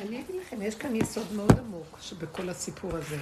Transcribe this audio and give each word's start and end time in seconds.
אני 0.00 0.20
אגיד 0.20 0.36
לכם, 0.40 0.62
יש 0.62 0.74
כאן 0.74 0.96
יסוד 0.96 1.32
מאוד 1.32 1.58
עמוק 1.58 1.98
שבכל 2.00 2.48
הסיפור 2.48 2.96
הזה, 2.96 3.18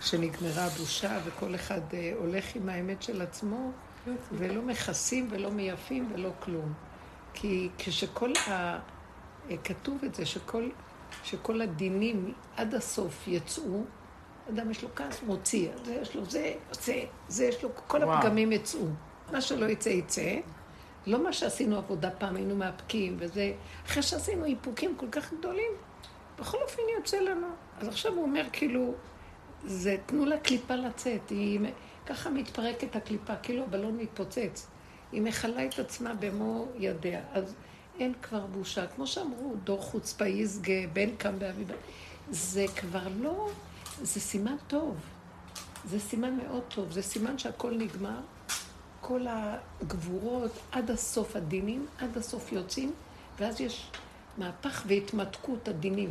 שנגמרה 0.00 0.64
הבושה 0.64 1.18
וכל 1.24 1.54
אחד 1.54 1.80
אה, 1.94 2.12
הולך 2.18 2.56
עם 2.56 2.68
האמת 2.68 3.02
של 3.02 3.22
עצמו, 3.22 3.70
ולא 4.32 4.62
מכסים 4.62 5.28
ולא 5.30 5.50
מייפים 5.50 6.12
ולא 6.14 6.30
כלום. 6.40 6.72
כי 7.34 7.68
כשכל 7.78 8.32
ה... 8.48 8.50
אה, 8.50 9.56
כתוב 9.64 10.04
את 10.04 10.14
זה, 10.14 10.26
שכל, 10.26 10.68
שכל 11.24 11.60
הדינים 11.60 12.32
עד 12.56 12.74
הסוף 12.74 13.28
יצאו, 13.28 13.84
אדם 14.50 14.70
יש 14.70 14.82
לו 14.82 14.88
כעס, 14.96 15.22
מוציא, 15.22 15.68
זה 15.84 15.94
יש 16.02 16.14
לו 16.14 16.24
זה, 16.24 16.54
יוצא, 16.68 17.00
זה 17.28 17.44
יש 17.44 17.62
לו, 17.62 17.70
כל 17.74 17.98
וואו. 18.04 18.18
הפגמים 18.18 18.52
יצאו. 18.52 18.86
מה 19.32 19.40
שלא 19.40 19.66
יצא, 19.66 19.88
יצא. 19.88 20.34
לא 21.06 21.24
מה 21.24 21.32
שעשינו 21.32 21.76
עבודה 21.76 22.10
פעם, 22.10 22.36
היינו 22.36 22.56
מאפקים 22.56 23.16
וזה, 23.18 23.52
אחרי 23.86 24.02
שעשינו 24.02 24.44
איפוקים 24.44 24.96
כל 24.96 25.06
כך 25.10 25.32
גדולים, 25.32 25.72
בכל 26.40 26.58
אופן 26.62 26.82
יוצא 26.98 27.20
לנו. 27.20 27.46
אז 27.80 27.88
עכשיו 27.88 28.12
הוא 28.12 28.22
אומר, 28.22 28.46
כאילו, 28.52 28.94
זה, 29.64 29.96
תנו 30.06 30.24
לקליפה 30.24 30.74
לצאת, 30.74 31.30
היא 31.30 31.60
ככה 32.06 32.30
מתפרקת 32.30 32.96
הקליפה, 32.96 33.36
כאילו 33.36 33.64
הבלון 33.64 33.96
מתפוצץ. 33.96 34.66
היא 35.12 35.22
מכלה 35.22 35.66
את 35.66 35.78
עצמה 35.78 36.14
במו 36.14 36.66
ידיה. 36.78 37.20
אז 37.32 37.54
אין 37.98 38.12
כבר 38.22 38.46
בושה. 38.46 38.86
כמו 38.86 39.06
שאמרו, 39.06 39.54
דור 39.64 39.82
חוצפה 39.82 40.26
יסגה, 40.26 40.86
בן 40.92 41.16
קם 41.16 41.38
באביבה. 41.38 41.74
זה 42.30 42.66
כבר 42.76 43.08
לא, 43.20 43.48
זה 44.02 44.20
סימן 44.20 44.56
טוב. 44.66 44.96
זה 45.84 46.00
סימן 46.00 46.36
מאוד 46.36 46.62
טוב. 46.68 46.92
זה 46.92 47.02
סימן 47.02 47.38
שהכל 47.38 47.74
נגמר. 47.74 48.20
כל 49.00 49.26
הגבורות 49.28 50.52
עד 50.72 50.90
הסוף 50.90 51.36
הדינים, 51.36 51.86
עד 51.98 52.18
הסוף 52.18 52.52
יוצאים, 52.52 52.92
ואז 53.38 53.60
יש 53.60 53.90
מהפך 54.38 54.84
והתמתקות 54.86 55.68
הדינים. 55.68 56.10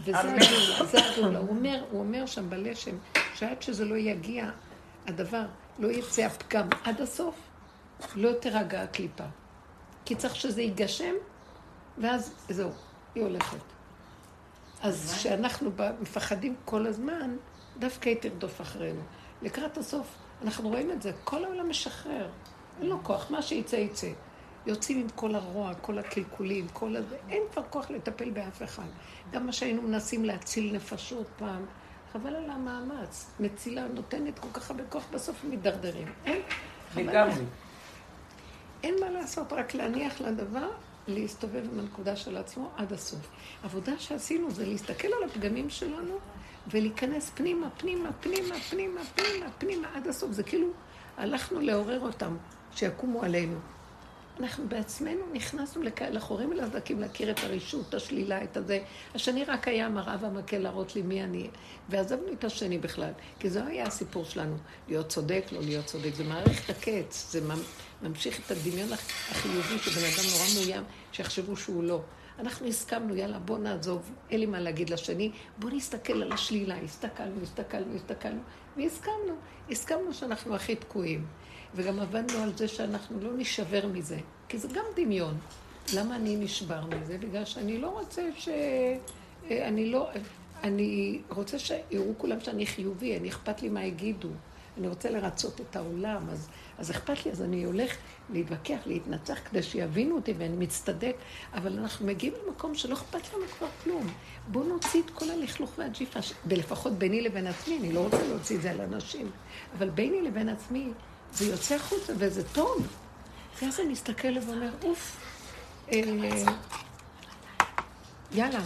וזה 0.00 0.18
הגאולה, 0.18 0.84
זה 0.90 0.98
הגאולה. 1.06 1.38
הוא 1.38 1.48
אומר, 1.48 1.84
הוא 1.90 2.00
אומר 2.00 2.26
שם 2.26 2.50
בלשם, 2.50 2.96
שעד 3.34 3.62
שזה 3.62 3.84
לא 3.84 3.96
יגיע, 3.96 4.50
הדבר, 5.06 5.44
לא 5.78 5.88
יצא 5.88 6.22
הפגם 6.22 6.68
עד 6.84 7.00
הסוף, 7.00 7.34
לא 8.16 8.32
תירגע 8.40 8.82
הקליפה. 8.82 9.24
כי 10.04 10.14
צריך 10.14 10.36
שזה 10.36 10.62
ייגשם, 10.62 11.14
ואז 11.98 12.34
זהו, 12.48 12.70
היא 13.14 13.22
הולכת. 13.22 13.58
אז 14.82 15.14
כשאנחנו 15.16 15.70
מפחדים 16.00 16.54
כל 16.64 16.86
הזמן, 16.86 17.36
דווקא 17.78 18.08
היא 18.08 18.16
תרדוף 18.20 18.60
אחרינו. 18.60 19.00
לקראת 19.42 19.78
הסוף, 19.78 20.06
אנחנו 20.42 20.68
רואים 20.68 20.90
את 20.90 21.02
זה, 21.02 21.12
כל 21.24 21.44
העולם 21.44 21.70
משחרר. 21.70 22.28
אין 22.80 22.86
לו 22.86 22.98
כוח, 23.02 23.30
מה 23.30 23.42
שיצא 23.42 23.76
יצא. 23.76 24.10
יוצאים 24.66 25.00
עם 25.00 25.08
כל 25.14 25.34
הרוע, 25.34 25.74
כל 25.74 25.98
הקלקולים, 25.98 26.66
כל 26.72 26.96
הזה, 26.96 27.16
אין 27.30 27.42
כבר 27.52 27.62
כוח 27.70 27.90
לטפל 27.90 28.30
באף 28.30 28.62
אחד. 28.62 28.86
גם 29.32 29.46
מה 29.46 29.52
שהיינו 29.52 29.82
מנסים 29.82 30.24
להציל 30.24 30.74
נפשות 30.74 31.26
פעם, 31.38 31.64
חבל 32.12 32.36
על 32.36 32.50
המאמץ. 32.50 33.30
מצילה 33.40 33.88
נותנת 33.88 34.38
כל 34.38 34.48
כך 34.52 34.70
הרבה 34.70 34.82
כוח, 34.88 35.04
בסוף 35.12 35.44
הם 35.44 35.50
מידרדרים. 35.50 36.08
אין, 36.26 36.42
חבל. 36.90 37.30
אין 38.82 38.94
מה 39.00 39.10
לעשות, 39.10 39.52
רק 39.52 39.74
להניח 39.74 40.20
לדבר, 40.20 40.70
להסתובב 41.08 41.62
עם 41.72 41.78
הנקודה 41.78 42.16
של 42.16 42.36
עצמו 42.36 42.70
עד 42.76 42.92
הסוף. 42.92 43.30
עבודה 43.62 43.98
שעשינו 43.98 44.50
זה 44.50 44.66
להסתכל 44.66 45.08
על 45.08 45.28
הפגמים 45.30 45.70
שלנו 45.70 46.18
ולהיכנס 46.70 47.30
פנימה, 47.30 47.70
פנימה, 47.70 48.12
פנימה, 48.12 48.54
פנימה, 48.70 49.00
פנימה, 49.14 49.50
פנימה, 49.58 49.88
עד 49.94 50.06
הסוף. 50.06 50.32
זה 50.32 50.42
כאילו 50.42 50.68
הלכנו 51.16 51.60
לעורר 51.60 52.00
אותם, 52.00 52.36
שיקומו 52.74 53.22
עלינו. 53.22 53.58
אנחנו 54.40 54.68
בעצמנו 54.68 55.20
נכנסנו 55.32 55.82
לחורים 56.10 56.50
ולסדקים 56.50 57.00
להכיר 57.00 57.30
את 57.30 57.38
הרישות, 57.42 57.88
את 57.88 57.94
השלילה, 57.94 58.44
את 58.44 58.56
הזה. 58.56 58.80
השני 59.14 59.44
רק 59.44 59.68
היה 59.68 59.88
מראה 59.88 60.16
והמקל 60.20 60.58
להראות 60.58 60.96
לי 60.96 61.02
מי 61.02 61.24
אני. 61.24 61.48
ועזבנו 61.88 62.32
את 62.32 62.44
השני 62.44 62.78
בכלל, 62.78 63.10
כי 63.38 63.50
זה 63.50 63.66
היה 63.66 63.86
הסיפור 63.86 64.24
שלנו, 64.24 64.56
להיות 64.88 65.08
צודק, 65.08 65.44
לא 65.52 65.60
להיות 65.60 65.86
צודק. 65.86 66.14
זה 66.14 66.24
מערכת 66.24 66.70
הקץ, 66.70 67.26
זה 67.30 67.40
ממשיך 68.02 68.40
את 68.46 68.50
הדמיון 68.50 68.88
החיובי 69.30 69.78
שבן 69.78 70.04
אדם 70.04 70.30
נורא 70.32 70.44
מאוים, 70.54 70.84
שיחשבו 71.12 71.56
שהוא 71.56 71.84
לא. 71.84 72.00
אנחנו 72.38 72.66
הסכמנו, 72.66 73.16
יאללה, 73.16 73.38
בוא 73.38 73.58
נעזוב, 73.58 74.10
אין 74.30 74.40
לי 74.40 74.46
מה 74.46 74.60
להגיד 74.60 74.90
לשני, 74.90 75.30
בוא 75.58 75.70
נסתכל 75.70 76.22
על 76.22 76.32
השלילה. 76.32 76.76
הסתכלנו, 76.76 77.42
הסתכלנו, 77.42 77.94
הסתכלנו, 77.94 78.40
והסכמנו. 78.76 79.34
הסכמנו 79.70 80.14
שאנחנו 80.14 80.54
הכי 80.54 80.76
תקועים. 80.76 81.26
וגם 81.74 82.00
עבדנו 82.00 82.38
על 82.38 82.56
זה 82.56 82.68
שאנחנו 82.68 83.20
לא 83.20 83.30
נשבר 83.36 83.86
מזה, 83.86 84.18
כי 84.48 84.58
זה 84.58 84.68
גם 84.68 84.84
דמיון. 84.96 85.38
למה 85.94 86.16
אני 86.16 86.36
נשבר 86.36 86.80
מזה? 86.86 87.18
בגלל 87.18 87.44
שאני 87.44 87.78
לא 87.78 87.88
רוצה 87.88 88.22
ש... 88.36 88.48
אני 89.50 89.90
לא... 89.90 90.08
אני 90.62 91.20
רוצה 91.28 91.58
שיראו 91.58 92.12
כולם 92.18 92.40
שאני 92.40 92.66
חיובי, 92.66 93.16
אני 93.16 93.28
אכפת 93.28 93.62
לי 93.62 93.68
מה 93.68 93.84
יגידו. 93.84 94.28
אני 94.78 94.88
רוצה 94.88 95.10
לרצות 95.10 95.60
את 95.60 95.76
העולם, 95.76 96.30
אז, 96.30 96.48
אז 96.78 96.90
אכפת 96.90 97.26
לי, 97.26 97.32
אז 97.32 97.42
אני 97.42 97.64
הולך 97.64 97.96
להתווכח, 98.30 98.78
להתנצח, 98.86 99.38
כדי 99.50 99.62
שיבינו 99.62 100.16
אותי 100.16 100.34
ואני 100.38 100.56
מצטדק, 100.56 101.16
אבל 101.54 101.78
אנחנו 101.78 102.06
מגיעים 102.06 102.34
למקום 102.46 102.74
שלא 102.74 102.94
אכפת 102.94 103.34
לנו 103.34 103.44
כבר 103.58 103.68
כלום. 103.84 104.06
בואו 104.48 104.64
נוציא 104.64 105.02
את 105.02 105.10
כל 105.10 105.30
הלכלוך 105.30 105.70
והג'יפה, 105.78 106.20
ולפחות 106.46 106.92
ביני 106.92 107.20
לבין 107.20 107.46
עצמי, 107.46 107.78
אני 107.78 107.92
לא 107.92 108.00
רוצה 108.00 108.22
להוציא 108.28 108.56
את 108.56 108.62
זה 108.62 108.70
על 108.70 108.80
אנשים, 108.80 109.30
אבל 109.78 109.90
ביני 109.90 110.22
לבין 110.22 110.48
עצמי, 110.48 110.88
זה 111.32 111.44
יוצא 111.44 111.74
החוצה 111.74 112.12
וזה 112.18 112.48
טוב. 112.48 112.86
ואז 113.62 113.80
אני 113.80 113.88
מסתכל 113.88 114.38
ואומר, 114.46 114.70
אוף, 114.82 115.16
אה, 115.92 116.00
יאללה, 118.32 118.60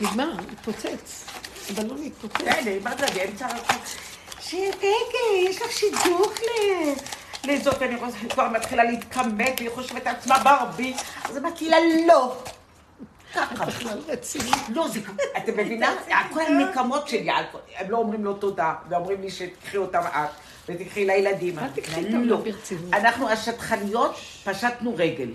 נגמר, 0.00 0.36
התפוצץ. 0.52 1.26
הבלון 1.70 2.02
התפוצץ. 2.02 2.36
כן, 2.36 2.78
מה 2.82 2.96
זה, 2.96 3.06
באמצע 3.14 3.46
הרחוב. 3.46 4.03
שרגע, 4.48 5.48
יש 5.48 5.62
לך 5.62 5.72
שידוך 5.72 6.32
לזאת, 7.44 7.82
אני 7.82 7.96
כבר 8.30 8.48
מתחילה 8.48 8.84
להתכמת, 8.84 9.52
והיא 9.58 9.70
חושבת 9.70 10.06
עצמה 10.06 10.38
ברבי, 10.44 10.94
אז 11.24 11.38
אמרתי 11.38 11.68
לה, 11.68 11.76
לא. 12.08 12.36
ככה. 13.34 13.64
לא, 14.68 14.88
זה, 14.88 15.00
את 15.36 15.48
מבינה? 15.48 15.94
כל 16.32 16.40
הנקמות 16.40 17.08
שלי, 17.08 17.30
הם 17.76 17.90
לא 17.90 17.98
אומרים 17.98 18.24
לו 18.24 18.34
תודה, 18.34 18.74
ואומרים 18.88 19.20
לי 19.20 19.30
שתקחי 19.30 19.76
אותם 19.76 20.00
את. 20.00 20.30
ותקחי 20.68 21.06
לילדים. 21.06 21.58
אל 21.58 21.68
תקחי 21.68 22.04
אותם 22.04 22.24
לא 22.24 22.36
ברצינות. 22.36 22.94
אנחנו 22.94 23.28
השטחניות 23.28 24.16
פשטנו 24.44 24.94
רגל. 24.96 25.30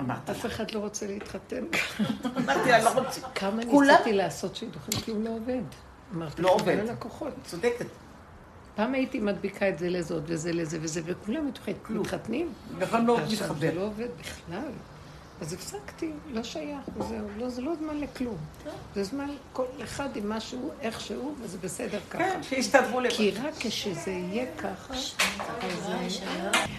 אמרת 0.00 0.30
אף 0.30 0.46
אחד 0.46 0.70
לא 0.70 0.78
רוצה 0.78 1.06
להתחתן. 1.06 1.64
אמרתי 2.36 2.74
אני 2.74 2.84
לא 2.84 2.90
רוצה. 2.90 3.20
כמה 3.34 3.64
ניסיתי 3.64 4.12
לעשות 4.12 4.56
שידוכים, 4.56 5.00
כי 5.00 5.10
הוא 5.10 5.24
לא 5.24 5.30
עובד. 5.30 5.62
אמרתי, 6.14 6.42
לא 6.42 6.48
עובד. 6.48 6.76
צודקת. 7.44 7.86
פעם 8.76 8.94
הייתי 8.94 9.20
מדביקה 9.20 9.68
את 9.68 9.78
זה 9.78 9.90
לזאת 9.90 10.22
וזה 10.26 10.52
לזה 10.52 10.78
וזה, 10.80 11.00
וכולם 11.04 11.50
מתחתנים. 11.88 12.52
נכון, 12.78 13.06
לא 13.06 13.18
מתחבר. 13.32 13.58
זה 13.58 13.74
לא 13.74 13.80
עובד 13.80 14.08
בכלל. 14.20 14.70
אז 15.40 15.52
הפסקתי, 15.52 16.10
לא 16.32 16.42
שייך, 16.42 16.78
וזהו, 16.96 17.28
לא, 17.36 17.48
זה 17.48 17.62
לא 17.62 17.74
זמן 17.74 18.00
לכלום. 18.00 18.36
זה 18.94 19.04
זמן 19.04 19.30
כל 19.52 19.64
אחד 19.84 20.16
עם 20.16 20.28
משהו, 20.28 20.70
איכשהו, 20.80 21.34
וזה 21.42 21.58
בסדר 21.58 22.00
ככה. 22.10 22.18
כן, 22.18 22.42
שיסתדרו 22.42 23.00
לבד. 23.00 23.14
כי 23.14 23.30
רק 23.30 23.54
כשזה 23.58 24.10
יהיה 24.10 24.46
ככה, 24.58 24.94
אז, 24.94 25.90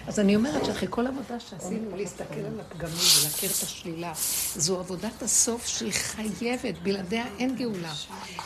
אז 0.06 0.20
אני 0.20 0.36
אומרת 0.36 0.64
שאחרי 0.64 0.88
כל 0.90 1.06
עבודה 1.06 1.40
שעשינו, 1.40 1.96
להסתכל 1.96 2.40
על 2.40 2.60
הפגמים 2.60 2.94
ולהכיר 3.22 3.50
את 3.50 3.62
השלילה, 3.62 4.12
זו 4.56 4.78
עבודת 4.78 5.22
הסוף 5.22 5.66
שהיא 5.66 5.92
חייבת, 5.92 6.78
בלעדיה 6.82 7.24
אין 7.38 7.56
גאולה. 7.56 7.92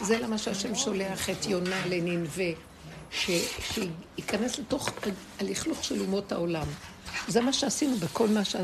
זה 0.00 0.19
למה 0.19 0.38
שהשם 0.38 0.74
שולח 0.74 1.30
את 1.30 1.46
יונה 1.46 1.86
לנינווה, 1.86 2.50
שייכנס 3.12 4.59
לתוך 4.59 4.91
הלכלוך 5.41 5.84
של 5.84 6.00
אומות 6.00 6.33
העולם. 6.33 6.67
זה 7.28 7.41
מה 7.41 7.53
שעשינו 7.53 7.97
בכל 7.97 8.28
מה 8.28 8.45
ש... 8.45 8.56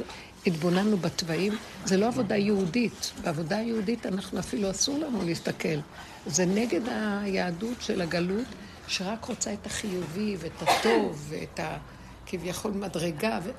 התבוננו 0.47 0.97
בתוואים, 0.97 1.53
זה 1.85 1.97
לא 1.97 2.07
עבודה 2.07 2.37
יהודית. 2.37 3.13
בעבודה 3.23 3.57
היהודית 3.57 4.07
אנחנו 4.07 4.39
אפילו 4.39 4.71
אסור 4.71 4.99
לנו 4.99 5.25
להסתכל. 5.25 5.79
זה 6.27 6.47
נגד 6.47 6.81
היהדות 6.89 7.83
של 7.83 8.01
הגלות, 8.01 8.47
שרק 8.89 9.25
רוצה 9.25 9.53
את 9.53 9.67
החיובי 9.67 10.37
ואת 10.39 10.63
הטוב 10.63 11.27
ואת 11.29 11.61
הכביכול 11.63 12.73
מדרגה, 12.73 13.39
ו... 13.45 13.51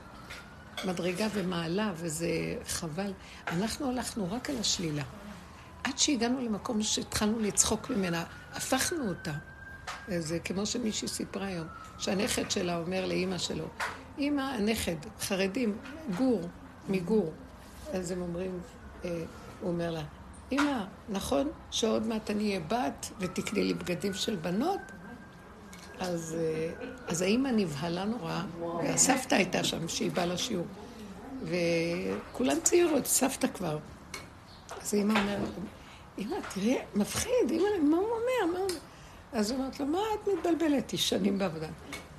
מדרגה 0.85 1.27
ומעלה, 1.33 1.91
וזה 1.95 2.29
חבל. 2.67 3.11
אנחנו 3.47 3.89
הלכנו 3.89 4.27
רק 4.31 4.49
על 4.49 4.57
השלילה. 4.59 5.03
עד 5.83 5.97
שהגענו 5.97 6.41
למקום 6.41 6.83
שהתחלנו 6.83 7.39
לצחוק 7.39 7.89
ממנה, 7.89 8.23
הפכנו 8.53 9.09
אותה. 9.09 9.33
זה 10.19 10.39
כמו 10.39 10.65
שמישהי 10.65 11.07
סיפרה 11.07 11.45
היום, 11.47 11.67
שהנכד 11.97 12.51
שלה 12.51 12.77
אומר 12.77 13.05
לאימא 13.05 13.37
שלו, 13.37 13.65
אימא, 14.17 14.41
הנכד, 14.41 14.95
חרדים, 15.21 15.77
גור, 16.17 16.41
מגור. 16.89 17.33
אז 17.93 18.11
הם 18.11 18.21
אומרים, 18.21 18.59
אה, 19.05 19.23
הוא 19.61 19.71
אומר 19.71 19.91
לה, 19.91 20.03
אמא, 20.51 20.83
נכון 21.09 21.47
שעוד 21.71 22.07
מעט 22.07 22.29
אני 22.29 22.47
אהיה 22.47 22.59
בת 22.59 23.11
ותקני 23.19 23.63
לי 23.63 23.73
בגדים 23.73 24.13
של 24.13 24.35
בנות? 24.35 24.79
אז, 25.99 26.37
אה, 26.39 26.87
אז 27.07 27.21
האימא 27.21 27.49
נבהלה 27.49 28.05
נורא, 28.05 28.41
והסבתא 28.59 29.35
הייתה 29.35 29.63
שם, 29.63 29.87
שהיא 29.87 30.11
באה 30.11 30.25
לשיעור. 30.25 30.65
וכולן 31.43 32.59
צעירות, 32.59 33.05
סבתא 33.05 33.47
כבר. 33.47 33.77
אז 34.81 34.93
האימא 34.93 35.19
אומרת, 35.19 35.49
אמא, 36.17 36.35
תראי, 36.53 36.77
מפחיד, 36.95 37.51
אמא, 37.51 37.89
מה 37.89 37.97
הוא 37.97 38.05
אומר? 38.05 38.53
מה 38.53 38.59
הוא 38.59 38.67
אומר? 38.69 38.79
אז 39.33 39.51
היא 39.51 39.59
אומרת 39.59 39.79
לו, 39.79 39.85
מה 39.85 39.99
את 40.13 40.27
מתבלבלת? 40.27 40.91
היא 40.91 40.99
שנים 40.99 41.37
בעבודה. 41.37 41.67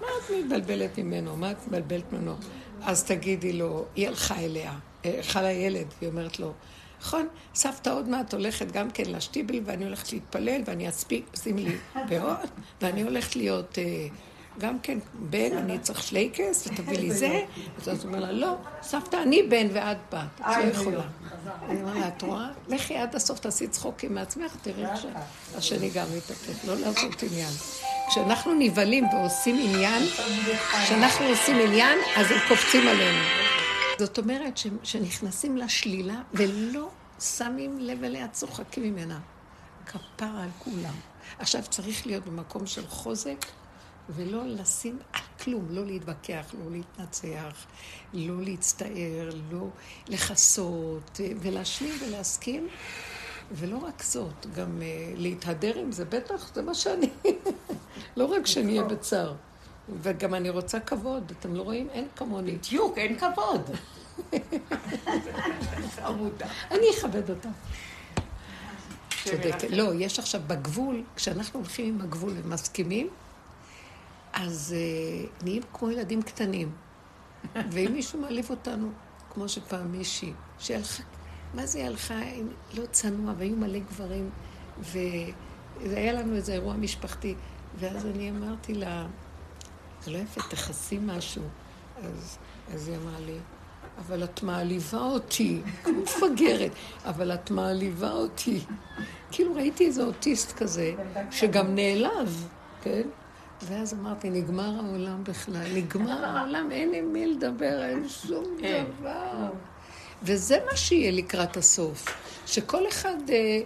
מה 0.00 0.06
את 0.06 0.30
מתבלבלת 0.38 0.98
ממנו? 0.98 1.36
מה 1.36 1.50
את 1.50 1.56
מתבלבלת 1.62 2.12
ממנו? 2.12 2.34
אז 2.82 3.04
תגידי 3.04 3.52
לו, 3.52 3.84
היא 3.94 4.08
הלכה 4.08 4.38
אליה, 4.38 4.78
אה, 5.04 5.16
הלכה 5.16 5.42
לילד, 5.42 5.86
והיא 5.98 6.10
אומרת 6.10 6.38
לו, 6.38 6.52
נכון, 7.00 7.28
סבתא 7.54 7.90
עוד 7.90 8.08
מעט 8.08 8.34
הולכת 8.34 8.72
גם 8.72 8.90
כן 8.90 9.04
לשטיבל, 9.06 9.60
ואני 9.64 9.84
הולכת 9.84 10.12
להתפלל, 10.12 10.62
ואני 10.66 10.88
אספיק, 10.88 11.26
שימי 11.42 11.64
לי 11.64 11.76
פאות, 12.08 12.50
ואני 12.80 13.02
הולכת 13.02 13.36
להיות 13.36 13.78
אה, 13.78 14.06
גם 14.58 14.78
כן 14.82 14.98
בן, 15.14 15.56
אני 15.56 15.78
צריך 15.78 16.02
שלייקס, 16.02 16.66
ותביא 16.66 16.98
לי 16.98 17.12
זה. 17.12 17.40
אז 17.78 17.88
הוא 17.88 17.96
אומר 18.04 18.20
לה, 18.20 18.32
לא, 18.32 18.54
סבתא, 18.82 19.16
אני 19.16 19.42
בן 19.42 19.66
ואת 19.72 19.96
בת, 20.12 20.40
את 20.40 20.46
לא 20.46 20.70
יכולה. 20.70 21.04
אני 21.68 21.82
אומר 21.82 21.94
לה, 21.94 22.08
את 22.08 22.22
רואה? 22.22 22.48
לכי 22.68 22.96
עד 22.96 23.14
הסוף, 23.14 23.38
תעשי 23.38 23.68
צחוקים 23.68 24.14
מעצמך, 24.14 24.56
תראי 24.62 24.86
איך 24.86 25.00
שהשני 25.52 25.90
גם 25.90 26.06
מתהפך, 26.16 26.68
לא 26.68 26.76
לעשות 26.76 27.22
עניין. 27.22 27.52
כשאנחנו 28.08 28.52
נבהלים 28.58 29.04
ועושים 29.04 29.56
עניין, 29.64 30.02
כשאנחנו 30.84 31.26
עושים 31.26 31.56
עניין, 31.56 31.98
אז 32.16 32.30
הם 32.30 32.38
קופצים 32.48 32.88
עלינו. 32.88 33.24
זאת 33.98 34.18
אומרת 34.18 34.58
שנכנסים 34.82 35.56
לשלילה 35.56 36.20
ולא 36.34 36.88
שמים 37.20 37.78
לב 37.78 38.04
אליה, 38.04 38.28
צוחקים 38.28 38.82
ממנה. 38.82 39.18
כפר 39.86 40.26
על 40.42 40.48
כולם. 40.58 40.94
עכשיו 41.38 41.62
צריך 41.70 42.06
להיות 42.06 42.24
במקום 42.24 42.66
של 42.66 42.86
חוזק 42.86 43.46
ולא 44.08 44.42
לשים 44.46 44.98
על 45.12 45.20
כלום, 45.44 45.66
לא 45.70 45.86
להתווכח, 45.86 46.54
לא 46.64 46.70
להתנצח, 46.70 47.66
לא 48.14 48.42
להצטער, 48.42 49.30
לא 49.52 49.66
לכסות, 50.08 51.20
ולהשלים 51.40 51.94
ולהסכים. 52.06 52.68
ולא 53.52 53.76
רק 53.76 54.02
זאת, 54.02 54.46
גם 54.54 54.78
uh, 54.78 54.82
להתהדר 55.16 55.78
עם 55.78 55.92
זה, 55.92 56.04
בטח, 56.04 56.54
זה 56.54 56.62
מה 56.62 56.74
שאני. 56.74 57.10
לא 58.16 58.24
רק 58.24 58.46
שאני 58.46 58.78
אהיה 58.78 58.88
בצער. 58.88 59.34
וגם 60.02 60.34
אני 60.34 60.50
רוצה 60.50 60.80
כבוד, 60.80 61.32
אתם 61.38 61.54
לא 61.54 61.62
רואים? 61.62 61.88
אין 61.92 62.08
כמוני. 62.16 62.52
בדיוק, 62.52 62.98
אין 62.98 63.18
כבוד. 63.18 63.70
אני 66.70 66.86
אכבד 66.98 67.30
אותה. 67.30 67.48
צודקת. 69.24 69.70
לא, 69.70 69.94
יש 69.94 70.18
עכשיו 70.18 70.40
בגבול, 70.46 71.02
כשאנחנו 71.16 71.60
הולכים 71.60 71.94
עם 71.94 72.00
הגבול 72.00 72.32
ומסכימים, 72.42 73.08
אז 74.32 74.74
uh, 74.76 75.44
נהיים 75.44 75.62
כמו 75.72 75.90
ילדים 75.90 76.22
קטנים. 76.22 76.72
ואם 77.72 77.92
מישהו 77.92 78.20
מעליב 78.20 78.50
אותנו, 78.50 78.90
כמו 79.30 79.48
שפעם 79.48 79.92
מישהי, 79.92 80.32
שהלכה, 80.58 81.02
מה 81.54 81.66
זה 81.66 81.86
הלכה, 81.86 82.20
לא 82.74 82.86
צנוע, 82.86 83.34
והיו 83.38 83.56
מלא 83.56 83.78
גברים, 83.78 84.30
והיה 84.78 86.12
לנו 86.12 86.36
איזה 86.36 86.52
אירוע 86.52 86.76
משפחתי, 86.76 87.34
ואז 87.78 88.06
אני 88.06 88.30
אמרתי 88.30 88.74
לה, 88.74 89.06
זה 90.02 90.10
לא 90.10 90.18
יפה, 90.18 90.40
תכסי 90.50 90.98
משהו. 91.02 91.42
אז, 92.02 92.38
אז 92.74 92.88
היא 92.88 92.96
אמרה 92.96 93.20
לי, 93.20 93.38
אבל 93.98 94.24
את 94.24 94.42
מעליבה 94.42 94.98
אותי, 94.98 95.60
כמו 95.84 96.02
מפגרת, 96.02 96.72
אבל 97.04 97.34
את 97.34 97.50
מעליבה 97.50 98.12
אותי. 98.12 98.60
כאילו 99.30 99.54
ראיתי 99.54 99.86
איזה 99.86 100.04
אוטיסט 100.04 100.52
כזה, 100.52 100.92
שגם 101.30 101.74
נעלב, 101.74 102.48
כן? 102.82 103.02
ואז 103.62 103.94
אמרתי, 103.94 104.30
נגמר 104.30 104.80
העולם 104.84 105.24
בכלל, 105.24 105.66
נגמר 105.74 106.24
העולם, 106.24 106.72
אין 106.72 106.94
עם 106.94 107.12
מי 107.12 107.26
לדבר, 107.26 107.84
אין 107.84 108.08
שום 108.08 108.44
דבר. 108.56 109.50
וזה 110.22 110.58
מה 110.70 110.76
שיהיה 110.76 111.10
לקראת 111.10 111.56
הסוף, 111.56 112.06
שכל 112.46 112.88
אחד 112.88 113.16
אה, 113.30 113.60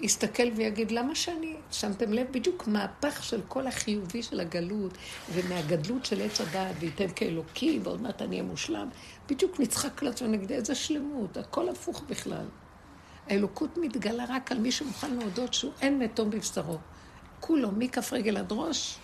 יסתכל 0.00 0.48
ויגיד, 0.56 0.90
למה 0.90 1.14
שאני... 1.14 1.56
שמתם 1.70 2.12
לב 2.12 2.26
בדיוק 2.30 2.66
מהפך 2.66 3.24
של 3.24 3.40
כל 3.48 3.66
החיובי 3.66 4.22
של 4.22 4.40
הגלות, 4.40 4.98
ומהגדלות 5.32 6.04
של 6.04 6.22
עץ 6.22 6.40
הדעת, 6.40 6.74
וייתן 6.80 7.06
כאלוקי, 7.16 7.80
ועוד 7.82 8.02
מעט 8.02 8.22
אני 8.22 8.36
אהיה 8.36 8.42
מושלם, 8.42 8.88
בדיוק 9.28 9.60
נצחק 9.60 10.02
לעצמו 10.02 10.28
נגד 10.28 10.52
איזה 10.52 10.74
שלמות, 10.74 11.36
הכל 11.36 11.68
הפוך 11.68 12.02
בכלל. 12.08 12.46
האלוקות 13.28 13.76
מתגלה 13.76 14.24
רק 14.28 14.52
על 14.52 14.58
מי 14.58 14.72
שמוכן 14.72 15.14
להודות 15.14 15.54
שהוא 15.54 15.72
אין 15.80 15.98
מתום 15.98 16.30
בבשרו. 16.30 16.78
כולו, 17.40 17.70
מכף 17.76 18.12
רגל 18.12 18.36
עד 18.36 18.52
ראש, 18.52 18.98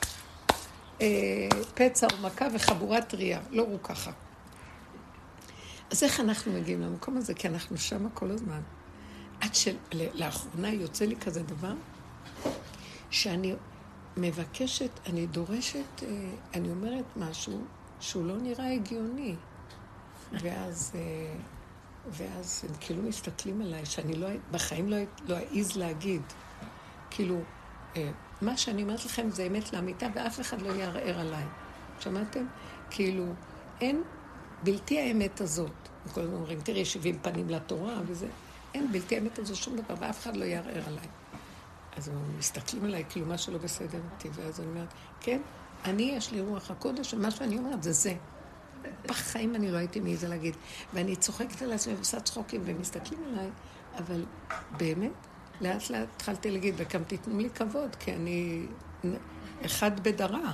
פצע 1.75 2.07
או 2.13 2.17
מכה 2.23 2.47
וחבורת 2.55 3.09
טריה, 3.09 3.41
לא 3.51 3.63
רוקחה. 3.63 4.11
אז 5.91 6.03
איך 6.03 6.21
אנחנו 6.21 6.53
מגיעים 6.53 6.81
למקום 6.81 7.17
הזה? 7.17 7.35
כי 7.35 7.49
אנחנו 7.49 7.79
שם 7.79 8.09
כל 8.15 8.31
הזמן. 8.31 8.61
עד 9.41 9.55
שלאחרונה 9.55 10.73
יוצא 10.73 11.05
לי 11.05 11.17
כזה 11.17 11.43
דבר, 11.43 11.75
שאני 13.11 13.55
מבקשת, 14.17 14.91
אני 15.07 15.27
דורשת, 15.27 16.03
אה, 16.03 16.09
אני 16.55 16.71
אומרת 16.71 17.05
משהו 17.17 17.65
שהוא 18.01 18.27
לא 18.27 18.37
נראה 18.37 18.73
הגיוני. 18.73 19.35
ואז, 20.33 20.93
אה, 20.95 21.35
ואז 22.11 22.65
הם 22.69 22.75
כאילו 22.81 23.03
מסתכלים 23.03 23.63
עליי, 23.63 23.87
שאני 23.87 24.17
לא, 24.17 24.29
בחיים 24.51 24.89
לא, 24.89 24.97
לא 25.29 25.37
אעז 25.37 25.77
להגיד. 25.77 26.23
כאילו, 27.11 27.41
מה 28.43 28.57
שאני 28.57 28.83
אומרת 28.83 29.05
לכם 29.05 29.31
זה 29.31 29.47
אמת 29.47 29.73
לאמיתה, 29.73 30.07
ואף 30.15 30.41
אחד 30.41 30.63
לא 30.63 30.73
יערער 30.73 31.21
עליי. 31.21 31.45
שמעתם? 32.01 32.47
כאילו, 32.91 33.25
אין 33.81 34.03
בלתי 34.63 35.01
האמת 35.01 35.41
הזאת. 35.41 35.71
כל 36.13 36.21
הזמן 36.21 36.35
אומרים, 36.35 36.61
תראי, 36.61 36.85
70 36.85 37.19
פנים 37.23 37.49
לתורה 37.51 38.01
וזה. 38.07 38.27
אין 38.75 38.93
בלתי 38.93 39.15
האמת 39.15 39.39
הזו 39.39 39.57
שום 39.57 39.77
דבר, 39.77 39.95
ואף 39.99 40.23
אחד 40.23 40.37
לא 40.37 40.45
יערער 40.45 40.83
עליי. 40.87 41.09
אז 41.97 42.09
הם 42.09 42.39
מסתכלים 42.39 42.85
עליי, 42.85 43.05
כאילו, 43.09 43.27
משהו 43.27 43.53
לא 43.53 43.59
בסדר 43.59 44.01
איתי, 44.15 44.29
ואז 44.33 44.61
אני 44.61 44.69
אומרת, 44.69 44.95
כן, 45.21 45.41
אני, 45.85 46.03
יש 46.03 46.33
לי 46.33 46.41
רוח 46.41 46.71
הקודש, 46.71 47.15
ומה 47.15 47.31
שאני 47.31 47.59
אומרת 47.59 47.83
זה 47.83 47.93
זה. 47.93 48.15
בחיים 49.07 49.55
אני 49.55 49.71
לא 49.71 49.77
הייתי 49.77 50.01
מעיזה 50.01 50.29
להגיד. 50.29 50.57
ואני 50.95 51.17
צוחקת 51.17 51.63
על 51.63 51.73
עצמי 51.73 51.95
ועושה 51.95 52.21
צחוקים, 52.21 52.61
והם 52.65 52.81
מסתכלים 52.81 53.25
עליי, 53.25 53.51
אבל 53.99 54.25
באמת, 54.77 55.28
לאט 55.61 55.91
לאט 55.91 56.09
התחלתי 56.17 56.51
להגיד, 56.51 56.75
וגם 56.77 57.05
תיתנו 57.05 57.39
לי 57.39 57.51
כבוד, 57.51 57.97
כי 58.01 58.13
אני 58.13 58.63
אחד 59.65 60.01
בדרה. 60.01 60.53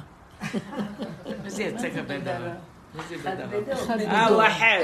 איזה 1.45 1.63
יצא 1.63 1.89
בדרה? 2.09 2.55
אה, 4.07 4.29
הוא 4.29 4.43
אחר. 4.43 4.81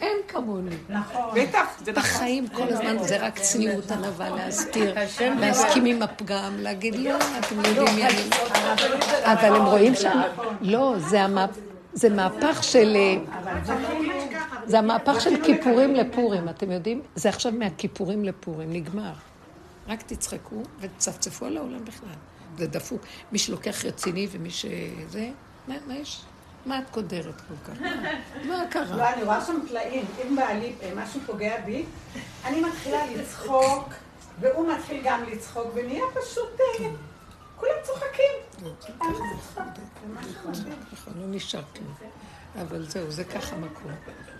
אין 0.00 0.16
כמוני. 0.28 0.76
נכון. 0.88 1.22
בטח, 1.34 1.66
זה 1.84 1.92
נכון. 1.92 2.02
בחיים 2.02 2.48
כל 2.48 2.68
הזמן 2.68 2.98
זה 2.98 3.26
רק 3.26 3.38
צניעות 3.38 3.90
ענווה 3.90 4.30
להסתיר, 4.30 4.94
להסכים 5.40 5.84
עם 5.84 6.02
הפגם, 6.02 6.52
להגיד 6.58 6.94
לא, 6.94 7.16
אתם 7.38 7.56
יודעים 7.56 7.96
מי 7.96 8.04
אני. 8.04 8.22
אבל 9.24 9.56
הם 9.56 9.64
רואים 9.64 9.94
שם, 9.94 10.20
לא, 10.60 10.94
זה 11.92 12.08
מהפך 12.08 12.64
של... 12.64 12.96
זה 14.66 14.78
המהפך 14.78 15.20
של 15.20 15.44
כיפורים 15.44 15.94
לפורים, 15.94 16.48
אתם 16.48 16.70
יודעים? 16.70 17.02
זה 17.14 17.28
עכשיו 17.28 17.52
מהכיפורים 17.52 18.24
לפורים, 18.24 18.72
נגמר. 18.72 19.12
רק 19.88 20.02
תצחקו 20.02 20.62
ותצפצפו 20.80 21.46
על 21.46 21.56
העולם 21.56 21.84
בכלל. 21.84 22.14
זה 22.58 22.66
דפוק. 22.66 23.02
מי 23.32 23.38
שלוקח 23.38 23.84
רציני 23.84 24.28
ומי 24.30 24.50
שזה, 24.50 25.30
מה, 25.68 25.74
מה 25.86 25.94
יש? 25.94 26.22
מה 26.66 26.78
את 26.78 26.90
קודרת 26.90 27.40
כל 27.48 27.72
כך? 27.72 27.80
מה 28.48 28.64
קרה? 28.70 28.96
לא, 28.96 29.08
אני 29.08 29.22
רואה 29.22 29.44
שם 29.44 29.56
פלאים. 29.68 30.04
אם 30.22 30.36
בעלי 30.36 30.72
אה, 30.82 30.92
משהו 30.96 31.20
פוגע 31.26 31.60
בי, 31.60 31.84
אני 32.44 32.60
מתחילה 32.60 33.06
לצחוק, 33.06 33.88
והוא 34.40 34.72
מתחיל 34.72 35.00
גם 35.04 35.24
לצחוק, 35.24 35.66
ונהיה 35.74 36.04
פשוט... 36.14 36.60
אה, 36.60 36.88
כולם 37.62 37.74
צוחקים. 37.82 38.66
נכון, 40.92 41.12
לא 41.16 41.26
נשאר 41.26 41.62
כלום. 41.76 41.94
אבל 42.60 42.88
זהו, 42.88 43.10
זה 43.10 43.24
ככה 43.24 43.56
המקום. 43.56 43.92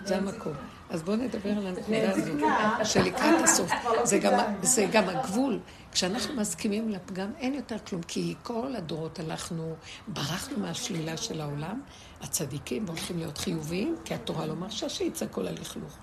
זה 0.05 0.17
המקום. 0.17 0.53
אז 0.91 1.03
בואו 1.03 1.17
נדבר 1.17 1.51
על 1.51 1.67
הנקודה 1.67 2.11
הזאת, 2.11 2.41
שלקראת 2.85 3.45
הסוף. 3.45 3.71
זה 4.11 4.19
גם, 4.19 4.39
זה 4.63 4.87
גם 4.93 5.09
הגבול. 5.09 5.59
כשאנחנו 5.93 6.35
מסכימים 6.35 6.89
לפגם, 6.89 7.31
אין 7.39 7.55
יותר 7.55 7.77
כלום, 7.79 8.03
כי 8.03 8.35
כל 8.43 8.77
הדורות 8.77 9.19
הלכנו, 9.19 9.75
ברחנו 10.09 10.59
מהשלילה 10.59 11.17
של 11.17 11.41
העולם, 11.41 11.81
הצדיקים 12.21 12.87
הולכים 12.87 13.19
להיות 13.19 13.39
חיוביים, 13.39 13.97
כי 14.05 14.15
התורה 14.15 14.47
לא 14.47 14.55
מרשה 14.55 14.89
שיצא 14.89 15.27
כל 15.31 15.49
הלכלוך. 15.49 15.97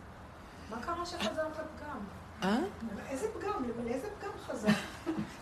מה 0.70 0.82
קרה 0.82 1.06
שחזרת 1.06 1.38
לפגם? 1.38 1.98
אה? 2.44 2.58
איזה 3.10 3.28
פגם? 3.40 3.64
לאיזה 3.86 4.08
פגם 4.20 4.32
חזרת? 4.48 4.74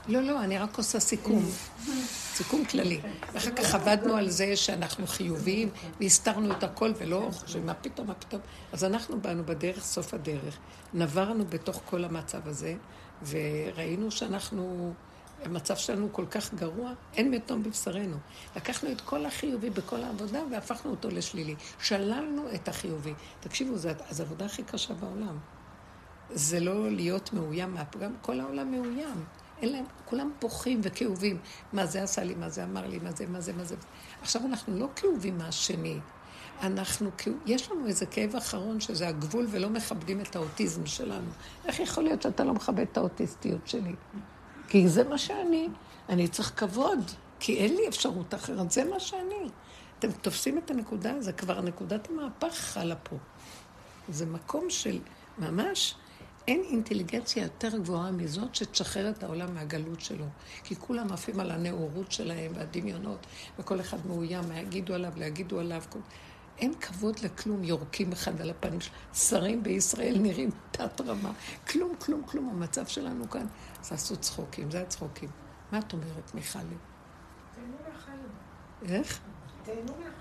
לא, 0.07 0.21
לא, 0.21 0.43
אני 0.43 0.57
רק 0.57 0.77
עושה 0.77 0.99
סיכום. 0.99 1.45
סיכום 2.37 2.65
כללי. 2.65 2.99
ואחר 3.33 3.51
כך 3.51 3.75
עבדנו 3.75 4.15
על 4.15 4.29
זה 4.29 4.55
שאנחנו 4.55 5.07
חיוביים, 5.07 5.69
והסתרנו 5.99 6.51
את 6.51 6.63
הכל 6.63 6.91
ולא 6.97 7.29
חושבים, 7.33 7.65
מה 7.65 7.73
פתאום, 7.73 8.07
מה 8.07 8.13
פתאום. 8.13 8.41
אז 8.73 8.83
אנחנו 8.83 9.21
באנו 9.21 9.43
בדרך, 9.45 9.83
סוף 9.83 10.13
הדרך. 10.13 10.57
נברנו 10.93 11.45
בתוך 11.45 11.81
כל 11.85 12.03
המצב 12.03 12.47
הזה, 12.47 12.75
וראינו 13.27 14.11
שאנחנו, 14.11 14.93
המצב 15.43 15.75
שלנו 15.75 16.13
כל 16.13 16.25
כך 16.31 16.53
גרוע, 16.53 16.91
אין 17.15 17.31
מתום 17.31 17.63
בבשרנו. 17.63 18.17
לקחנו 18.55 18.91
את 18.91 19.01
כל 19.01 19.25
החיובי 19.25 19.69
בכל 19.69 20.03
העבודה 20.03 20.39
והפכנו 20.51 20.91
אותו 20.91 21.09
לשלילי. 21.09 21.55
שללנו 21.79 22.43
את 22.55 22.67
החיובי. 22.67 23.13
תקשיבו, 23.39 23.77
זו 23.77 23.89
העבודה 24.19 24.45
הכי 24.45 24.63
קשה 24.63 24.93
בעולם. 24.93 25.37
זה 26.29 26.59
לא 26.59 26.91
להיות 26.91 27.33
מאוים 27.33 27.73
מהפגם, 27.73 28.11
כל 28.21 28.39
העולם 28.39 28.71
מאוים. 28.71 29.25
אין 29.61 29.71
להם, 29.71 29.85
כולם 30.05 30.31
בוכים 30.41 30.79
וכאובים. 30.83 31.37
מה 31.73 31.85
זה 31.85 32.03
עשה 32.03 32.23
לי, 32.23 32.35
מה 32.35 32.49
זה 32.49 32.63
אמר 32.63 32.87
לי, 32.87 32.99
מה 32.99 33.11
זה, 33.11 33.27
מה 33.27 33.41
זה, 33.41 33.53
מה 33.53 33.63
זה. 33.63 33.75
עכשיו 34.21 34.41
אנחנו 34.45 34.79
לא 34.79 34.87
כאובים 34.95 35.37
מהשני. 35.37 35.99
אנחנו, 36.61 37.09
יש 37.45 37.71
לנו 37.71 37.87
איזה 37.87 38.05
כאב 38.05 38.35
אחרון 38.35 38.79
שזה 38.79 39.07
הגבול 39.07 39.47
ולא 39.51 39.69
מכבדים 39.69 40.21
את 40.21 40.35
האוטיזם 40.35 40.85
שלנו. 40.85 41.29
איך 41.65 41.79
יכול 41.79 42.03
להיות 42.03 42.21
שאתה 42.21 42.43
לא 42.43 42.53
מכבד 42.53 42.85
את 42.91 42.97
האוטיסטיות 42.97 43.67
שלי? 43.67 43.95
כי 44.67 44.87
זה 44.87 45.03
מה 45.03 45.17
שאני. 45.17 45.69
אני 46.09 46.27
צריך 46.27 46.53
כבוד, 46.55 47.11
כי 47.39 47.57
אין 47.57 47.75
לי 47.75 47.87
אפשרות 47.87 48.33
אחרת, 48.33 48.71
זה 48.71 48.83
מה 48.83 48.99
שאני. 48.99 49.49
אתם 49.99 50.11
תופסים 50.11 50.57
את 50.57 50.71
הנקודה, 50.71 51.21
זה 51.21 51.33
כבר 51.33 51.61
נקודת 51.61 52.07
המהפך 52.09 52.53
חלה 52.53 52.95
פה. 52.95 53.15
זה 54.09 54.25
מקום 54.25 54.69
של 54.69 54.99
ממש, 55.37 55.95
אין 56.47 56.63
אינטליגנציה 56.63 57.43
יותר 57.43 57.77
גבוהה 57.77 58.11
מזאת 58.11 58.55
שתשחרר 58.55 59.09
את 59.09 59.23
העולם 59.23 59.53
מהגלות 59.53 60.01
שלו. 60.01 60.25
כי 60.63 60.75
כולם 60.75 61.13
עפים 61.13 61.39
על 61.39 61.51
הנאורות 61.51 62.11
שלהם 62.11 62.51
והדמיונות, 62.55 63.27
וכל 63.59 63.79
אחד 63.79 64.07
מאוים, 64.07 64.47
מה 64.47 64.59
יגידו 64.59 64.93
עליו, 64.93 65.13
לא 65.17 65.25
יגידו 65.25 65.59
עליו. 65.59 65.83
אין 66.57 66.73
כבוד 66.73 67.19
לכלום, 67.19 67.63
יורקים 67.63 68.11
אחד 68.11 68.41
על 68.41 68.49
הפנים 68.49 68.81
שלו. 68.81 68.93
שרים 69.13 69.63
בישראל 69.63 70.17
נראים 70.19 70.49
תת 70.71 71.01
רמה. 71.01 71.31
כלום, 71.71 71.95
כלום, 71.99 72.23
כלום. 72.23 72.49
המצב 72.49 72.87
שלנו 72.87 73.29
כאן, 73.29 73.45
זה 73.81 73.95
עשו 73.95 74.17
צחוקים, 74.17 74.71
זה 74.71 74.81
הצחוקים. 74.81 75.29
מה 75.71 75.79
את 75.79 75.93
אומרת, 75.93 76.35
מיכלי? 76.35 76.61
תהנו 77.55 77.77
מהחיים. 77.87 78.29
איך? 78.81 79.19
תהנו 79.63 79.81
מהחיים. 79.81 80.16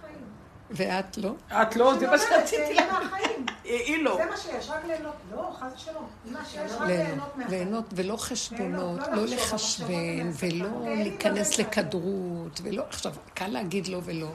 ואת 0.71 1.19
לא? 1.19 1.35
את 1.49 1.77
לא, 1.77 1.99
זה 1.99 2.07
מה 2.07 2.19
שרציתי 2.19 2.75
תהנו 2.75 3.05
מהחיים. 3.05 3.47
היא 3.65 4.05
לא. 4.05 4.17
זה 4.17 4.31
מה 4.31 4.37
שיש, 4.37 4.71
רק 4.71 4.85
ליהנות. 4.87 5.15
לא, 5.33 5.57
חס 5.61 5.73
ושלום. 5.77 6.07
מה 6.25 6.45
שיש, 6.45 6.73
רק 6.73 6.87
ליהנות, 6.87 7.37
מהחיים. 7.37 7.59
ליהנות 7.59 7.85
ולא 7.95 8.17
חשבונות, 8.17 9.01
לא 9.01 9.15
לא 9.15 9.25
לחשוב, 9.25 9.35
לחשבן, 9.35 10.31
ולא. 10.43 10.69
להיכנס 10.85 11.59
לכדרות, 11.59 12.61
ולא, 12.63 12.83
עכשיו, 12.89 13.13
קל 13.35 13.49
להגיד 13.49 13.89
לא 13.89 14.01
ולא, 14.05 14.29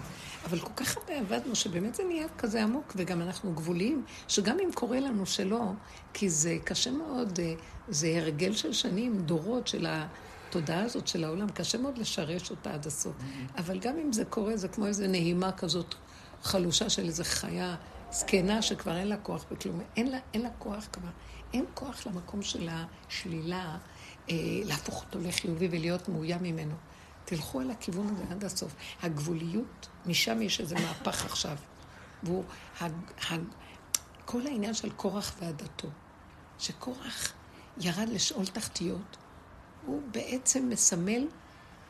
אבל 0.46 0.60
כל 0.60 0.74
כך 0.76 0.98
הרבה 0.98 1.20
עבדנו, 1.20 1.56
שבאמת 1.56 1.96
זה 1.96 2.04
נהיה 2.04 2.28
כזה 2.38 2.64
עמוק, 2.64 2.94
וגם 2.96 3.22
אנחנו 3.22 3.54
גבוליים, 3.54 4.04
שגם 4.28 4.58
אם 4.60 4.70
קורה 4.74 5.00
לנו 5.00 5.26
שלא, 5.26 5.62
כי 6.14 6.30
זה 6.30 6.58
קשה 6.64 6.92
מאוד, 6.92 7.40
אה, 7.40 7.54
זה 7.88 8.08
הרגל 8.08 8.54
של 8.54 8.74
שנים, 8.74 9.22
דורות 9.22 9.68
של 9.68 9.88
התודעה 9.90 10.84
הזאת 10.84 11.08
של 11.08 11.24
העולם, 11.24 11.50
קשה 11.50 11.78
מאוד 11.78 11.98
לשרש 11.98 12.52
אותה 12.52 12.74
עד 12.74 12.88
הסוף. 12.88 13.14
אבל 13.58 13.80
גם 13.80 13.98
אם 13.98 14.14
זה 14.14 14.26
קורה, 14.26 14.58
זה 14.58 14.68
כמו 14.68 14.88
איזו 14.88 15.08
נהימה 15.08 15.52
כזאת 15.52 15.96
חלושה 16.44 16.90
של 16.90 17.06
איזו 17.06 17.24
חיה 17.26 17.76
זקנה 18.12 18.62
שכבר 18.62 18.98
אין 18.98 19.08
לה 19.08 19.18
כוח 19.18 19.46
בכלום. 19.52 19.82
אין 19.96 20.12
לה, 20.12 20.18
אין 20.34 20.42
לה 20.42 20.50
כוח 20.60 20.88
כבר. 20.92 21.10
אין 21.54 21.66
כוח 21.74 22.08
למקום 22.08 22.42
של 22.42 22.70
השלילה, 22.72 23.78
אה, 24.30 24.36
להפוך 24.66 25.04
אותו 25.06 25.20
לחיובי 25.20 25.68
ולהיות 25.72 26.10
מאוים 26.10 26.44
ממנו. 26.44 26.76
תלכו 27.26 27.60
על 27.60 27.72
הכיוון 27.72 28.08
הזה 28.08 28.24
עד 28.32 28.44
הסוף. 28.44 28.76
הגבוליות, 29.02 29.88
משם 30.06 30.42
יש 30.42 30.60
איזה 30.60 30.76
מהפך 30.76 31.26
עכשיו. 31.26 31.58
והוא, 32.24 32.44
הג, 32.80 32.92
הג, 33.30 33.42
כל 34.26 34.48
העניין 34.48 34.74
של 34.74 34.90
קורח 34.90 35.36
ועדתו, 35.40 35.88
שקורח 36.60 37.34
ירד 37.78 38.10
לשאול 38.10 38.46
תחתיות, 38.46 39.18
הוא 39.86 40.02
בעצם 40.12 40.70
מסמל 40.70 41.28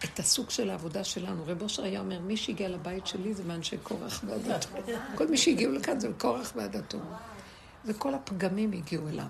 את 0.03 0.19
הסוג 0.19 0.49
של 0.49 0.69
העבודה 0.69 1.03
שלנו. 1.03 1.43
רב 1.45 1.61
אושר 1.61 1.83
היה 1.83 1.99
אומר, 1.99 2.19
מי 2.19 2.37
שהגיע 2.37 2.69
לבית 2.69 3.07
שלי 3.07 3.33
זה 3.33 3.43
מאנשי 3.43 3.77
קורח 3.77 4.23
ועדתו. 4.27 4.67
כל 5.17 5.27
מי 5.27 5.37
שהגיעו 5.37 5.71
לכאן 5.71 5.99
זה 5.99 6.09
קורח 6.17 6.53
ועדתו. 6.55 6.97
וכל 7.85 8.13
הפגמים 8.13 8.71
הגיעו 8.71 9.07
אליו. 9.07 9.25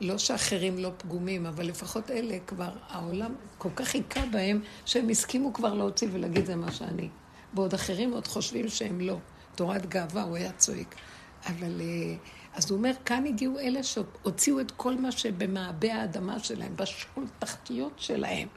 לא 0.00 0.18
שאחרים 0.18 0.78
לא 0.78 0.90
פגומים, 0.98 1.46
אבל 1.46 1.66
לפחות 1.66 2.10
אלה 2.10 2.38
כבר, 2.46 2.70
העולם 2.88 3.34
כל 3.58 3.70
כך 3.76 3.94
היכה 3.94 4.26
בהם, 4.32 4.60
שהם 4.84 5.08
הסכימו 5.08 5.52
כבר 5.52 5.74
להוציא 5.74 6.08
ולהגיד 6.12 6.46
זה 6.46 6.56
מה 6.56 6.72
שאני. 6.72 7.08
בעוד 7.52 7.74
אחרים 7.74 8.12
עוד 8.12 8.26
חושבים 8.26 8.68
שהם 8.68 9.00
לא. 9.00 9.16
תורת 9.54 9.86
גאווה, 9.86 10.22
הוא 10.22 10.36
היה 10.36 10.52
צועק. 10.52 10.94
אבל, 11.46 11.80
אה, 11.80 12.14
אז 12.54 12.70
הוא 12.70 12.78
אומר, 12.78 12.92
כאן 13.04 13.26
הגיעו 13.26 13.58
אלה 13.58 13.82
שהוציאו 13.82 14.60
את 14.60 14.70
כל 14.70 14.96
מה 14.96 15.12
שבמעבה 15.12 15.94
האדמה 15.94 16.38
שלהם, 16.38 16.76
בשול 16.76 17.24
תחתיות 17.38 17.92
שלהם. 17.96 18.48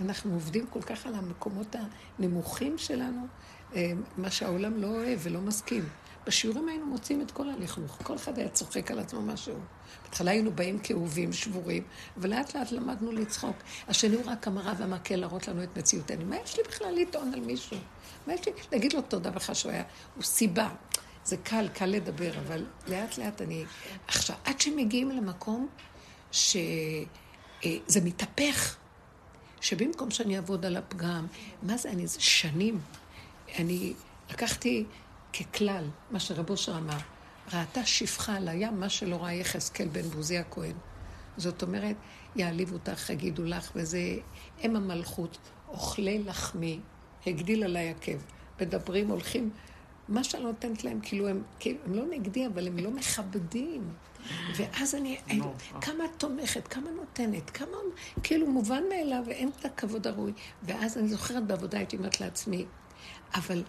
אנחנו 0.00 0.32
עובדים 0.32 0.66
כל 0.66 0.82
כך 0.82 1.06
על 1.06 1.14
המקומות 1.14 1.76
הנמוכים 2.18 2.78
שלנו, 2.78 3.26
אה, 3.74 3.92
מה 4.16 4.30
שהעולם 4.30 4.76
לא 4.76 4.86
אוהב 4.86 5.18
ולא 5.22 5.40
מסכים. 5.40 5.88
בשיעורים 6.26 6.68
היינו 6.68 6.86
מוצאים 6.86 7.22
את 7.22 7.30
כל 7.30 7.48
הלכלוך, 7.48 7.98
כל 8.02 8.16
אחד 8.16 8.38
היה 8.38 8.48
צוחק 8.48 8.90
על 8.90 8.98
עצמו 8.98 9.22
משהו. 9.22 9.54
בהתחלה 10.02 10.30
היינו 10.30 10.50
באים 10.52 10.78
כאובים, 10.78 11.32
שבורים, 11.32 11.82
ולאט 12.16 12.56
לאט 12.56 12.72
למדנו 12.72 13.12
לצחוק. 13.12 13.56
השני 13.88 14.16
הוא 14.16 14.24
רק 14.26 14.46
המראה 14.46 14.72
והמקל 14.78 15.16
להראות 15.16 15.48
לנו 15.48 15.62
את 15.62 15.78
מציאותנו. 15.78 16.24
מה 16.24 16.36
יש 16.36 16.56
לי 16.56 16.62
בכלל 16.68 16.94
לטעון 16.94 17.34
על 17.34 17.40
מישהו? 17.40 17.76
מה 18.26 18.34
יש 18.34 18.46
לי? 18.46 18.52
להגיד 18.72 18.92
לו 18.92 19.02
תודה 19.02 19.30
בכלל 19.30 19.54
שהוא 19.54 19.72
היה, 19.72 19.82
הוא 20.14 20.22
סיבה. 20.22 20.68
זה 21.24 21.36
קל, 21.36 21.68
קל 21.74 21.86
לדבר, 21.86 22.30
אבל 22.46 22.66
לאט 22.88 23.18
לאט 23.18 23.42
אני... 23.42 23.64
עכשיו, 24.06 24.36
עד 24.44 24.60
שמגיעים 24.60 25.10
למקום 25.10 25.68
שזה 26.32 28.00
מתהפך, 28.04 28.76
שבמקום 29.66 30.10
שאני 30.10 30.36
אעבוד 30.36 30.66
על 30.66 30.76
הפגם, 30.76 31.26
מה 31.62 31.76
זה 31.76 31.90
אני? 31.90 32.06
זה 32.06 32.20
שנים. 32.20 32.80
אני 33.58 33.92
לקחתי 34.30 34.84
ככלל, 35.32 35.84
מה 36.10 36.20
שרב 36.20 36.50
אושר 36.50 36.78
אמר, 36.78 36.96
ראתה 37.54 37.86
שפחה 37.86 38.36
על 38.36 38.48
הים, 38.48 38.80
מה 38.80 38.88
שלא 38.88 39.16
ראה 39.16 39.32
יחזקאל 39.32 39.88
בן 39.88 40.02
בוזי 40.02 40.38
הכהן. 40.38 40.74
זאת 41.36 41.62
אומרת, 41.62 41.96
יעליב 42.36 42.72
אותך, 42.72 43.10
יגידו 43.10 43.44
לך, 43.44 43.72
וזה 43.74 43.98
אם 44.64 44.76
המלכות, 44.76 45.38
אוכלי 45.68 46.18
לחמי, 46.18 46.80
הגדיל 47.26 47.64
עליי 47.64 47.90
עקב. 47.90 48.18
מדברים, 48.60 49.08
הולכים, 49.08 49.50
מה 50.08 50.24
שאני 50.24 50.42
נותנת 50.42 50.84
להם, 50.84 51.00
כאילו 51.02 51.28
הם, 51.28 51.42
כאילו, 51.58 51.78
הם 51.86 51.94
לא 51.94 52.04
נגדי, 52.10 52.46
אבל 52.46 52.66
הם 52.66 52.78
לא 52.78 52.90
מכבדים. 52.90 53.88
ואז 54.56 54.94
אני, 54.94 55.18
אני 55.30 55.40
כמה 55.80 56.04
תומכת, 56.18 56.68
כמה 56.68 56.90
נותנת, 56.90 57.50
כמה, 57.50 57.76
כאילו 58.22 58.46
מובן 58.46 58.82
מאליו, 58.88 59.22
ואין 59.26 59.50
את 59.60 59.64
הכבוד 59.64 60.06
הראוי. 60.06 60.32
ואז 60.62 60.98
אני 60.98 61.08
זוכרת 61.08 61.46
בעבודה, 61.46 61.78
הייתי 61.78 61.96
אומרת 61.96 62.20
לעצמי, 62.20 62.64
אבל 63.34 63.62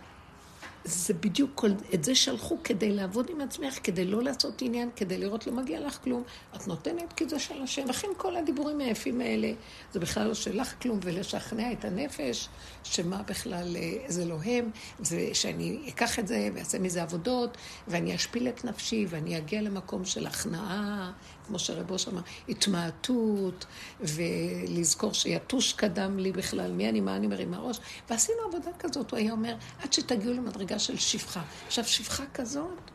זה 0.87 1.13
בדיוק 1.13 1.51
כל, 1.55 1.69
את 1.93 2.03
זה 2.03 2.15
שלחו 2.15 2.57
כדי 2.63 2.91
לעבוד 2.91 3.29
עם 3.29 3.41
עצמך, 3.41 3.79
כדי 3.83 4.05
לא 4.05 4.23
לעשות 4.23 4.61
עניין, 4.61 4.89
כדי 4.95 5.17
לראות 5.17 5.47
לא 5.47 5.53
מגיע 5.53 5.79
לך 5.79 5.99
כלום. 6.03 6.23
את 6.55 6.67
נותנת 6.67 7.13
כי 7.13 7.29
זה 7.29 7.39
של 7.39 7.61
השם. 7.61 7.87
לכן 7.87 8.07
כל 8.17 8.35
הדיבורים 8.35 8.79
היפים 8.79 9.21
האלה, 9.21 9.51
זה 9.93 9.99
בכלל 9.99 10.27
לא 10.27 10.33
שלך 10.33 10.73
כלום, 10.81 10.99
ולשכנע 11.03 11.71
את 11.71 11.85
הנפש, 11.85 12.49
שמה 12.83 13.23
בכלל 13.23 13.75
אה, 13.75 13.97
זה 14.07 14.25
לא 14.25 14.37
הם, 14.45 14.69
זה 14.99 15.29
שאני 15.33 15.79
אקח 15.87 16.19
את 16.19 16.27
זה 16.27 16.49
ואעשה 16.55 16.79
מזה 16.79 17.03
עבודות, 17.03 17.57
ואני 17.87 18.15
אשפיל 18.15 18.47
את 18.47 18.65
נפשי, 18.65 19.05
ואני 19.09 19.37
אגיע 19.37 19.61
למקום 19.61 20.05
של 20.05 20.27
הכנעה, 20.27 21.11
כמו 21.47 21.59
שרב 21.59 21.91
ראש 21.91 22.07
אמר, 22.07 22.21
התמעטות, 22.49 23.65
ולזכור 23.99 25.13
שיתוש 25.13 25.73
קדם 25.73 26.19
לי 26.19 26.31
בכלל, 26.31 26.71
מי 26.71 26.89
אני, 26.89 27.01
מה 27.01 27.15
אני 27.15 27.27
מרימה 27.27 27.57
ראש. 27.59 27.79
ועשינו 28.09 28.37
עבודה 28.47 28.71
כזאת, 28.79 29.11
הוא 29.11 29.19
היה 29.19 29.31
אומר, 29.31 29.55
עד 29.83 29.93
שתגיעו 29.93 30.33
למדרגה 30.33 30.76
של 30.79 30.97
שפחה. 30.97 31.41
עכשיו, 31.67 31.85
שפחה 31.85 32.23
כזאת, 32.33 32.91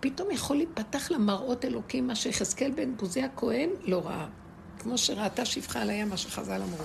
פתאום 0.00 0.30
יכול 0.30 0.56
להיפתח 0.56 1.10
לה 1.10 1.18
מראות 1.18 1.64
אלוקים, 1.64 2.06
מה 2.06 2.14
שיחזקאל 2.14 2.70
בן 2.70 2.96
בוזי 2.96 3.22
הכהן 3.22 3.70
לא 3.84 4.06
ראה. 4.06 4.26
כמו 4.78 4.98
שראתה 4.98 5.44
שפחה 5.44 5.82
על 5.82 5.90
הים, 5.90 6.08
מה 6.08 6.16
שחז"ל 6.16 6.62
אמרו. 6.62 6.84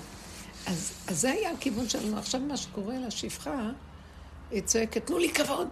אז, 0.67 0.93
אז 1.07 1.21
זה 1.21 1.31
היה 1.31 1.51
הכיוון 1.51 1.89
שלנו. 1.89 2.17
עכשיו 2.17 2.41
מה 2.41 2.57
שקורה 2.57 2.95
לשפחה, 2.99 3.69
היא 4.51 4.61
צועקת, 4.61 5.05
תנו 5.05 5.17
לי 5.17 5.33
כבוד. 5.33 5.67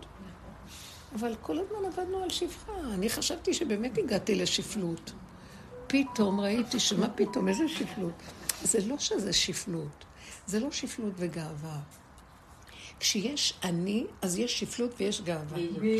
אבל 1.15 1.35
כל 1.41 1.59
הזמן 1.59 1.85
עבדנו 1.87 2.23
על 2.23 2.29
שפחה. 2.29 2.71
אני 2.93 3.09
חשבתי 3.09 3.53
שבאמת 3.53 3.97
הגעתי 3.97 4.35
לשפלות. 4.35 5.11
פתאום 5.87 6.39
ראיתי 6.39 6.79
שמה 6.79 7.09
פתאום, 7.09 7.47
איזה 7.47 7.67
שפלות? 7.67 8.13
זה 8.63 8.79
לא 8.87 8.97
שזה 8.99 9.33
שפלות, 9.33 10.05
זה 10.47 10.59
לא 10.59 10.71
שפלות 10.71 11.13
וגאווה. 11.17 11.79
כשיש 12.99 13.53
אני, 13.63 14.05
אז 14.21 14.39
יש 14.39 14.59
שפלות 14.59 14.91
ויש 14.97 15.21
גאווה. 15.21 15.57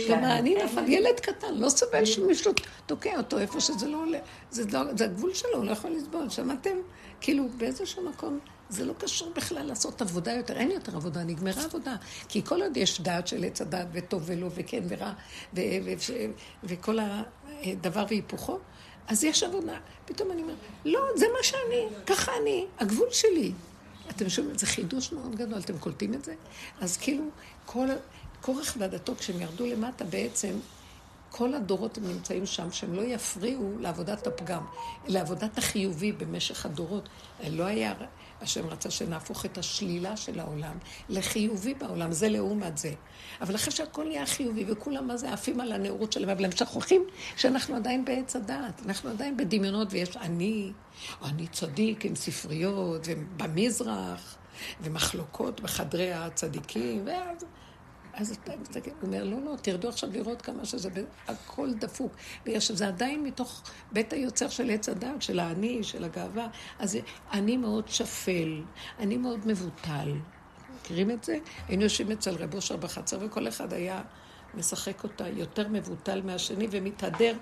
גם 0.10 0.24
האני 0.24 0.56
נפל, 0.64 0.84
ילד 0.88 1.20
קטן, 1.20 1.54
לא 1.54 1.70
סובל 1.70 2.06
שמישהו 2.06 2.52
תוקע 2.86 3.18
אותו 3.18 3.40
איפה 3.40 3.60
שזה 3.60 3.88
לא 3.88 3.98
עולה. 4.02 4.20
זה, 4.52 4.64
לא, 4.72 4.82
זה 4.98 5.06
הגבול 5.06 5.34
שלו, 5.34 5.56
הוא 5.56 5.66
לא 5.66 5.72
יכול 5.72 5.92
לסבול. 5.92 6.30
שמעתם? 6.30 6.78
כאילו, 7.22 7.44
באיזשהו 7.58 8.10
מקום, 8.10 8.40
זה 8.70 8.86
לא 8.86 8.94
קשור 8.98 9.32
בכלל 9.36 9.66
לעשות 9.66 10.02
עבודה 10.02 10.32
יותר. 10.34 10.58
אין 10.58 10.72
יותר 10.72 10.96
עבודה, 10.96 11.24
נגמרה 11.24 11.64
עבודה. 11.64 11.96
כי 12.30 12.44
כל 12.46 12.62
עוד 12.62 12.78
יש 12.78 13.02
דעת 13.02 13.28
של 13.28 13.44
עץ 13.44 13.62
הדת, 13.62 13.88
וטוב 13.92 14.24
ולא, 14.26 14.48
וכן 14.56 14.84
ורע, 14.88 15.14
ו- 15.54 15.60
ו- 15.84 15.94
ו- 16.10 16.26
וכל 16.64 16.98
הדבר 17.64 18.06
והיפוכו, 18.10 18.60
אז 19.08 19.24
יש 19.24 19.44
עבודה. 19.44 19.78
פתאום 20.06 20.32
אני 20.32 20.42
אומרת, 20.42 20.56
לא, 20.86 21.00
זה 21.16 21.26
מה 21.38 21.44
שאני, 21.44 21.88
ככה 22.06 22.32
אני, 22.42 22.66
הגבול 22.80 23.08
שלי. 23.12 23.52
אתם 24.10 24.30
שומעים, 24.30 24.58
זה 24.58 24.66
חידוש 24.66 25.12
מאוד 25.12 25.36
גדול, 25.36 25.60
אתם 25.60 25.78
קולטים 25.78 26.14
את 26.14 26.26
זה? 26.26 26.34
אז 26.82 26.98
כאילו, 26.98 27.24
כל, 27.66 27.88
כורח 28.42 28.76
ועדתו, 28.80 29.16
כשהם 29.16 29.42
ירדו 29.42 29.66
למטה 29.66 30.06
בעצם, 30.06 30.54
כל 31.32 31.54
הדורות 31.54 31.98
הם 31.98 32.08
נמצאים 32.08 32.46
שם, 32.46 32.72
שהם 32.72 32.94
לא 32.94 33.02
יפריעו 33.02 33.76
לעבודת 33.80 34.28
הפגם, 34.28 34.66
לעבודת 35.08 35.58
החיובי 35.58 36.12
במשך 36.12 36.66
הדורות. 36.66 37.10
לא 37.50 37.64
היה, 37.64 37.94
השם 38.42 38.68
רצה 38.68 38.90
שנהפוך 38.90 39.46
את 39.46 39.58
השלילה 39.58 40.18
של 40.18 40.40
העולם 40.40 40.78
לחיובי 41.10 41.74
בעולם, 41.74 42.12
זה 42.12 42.30
לעומת 42.30 42.78
זה. 42.78 42.94
אבל 43.42 43.56
אחרי 43.56 43.72
שהכל 43.72 44.04
נהיה 44.04 44.26
חיובי, 44.26 44.66
וכולם 44.68 45.08
מה 45.08 45.18
זה 45.18 45.34
עפים 45.34 45.60
על 45.60 45.72
הנאורות 45.72 46.14
שלהם, 46.14 46.30
אבל 46.30 46.46
הם 46.46 46.52
שוכחים 46.52 47.04
שאנחנו 47.36 47.76
עדיין 47.76 48.06
בעץ 48.06 48.36
הדעת, 48.36 48.82
אנחנו 48.86 49.10
עדיין 49.10 49.38
בדמיונות, 49.38 49.88
ויש 49.92 50.18
אני, 50.18 50.72
אני 51.24 51.48
צדיק 51.48 52.06
עם 52.06 52.16
ספריות, 52.16 53.02
ובמזרח, 53.06 54.36
ומחלוקות 54.82 55.62
בחדרי 55.62 56.14
הצדיקים, 56.14 57.04
ואז... 57.06 57.46
אז 58.20 58.38
אתה 58.44 58.52
מסתכל, 58.62 58.92
הוא 58.92 59.08
אומר, 59.08 59.24
לא, 59.24 59.42
לא, 59.42 59.56
תרדו 59.62 59.90
עכשיו 59.90 60.10
לראות 60.14 60.42
כמה 60.42 60.66
שזה, 60.66 60.90
הכל 61.28 61.74
דפוק. 61.74 62.14
בגלל 62.46 62.60
שזה 62.60 62.88
עדיין 62.88 63.24
מתוך 63.24 63.64
בית 63.92 64.14
היוצר 64.14 64.50
של 64.50 64.70
עץ 64.70 64.90
הדת, 64.90 65.22
של 65.22 65.40
האני, 65.40 65.84
של 65.84 66.04
הגאווה. 66.04 66.48
אז 66.80 66.98
אני 67.32 67.58
מאוד 67.58 67.88
שפל, 67.88 68.62
אני 69.00 69.18
מאוד 69.18 69.48
מבוטל. 69.48 70.14
מכירים 70.76 71.12
את 71.12 71.24
זה? 71.24 71.38
היינו 71.68 71.84
יושבים 71.84 72.12
אצל 72.12 72.36
רב 72.36 72.56
אושר 72.56 72.78
בחצר, 72.78 73.18
וכל 73.22 73.48
אחד 73.48 73.74
היה 73.74 74.02
משחק 74.54 75.04
אותה 75.04 75.28
יותר 75.28 75.68
מבוטל 75.68 76.22
מהשני, 76.22 76.68
ומתהדר. 76.72 77.38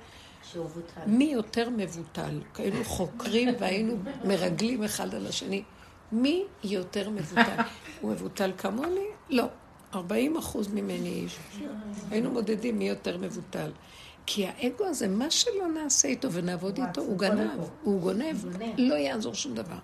מי 1.06 1.26
יותר 1.26 1.70
מבוטל? 1.70 2.42
היינו 2.56 2.84
חוקרים 2.84 3.50
והיינו 3.60 3.98
מרגלים 4.26 4.84
אחד 4.84 5.16
על 5.16 5.28
השני. 5.28 5.64
מי 6.12 6.44
יותר 6.64 7.10
מבוטל? 7.10 7.62
הוא 8.02 8.12
מבוטל 8.12 8.52
כמוני? 8.58 9.06
לא. 9.30 9.46
40 9.94 10.38
אחוז 10.38 10.68
ממני 10.68 11.10
איש. 11.10 11.38
היינו 12.12 12.32
מודדים 12.32 12.80
מי 12.80 12.90
יותר 12.90 13.18
מבוטל. 13.18 13.72
כי 14.26 14.48
האגו 14.48 14.86
הזה, 14.86 15.08
מה 15.08 15.32
שלא 15.32 15.68
נעשה 15.68 16.08
איתו 16.08 16.32
ונעבוד 16.32 16.80
איתו, 16.80 17.02
הוא 17.02 17.20
גנב, 17.20 17.50
הוא 17.84 18.02
גונב, 18.02 18.46
לא 18.78 18.96
יעזור 18.96 19.34
שום 19.34 19.56
דבר. 19.56 19.78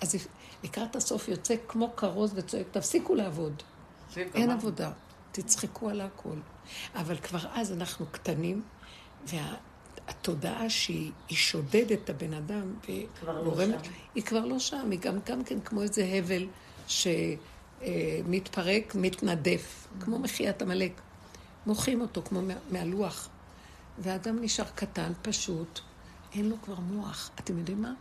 אז 0.00 0.28
לקראת 0.64 0.96
הסוף 0.96 1.28
יוצא 1.28 1.54
כמו 1.68 1.96
כרוז 1.96 2.32
וצועק, 2.34 2.66
תפסיקו 2.70 3.14
לעבוד. 3.14 3.62
אין 4.16 4.50
עבודה, 4.50 4.92
תצחקו 5.32 5.88
על 5.88 6.00
הכל. 6.00 6.36
אבל 6.94 7.16
כבר 7.16 7.38
אז 7.54 7.72
אנחנו 7.72 8.06
קטנים, 8.10 8.62
והתודעה 9.26 10.70
שהיא 10.70 11.12
שודדת 11.28 11.92
את 12.04 12.10
הבן 12.10 12.34
אדם, 12.34 12.74
וגורמת, 12.88 13.88
היא 14.14 14.22
כבר 14.22 14.44
לא 14.44 14.58
שם, 14.58 14.90
היא 14.90 15.00
גם, 15.00 15.18
גם 15.26 15.44
כן 15.44 15.60
כמו 15.60 15.82
איזה 15.82 16.04
הבל 16.04 16.46
ש... 16.88 17.06
אה, 17.82 18.20
מתפרק, 18.26 18.94
מתנדף, 18.94 19.88
כמו 20.00 20.18
מחיית 20.18 20.62
עמלק. 20.62 21.00
מוחים 21.66 22.00
אותו 22.00 22.22
כמו 22.22 22.40
מהלוח. 22.70 23.28
והאדם 23.98 24.42
נשאר 24.42 24.64
קטן, 24.74 25.12
פשוט, 25.22 25.80
אין 26.34 26.48
לו 26.48 26.56
כבר 26.64 26.80
מוח. 26.80 27.30
אתם 27.40 27.58
יודעים 27.58 27.82
מה? 27.82 27.92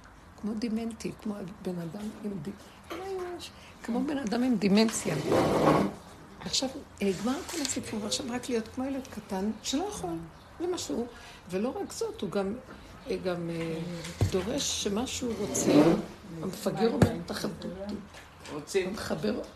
כמו 0.42 0.54
דימנטי, 0.54 1.12
כמו 1.24 1.34
בן 1.62 1.80
אדם 1.80 2.10
עם 2.24 2.32
דימנציה. 2.42 3.52
כמו 3.84 4.04
בן 4.04 4.18
אדם 4.18 4.44
עם 4.44 4.56
דימנציה. 4.56 5.16
עכשיו, 6.40 6.70
נגמר 7.02 7.40
כל 7.52 7.62
הסיפור, 7.62 8.06
עכשיו 8.06 8.26
רק 8.30 8.50
להיות 8.50 8.68
כמו 8.68 8.86
ילד 8.86 9.08
קטן, 9.08 9.52
שלא 9.64 9.84
יכול 9.90 10.10
למשהו. 10.60 11.08
ולא 11.50 11.82
רק 11.82 11.92
זאת, 11.92 12.22
הוא 12.22 12.30
גם, 12.30 12.54
אה, 13.10 13.18
גם 13.18 13.50
אה, 13.50 13.80
דורש 14.32 14.84
שמה 14.84 15.08
שהוא 15.08 15.34
רוצה, 15.40 15.72
המפגר 16.42 16.94
אומר, 16.94 17.16
תכבדו 17.26 17.68
רוצים... 18.54 18.96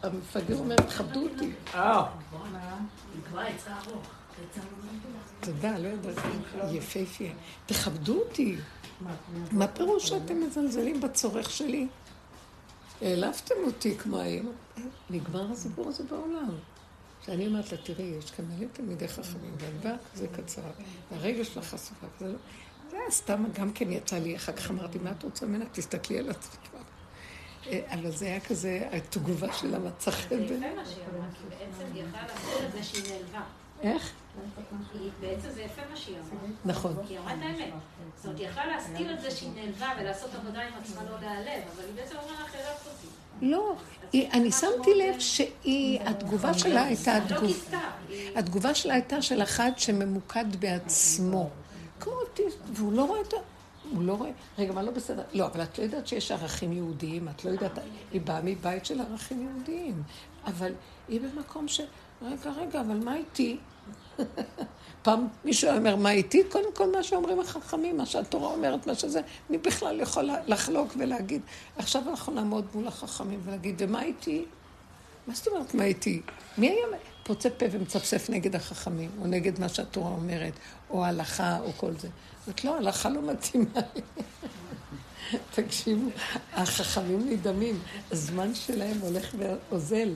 המפגר 0.03 0.57
אומר, 0.57 0.75
תכבדו 0.75 1.23
אותי. 1.23 1.51
אה. 1.73 2.05
תודה, 5.39 5.77
לא 5.77 5.87
יודעת, 5.87 6.15
יפהפה. 6.71 7.23
תכבדו 7.65 8.19
אותי. 8.19 8.55
מה 9.51 9.67
פירוש 9.67 10.09
שאתם 10.09 10.41
מזלזלים 10.47 11.01
בצורך 11.01 11.49
שלי? 11.49 11.87
העלבתם 13.01 13.55
אותי 13.65 13.97
כמו 13.97 14.19
היום. 14.19 14.51
נגמר 15.09 15.51
הסיפור 15.51 15.87
הזה 15.87 16.03
בעולם. 16.03 16.49
שאני 17.25 17.47
אומרת 17.47 17.71
לה, 17.71 17.77
תראי, 17.77 18.03
יש 18.03 18.31
כאן 18.31 18.45
מלא 18.45 18.67
תלמידי 18.73 19.07
חכמים, 19.07 19.55
והדבר 19.59 19.95
כזה 20.13 20.27
קצר, 20.27 20.61
והרגע 21.11 21.45
שלך 21.45 21.65
חשופה, 21.65 22.07
זה 22.19 22.27
לא... 22.27 22.37
זה 22.91 22.97
סתם 23.09 23.43
גם 23.53 23.71
כן 23.73 23.91
יצא 23.91 24.17
לי, 24.17 24.35
אחר 24.35 24.51
כך 24.51 24.71
אמרתי, 24.71 24.99
מה 24.99 25.11
את 25.11 25.23
רוצה 25.23 25.45
ממנה? 25.45 25.65
תסתכלי 25.71 26.19
על 26.19 26.29
עצמך. 26.29 26.72
אה, 27.67 27.79
אבל 27.93 28.11
זה 28.11 28.25
היה 28.25 28.39
כזה, 28.39 28.87
התגובה 28.91 29.53
שלה 29.53 29.79
מצא 29.79 30.11
חן 30.11 30.29
בעיניי. 30.29 30.59
זה 30.59 30.65
יפה 30.65 30.75
מה 30.75 30.85
שהיא 30.85 31.03
אמרה, 31.13 31.27
כי 31.33 31.43
בעצם 31.49 31.93
היא 31.93 32.03
יכלה 32.03 32.21
לעשות 32.21 32.61
את 32.67 32.71
זה 32.71 32.83
שהיא 32.83 33.03
נעלבה. 33.13 33.41
איך? 33.81 34.11
בעצם 35.19 35.49
זה 35.49 35.61
יפה 35.61 35.81
מה 35.91 35.95
שהיא 35.95 36.15
אמרה. 36.15 36.49
נכון. 36.65 36.95
כי 37.07 37.13
היא 37.13 37.19
אמרה 37.19 37.33
את 37.33 37.39
האמת. 37.41 37.73
זאת 38.15 38.25
אומרת, 38.25 38.39
היא 38.39 38.47
יכלה 38.47 38.65
להסתיר 38.65 39.13
את 39.13 39.21
זה 39.21 39.31
שהיא 39.31 39.49
נעלבה 39.55 39.93
ולעשות 39.99 40.29
עבודה 40.35 40.61
עם 40.61 40.73
עצמה 40.83 41.03
לא 41.03 41.19
להיעלב, 41.21 41.63
אבל 41.75 41.85
היא 41.85 41.95
בעצם 41.95 42.15
אומרת 42.15 42.39
לך, 42.39 42.55
העלבת 42.55 42.87
אותי. 42.87 43.07
לא, 43.41 43.75
אני 44.33 44.51
שמתי 44.51 44.93
לב 44.95 45.19
שהיא, 45.19 46.01
התגובה 46.01 46.53
שלה 46.53 46.83
הייתה, 46.83 47.19
לא 47.29 47.41
התגובה 48.35 48.75
שלה 48.75 48.93
הייתה 48.93 49.21
של 49.21 49.43
אחד 49.43 49.71
שממוקד 49.77 50.55
בעצמו. 50.59 51.49
כמו 51.99 52.13
אוטיסט, 52.13 52.57
והוא 52.73 52.93
לא 52.93 53.05
רואה 53.05 53.21
את 53.21 53.33
ה... 53.33 53.37
הוא 53.91 54.03
לא 54.03 54.13
רואה, 54.13 54.31
רגע, 54.57 54.73
מה 54.73 54.81
לא 54.81 54.91
בסדר? 54.91 55.23
לא, 55.33 55.45
אבל 55.45 55.63
את 55.63 55.79
לא 55.79 55.83
יודעת 55.83 56.07
שיש 56.07 56.31
ערכים 56.31 56.73
יהודיים, 56.73 57.29
את 57.29 57.45
לא 57.45 57.49
יודעת, 57.49 57.79
היא 58.11 58.21
באה 58.21 58.39
מבית 58.43 58.85
של 58.85 59.01
ערכים 59.01 59.49
יהודיים, 59.49 60.03
אבל 60.45 60.71
היא 61.07 61.21
במקום 61.21 61.67
ש... 61.67 61.81
רגע, 62.21 62.51
רגע, 62.51 62.81
אבל 62.81 62.97
מה 63.03 63.15
איתי? 63.15 63.57
פעם 65.03 65.27
מישהו 65.45 65.69
אומר, 65.69 65.95
מה 65.95 66.11
איתי? 66.11 66.43
קודם 66.49 66.73
כל 66.73 66.91
מה 66.91 67.03
שאומרים 67.03 67.39
החכמים, 67.39 67.97
מה 67.97 68.05
שהתורה 68.05 68.47
אומרת, 68.47 68.87
מה 68.87 68.95
שזה, 68.95 69.21
מי 69.49 69.57
בכלל 69.57 69.99
יכול 69.99 70.29
לחלוק 70.47 70.93
ולהגיד, 70.97 71.41
עכשיו 71.77 72.09
אנחנו 72.09 72.33
נעמוד 72.33 72.65
מול 72.73 72.87
החכמים 72.87 73.39
ולהגיד, 73.43 73.75
ומה 73.79 74.03
איתי? 74.03 74.45
מה 75.27 75.33
זאת 75.33 75.47
אומרת 75.47 75.73
מה 75.73 75.83
איתי? 75.83 76.21
מי 76.57 76.69
היה 76.69 76.87
פוצה 77.23 77.49
פה 77.49 77.65
ומצפצף 77.71 78.29
נגד 78.29 78.55
החכמים, 78.55 79.11
או 79.21 79.27
נגד 79.27 79.59
מה 79.59 79.69
שהתורה 79.69 80.11
אומרת, 80.11 80.53
או 80.89 81.05
הלכה, 81.05 81.59
או 81.59 81.71
כל 81.77 81.91
זה? 81.97 82.07
זאת 82.45 82.63
לא, 82.63 82.77
הלכה 82.77 83.09
לא 83.09 83.21
מתאימה 83.21 83.79
לי. 83.95 84.01
תקשיבו, 85.55 86.09
החכמים 86.53 87.29
נדהמים, 87.29 87.79
הזמן 88.11 88.55
שלהם 88.55 88.97
הולך 89.01 89.35
ואוזל, 89.37 90.13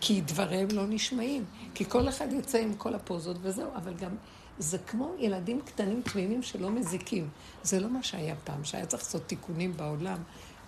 כי 0.00 0.20
דבריהם 0.20 0.68
לא 0.72 0.86
נשמעים. 0.86 1.44
כי 1.74 1.84
כל 1.88 2.08
אחד 2.08 2.32
יוצא 2.32 2.58
עם 2.58 2.74
כל 2.74 2.94
הפוזות 2.94 3.36
וזהו, 3.42 3.70
אבל 3.76 3.94
גם 3.94 4.16
זה 4.58 4.78
כמו 4.78 5.14
ילדים 5.18 5.60
קטנים 5.60 6.02
תמימים 6.02 6.42
שלא 6.42 6.70
מזיקים. 6.70 7.28
זה 7.62 7.80
לא 7.80 7.90
מה 7.90 8.02
שהיה 8.02 8.34
פעם, 8.44 8.64
שהיה 8.64 8.86
צריך 8.86 9.02
לעשות 9.02 9.22
תיקונים 9.26 9.76
בעולם 9.76 10.18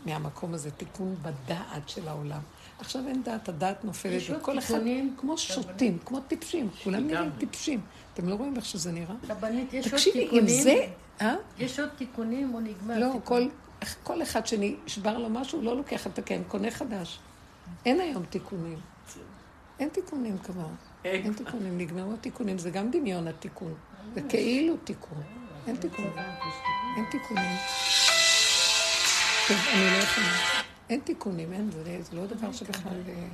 מהמקום 0.06 0.54
הזה, 0.54 0.70
תיקון 0.70 1.16
בדעת 1.22 1.88
של 1.88 2.08
העולם. 2.08 2.40
עכשיו 2.78 3.08
אין 3.08 3.22
דעת, 3.22 3.48
הדעת 3.48 3.84
נופלת, 3.84 4.22
וכל 4.30 4.58
אחד 4.58 4.80
כמו 5.16 5.38
שוטים, 5.38 5.98
כמו 6.04 6.20
טיפשים, 6.20 6.68
כולם 6.84 7.06
נראים 7.06 7.30
טיפשים. 7.38 7.80
אתם 8.14 8.28
לא 8.28 8.34
רואים 8.34 8.56
איך 8.56 8.64
שזה 8.64 8.92
נראה? 8.92 9.14
רבנית, 9.28 9.74
יש 9.74 9.92
עוד 9.92 10.00
תיקונים? 10.02 10.44
תקשיבי, 10.44 10.56
אם 10.56 10.62
זה... 10.62 10.86
אה? 11.20 11.34
יש 11.58 11.80
עוד 11.80 11.88
תיקונים 11.88 12.54
או 12.54 12.60
נגמר? 12.60 12.98
לא, 12.98 13.12
כל, 13.24 13.48
כל 14.02 14.22
אחד 14.22 14.46
שנשבר 14.46 15.18
לו 15.18 15.28
משהו, 15.28 15.62
לא 15.62 15.76
לוקח 15.76 16.06
את 16.06 16.18
הקן, 16.18 16.42
קונה 16.48 16.70
חדש. 16.70 17.18
אין 17.86 18.00
היום 18.00 18.24
תיקונים. 18.24 18.78
אין 19.80 19.88
תיקונים 19.88 20.38
כבר. 20.38 20.66
אין 21.04 21.32
תיקונים, 21.32 21.78
נגמרו 21.78 22.12
התיקונים, 22.12 22.58
זה 22.58 22.70
גם 22.70 22.90
דמיון 22.90 23.28
התיקון. 23.28 23.74
זה 24.14 24.20
כאילו 24.28 24.76
תיקון. 24.76 25.22
אין 25.66 25.76
תיקון. 25.76 26.10
אין 26.96 27.04
תיקונים. 27.10 27.56
טוב, 29.48 29.56
אני 29.72 29.90
לא 29.90 29.96
יכולה. 29.96 30.55
אין 30.90 31.00
תיקונים, 31.00 31.52
אין, 31.52 31.70
זה, 31.70 31.98
זה 32.10 32.16
לא 32.16 32.26
דבר 32.26 32.52
שבכלל, 32.52 33.00
אה, 33.08 33.28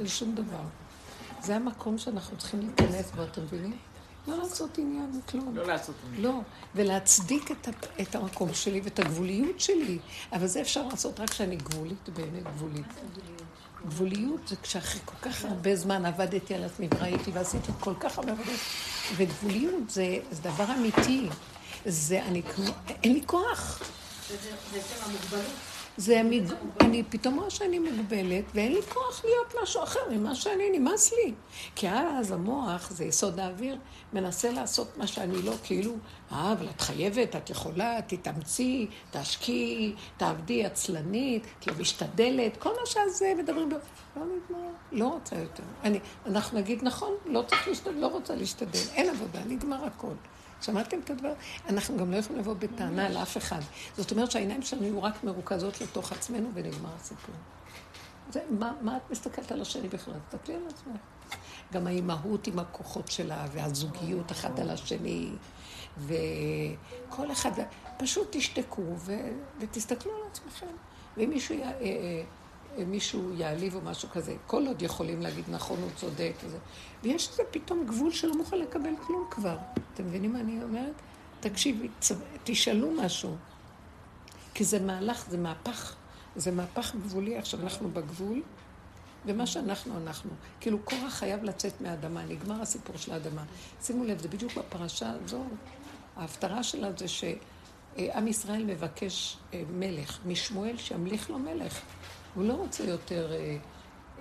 זה 0.00 0.08
שום 0.08 0.34
דבר. 0.34 0.62
זה 1.42 1.56
המקום 1.56 1.98
שאנחנו 1.98 2.36
צריכים 2.36 2.60
להיכנס 2.60 3.10
בו, 3.10 3.22
אתם 3.22 3.42
מבינים? 3.42 3.76
לא 4.28 4.36
לעשות 4.38 4.78
עניין, 4.78 5.20
כלום. 5.28 5.56
לא 5.56 5.66
לעשות 5.66 5.94
עניין. 6.06 6.22
לא, 6.22 6.40
ולהצדיק 6.74 7.50
את, 7.50 7.68
את 8.00 8.14
המקום 8.14 8.54
שלי 8.54 8.80
ואת 8.84 8.98
הגבוליות 8.98 9.60
שלי. 9.60 9.98
אבל 10.32 10.46
זה 10.46 10.60
אפשר 10.60 10.88
לעשות 10.88 11.20
רק 11.20 11.30
כשאני 11.30 11.56
גבולית, 11.56 12.08
באמת 12.08 12.42
גבולית. 12.42 12.86
גבוליות 13.86 14.48
זה 14.48 14.56
כשאחרי 14.62 15.00
כל 15.04 15.16
כך 15.22 15.44
הרבה 15.44 15.76
זמן 15.76 16.06
עבדתי 16.06 16.54
על 16.54 16.64
עצמי 16.64 16.88
וראיתי 16.96 17.30
ועשיתי 17.30 17.72
כל 17.80 17.94
כך 18.00 18.18
הרבה 18.18 18.32
עבודות. 18.32 18.60
וגבוליות 19.16 19.90
זה, 19.90 20.18
זה 20.30 20.42
דבר 20.42 20.74
אמיתי. 20.78 21.28
זה 21.86 22.22
אני 22.22 22.42
כמו, 22.42 22.72
אין 23.02 23.12
לי 23.12 23.22
כוח. 23.26 23.82
זה 24.28 24.36
בעצם 24.72 24.94
המוגבלות. 25.04 25.67
זה 25.98 26.20
המג... 26.20 26.52
אני 26.80 27.02
פתאום 27.08 27.38
רואה 27.38 27.50
שאני 27.50 27.78
מוגבלת, 27.78 28.44
ואין 28.54 28.72
לי 28.72 28.82
כוח 28.82 29.24
להיות 29.24 29.54
משהו 29.62 29.82
אחר 29.82 30.00
ממה 30.10 30.34
שאני, 30.34 30.78
נמאס 30.78 31.12
לי. 31.12 31.34
כי 31.74 31.88
אז 31.90 32.32
המוח, 32.32 32.90
זה 32.90 33.04
יסוד 33.04 33.40
האוויר, 33.40 33.78
מנסה 34.12 34.50
לעשות 34.50 34.98
מה 34.98 35.06
שאני 35.06 35.42
לא, 35.42 35.52
כאילו, 35.62 35.92
אה, 36.32 36.52
אבל 36.52 36.68
את 36.68 36.80
חייבת, 36.80 37.36
את 37.36 37.50
יכולה, 37.50 37.98
תתאמצי, 38.06 38.86
תשקיעי, 39.10 39.94
תעבדי 40.16 40.64
עצלנית, 40.64 41.46
תהיה 41.58 41.76
משתדלת, 41.78 42.56
כל 42.56 42.70
מה 42.80 42.86
שזה 42.86 43.32
מדברים, 43.38 43.68
לא 44.16 44.22
נגמר, 44.22 44.68
לא 44.92 45.08
רוצה 45.08 45.36
יותר. 45.36 45.62
אני, 45.84 45.98
אנחנו 46.26 46.58
נגיד, 46.58 46.78
נכון, 46.82 47.14
לא 47.26 47.42
צריך 47.46 47.68
להשתדל, 47.68 47.98
לא 47.98 48.06
רוצה 48.06 48.34
להשתדל, 48.34 48.80
אין 48.94 49.10
עבודה, 49.10 49.40
נגמר 49.46 49.84
הכל. 49.84 50.14
שמעתם 50.60 51.00
את 51.04 51.10
הדבר? 51.10 51.32
אנחנו 51.68 51.96
גם 51.96 52.12
לא 52.12 52.16
יכולים 52.16 52.40
לבוא 52.42 52.54
בטענה 52.54 53.08
לאף 53.08 53.36
אחד. 53.36 53.60
זאת 53.96 54.10
אומרת 54.10 54.30
שהעיניים 54.30 54.62
שלנו 54.62 54.82
יהיו 54.82 55.02
רק 55.02 55.24
מרוכזות 55.24 55.80
לתוך 55.80 56.12
עצמנו 56.12 56.50
ונגמר 56.54 56.90
הסיפור. 56.96 57.34
זה, 58.32 58.40
מה, 58.50 58.72
מה 58.80 58.96
את 58.96 59.10
מסתכלת 59.10 59.52
על 59.52 59.60
השני 59.60 59.88
בכלל? 59.88 60.14
תסתכלי 60.28 60.54
על 60.54 60.62
עצמך. 60.68 60.96
גם 61.72 61.86
האימהות 61.86 62.46
עם 62.46 62.58
הכוחות 62.58 63.08
שלה, 63.08 63.46
והזוגיות 63.52 64.32
אחד 64.32 64.60
על 64.60 64.70
השני, 64.70 65.28
וכל 65.98 67.32
אחד, 67.32 67.50
פשוט 67.98 68.28
תשתקו 68.30 68.82
ו, 68.96 69.12
ותסתכלו 69.60 70.12
על 70.12 70.22
עצמכם. 70.30 70.66
ואם 71.16 71.30
מישהו, 71.30 71.54
י, 71.54 71.62
אה, 71.62 71.70
אה, 72.78 72.84
מישהו 72.84 73.34
יעליב 73.34 73.74
או 73.74 73.80
משהו 73.80 74.08
כזה, 74.08 74.34
כל 74.46 74.66
עוד 74.66 74.82
יכולים 74.82 75.22
להגיד 75.22 75.44
נכון, 75.48 75.78
הוא 75.82 75.90
צודק 75.96 76.32
וזה. 76.44 76.58
ויש 77.02 77.30
לזה 77.30 77.42
פתאום 77.50 77.86
גבול 77.86 78.10
שלא 78.10 78.34
מוכן 78.34 78.58
לקבל 78.58 78.92
כלום 79.06 79.26
כבר. 79.30 79.56
אתם 79.94 80.06
מבינים 80.06 80.32
מה 80.32 80.40
אני 80.40 80.62
אומרת? 80.62 80.94
תקשיבי, 81.40 81.88
תשאלו 82.44 82.90
משהו. 82.90 83.36
כי 84.54 84.64
זה 84.64 84.80
מהלך, 84.80 85.30
זה 85.30 85.38
מהפך. 85.38 85.94
זה 86.36 86.50
מהפך 86.50 86.94
גבולי, 86.94 87.38
עכשיו 87.38 87.62
אנחנו 87.62 87.90
בגבול, 87.90 88.42
ומה 89.26 89.46
שאנחנו, 89.46 89.96
אנחנו. 89.96 90.30
כאילו, 90.60 90.78
קורח 90.78 91.14
חייב 91.14 91.44
לצאת 91.44 91.80
מהאדמה, 91.80 92.24
נגמר 92.24 92.62
הסיפור 92.62 92.96
של 92.96 93.12
האדמה. 93.12 93.44
שימו 93.82 94.04
לב, 94.04 94.18
זה 94.18 94.28
בדיוק 94.28 94.52
בפרשה 94.58 95.10
הזו, 95.10 95.44
ההפטרה 96.16 96.62
שלה 96.62 96.88
זה 96.96 97.06
שעם 97.08 98.28
ישראל 98.28 98.64
מבקש 98.64 99.36
אה, 99.54 99.62
מלך, 99.70 100.18
משמואל 100.26 100.76
שימליך 100.76 101.30
לו 101.30 101.38
מלך. 101.38 101.80
הוא 102.34 102.44
לא 102.44 102.52
רוצה 102.52 102.84
יותר 102.84 103.32
אה, 103.32 103.56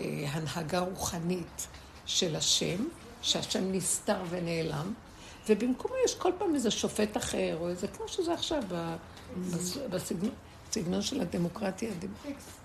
אה, 0.01 0.29
הנהגה 0.31 0.79
רוחנית 0.79 1.67
של 2.07 2.35
השם, 2.35 2.85
שהשם 3.21 3.71
נסתר 3.71 4.21
ונעלם, 4.29 4.93
ובמקומו 5.49 5.93
יש 6.05 6.15
כל 6.15 6.31
פעם 6.37 6.55
איזה 6.55 6.71
שופט 6.71 7.17
אחר, 7.17 7.57
או 7.59 7.69
איזה, 7.69 7.87
כמו 7.87 8.07
שזה 8.07 8.33
עכשיו, 8.33 8.63
בסגנון. 9.89 10.31
בסגנון 10.69 11.01
של 11.01 11.21
הדמוקרטיה. 11.21 11.91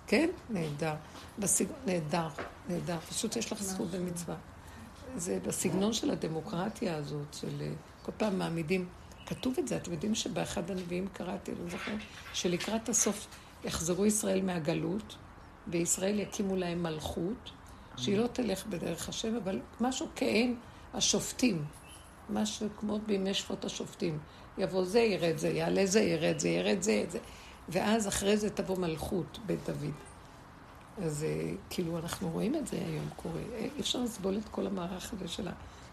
כן? 0.07 0.31
נהדר. 0.51 0.95
בסגנון, 1.39 1.79
נהדר, 1.87 2.29
נהדר. 2.69 2.99
פשוט 3.09 3.37
יש 3.37 3.53
לך 3.53 3.63
זכות 3.63 3.91
במצווה. 3.91 4.35
זה 5.17 5.39
בסגנון 5.47 5.93
של 5.93 6.11
הדמוקרטיה 6.11 6.97
הזאת, 6.97 7.35
של 7.35 7.61
אה, 7.61 7.73
כל 8.03 8.13
פעם 8.17 8.39
מעמידים, 8.39 8.89
כתוב 9.27 9.55
את 9.59 9.69
זה, 9.69 9.77
אתם 9.77 9.93
יודעים 9.93 10.15
שבאחד 10.15 10.71
הנביאים 10.71 11.09
קראתי, 11.13 11.53
לא 11.65 11.71
זוכר, 11.71 11.93
שלקראת 12.33 12.89
הסוף 12.89 13.27
יחזרו 13.65 14.07
ישראל 14.07 14.43
מהגלות, 14.43 15.17
וישראל 15.69 16.19
יקימו 16.19 16.57
להם 16.57 16.83
מלכות, 16.83 17.51
שהיא 17.97 18.19
לא 18.19 18.27
תלך 18.27 18.67
בדרך 18.67 19.09
השם, 19.09 19.37
אבל 19.37 19.61
משהו 19.81 20.07
כעין 20.17 20.57
השופטים, 20.95 21.65
משהו 22.31 22.69
כמו 22.79 22.99
בימי 23.07 23.35
שפוט 23.35 23.65
השופטים. 23.65 24.19
יבוא 24.59 24.85
זה, 24.85 25.01
ירד 25.01 25.37
זה, 25.37 25.49
יעלה 25.49 25.87
זה, 25.87 26.01
ירד 26.01 26.39
זה, 26.39 26.49
ירד 26.49 26.83
זה, 26.83 27.05
זה. 27.09 27.19
ואז 27.69 28.09
אחרי 28.09 28.37
זה 28.37 28.51
תבוא 28.51 28.79
מלכות 28.79 29.39
בית 29.47 29.59
דוד. 29.67 29.95
אז 31.03 31.25
אה, 31.25 31.53
כאילו 31.71 31.99
אנחנו 31.99 32.31
רואים 32.31 32.55
את 32.55 32.67
זה 32.67 32.77
היום 32.77 33.09
קורה. 33.17 33.41
אה, 33.53 33.59
אי 33.77 33.81
אפשר 33.81 33.99
לסבול 33.99 34.39
את 34.39 34.49
כל 34.51 34.67
המערך 34.67 35.13
הזה 35.13 35.29
של 35.29 35.49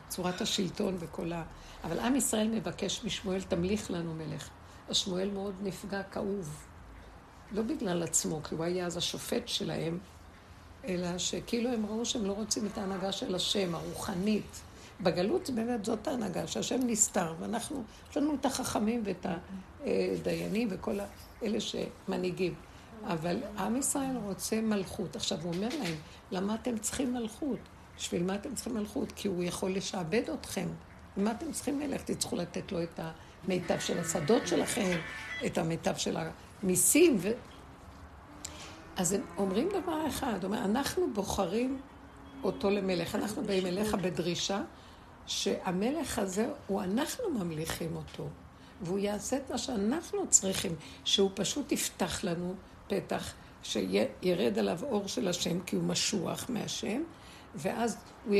צורת 0.07 0.41
השלטון 0.41 0.95
וכל 0.99 1.33
ה... 1.33 1.43
אבל 1.83 1.99
עם 1.99 2.15
ישראל 2.15 2.47
מבקש 2.47 3.03
משמואל, 3.05 3.41
תמליך 3.41 3.91
לנו 3.91 4.13
מלך. 4.13 4.49
אז 4.89 4.95
שמואל 4.95 5.29
מאוד 5.31 5.55
נפגע, 5.63 6.03
כאוב. 6.03 6.65
לא 7.51 7.61
בגלל 7.61 8.03
עצמו, 8.03 8.43
כי 8.43 8.55
הוא 8.55 8.63
היה 8.63 8.85
אז 8.85 8.97
השופט 8.97 9.47
שלהם, 9.47 9.99
אלא 10.87 11.17
שכאילו 11.17 11.69
הם 11.69 11.85
ראו 11.85 12.05
שהם 12.05 12.25
לא 12.25 12.33
רוצים 12.33 12.65
את 12.65 12.77
ההנהגה 12.77 13.11
של 13.11 13.35
השם, 13.35 13.75
הרוחנית. 13.75 14.61
בגלות 15.01 15.49
באמת 15.49 15.85
זאת 15.85 16.07
ההנהגה, 16.07 16.47
שהשם 16.47 16.79
נסתר, 16.87 17.33
ואנחנו, 17.39 17.83
יש 18.11 18.17
לנו 18.17 18.35
את 18.35 18.45
החכמים 18.45 19.03
ואת 19.05 19.25
הדיינים 19.85 20.67
וכל 20.71 20.99
אלה 21.43 21.57
שמנהיגים. 21.59 22.53
אבל 23.03 23.37
עם 23.57 23.75
ישראל 23.75 24.17
רוצה 24.25 24.61
מלכות. 24.61 25.15
עכשיו, 25.15 25.37
הוא 25.43 25.53
אומר 25.53 25.69
להם, 25.79 25.95
למה 26.31 26.55
אתם 26.55 26.77
צריכים 26.77 27.13
מלכות? 27.13 27.59
בשביל 27.97 28.23
מה 28.23 28.35
אתם 28.35 28.55
צריכים 28.55 28.73
מלכות? 28.73 29.11
כי 29.15 29.27
הוא 29.27 29.43
יכול 29.43 29.71
לשעבד 29.71 30.29
אתכם. 30.33 30.67
מה 31.17 31.31
אתם 31.31 31.51
צריכים 31.51 31.79
מלך? 31.79 32.01
תצטרכו 32.01 32.35
לתת 32.35 32.71
לו 32.71 32.83
את 32.83 32.99
המיטב 33.45 33.79
של 33.79 33.99
השדות 33.99 34.47
שלכם, 34.47 34.97
את 35.45 35.57
המיטב 35.57 35.95
של 35.95 36.17
המיסים. 36.63 37.17
אז 38.99 39.13
הם 39.13 39.21
אומרים 39.37 39.69
דבר 39.69 40.07
אחד, 40.07 40.43
אומר, 40.43 40.65
אנחנו 40.65 41.13
בוחרים 41.13 41.79
אותו 42.43 42.69
למלך. 42.69 43.15
אנחנו 43.15 43.43
באים 43.43 43.65
אליך 43.65 43.93
בדרישה 43.93 44.61
שהמלך 45.27 46.19
הזה, 46.19 46.49
הוא 46.67 46.81
אנחנו 46.81 47.29
ממליכים 47.29 47.95
אותו. 47.95 48.27
והוא 48.81 48.99
יעשה 48.99 49.37
את 49.37 49.51
מה 49.51 49.57
שאנחנו 49.57 50.27
צריכים, 50.29 50.75
שהוא 51.05 51.31
פשוט 51.33 51.71
יפתח 51.71 52.23
לנו 52.23 52.53
פתח, 52.87 53.33
שירד 53.63 54.59
עליו 54.59 54.79
אור 54.83 55.07
של 55.07 55.27
השם, 55.27 55.61
כי 55.61 55.75
הוא 55.75 55.83
משוח 55.83 56.45
מהשם, 56.49 57.01
ואז 57.55 57.97
הוא 58.25 58.35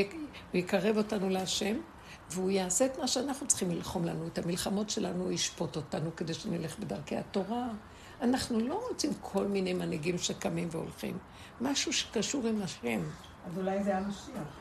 יקרב 0.53 0.97
אותנו 0.97 1.29
להשם, 1.29 1.75
והוא 2.29 2.51
יעשה 2.51 2.85
את 2.85 2.99
מה 2.99 3.07
שאנחנו 3.07 3.47
צריכים 3.47 3.71
ללחום 3.71 4.05
לנו, 4.05 4.27
את 4.27 4.37
המלחמות 4.37 4.89
שלנו, 4.89 5.23
הוא 5.23 5.31
ישפוט 5.31 5.75
אותנו 5.75 6.15
כדי 6.15 6.33
שנלך 6.33 6.79
בדרכי 6.79 7.17
התורה. 7.17 7.67
אנחנו 8.21 8.59
לא 8.59 8.81
רוצים 8.89 9.11
כל 9.21 9.47
מיני 9.47 9.73
מנהיגים 9.73 10.17
שקמים 10.17 10.67
והולכים. 10.71 11.17
משהו 11.61 11.93
שקשור 11.93 12.47
עם 12.47 12.61
השם. 12.61 13.01
אז 13.47 13.57
אולי 13.57 13.83
זה 13.83 13.97
המשיח. 13.97 14.59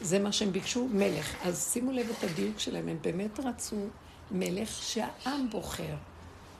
זה 0.00 0.18
מה 0.18 0.32
שהם 0.32 0.52
ביקשו, 0.52 0.88
מלך. 0.92 1.34
אז 1.46 1.70
שימו 1.72 1.92
לב 1.92 2.06
את 2.18 2.24
הדיוק 2.24 2.58
שלהם, 2.58 2.88
הם 2.88 2.98
באמת 3.02 3.40
רצו 3.40 3.76
מלך 4.30 4.68
שהעם 4.68 5.50
בוחר. 5.50 5.94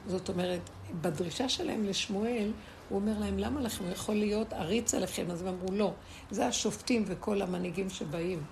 זאת 0.06 0.28
אומרת, 0.28 0.60
בדרישה 1.00 1.48
שלהם 1.48 1.84
לשמואל, 1.84 2.52
הוא 2.88 3.00
אומר 3.00 3.18
להם, 3.18 3.38
למה 3.38 3.60
לכם? 3.60 3.84
יכול 3.90 4.14
להיות 4.14 4.52
עריץ 4.52 4.94
עליכם. 4.94 5.30
אז 5.30 5.42
הם 5.42 5.48
אמרו, 5.48 5.72
לא, 5.72 5.92
זה 6.30 6.46
השופטים 6.46 7.04
וכל 7.06 7.42
המנהיגים 7.42 7.90
שבאים. 7.90 8.42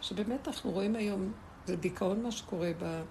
שבאמת 0.00 0.48
אנחנו 0.48 0.70
רואים 0.70 0.96
היום, 0.96 1.32
זה 1.66 1.76
דיכאון 1.76 2.22
מה 2.22 2.30
שקורה 2.30 2.70
ב... 2.78 3.02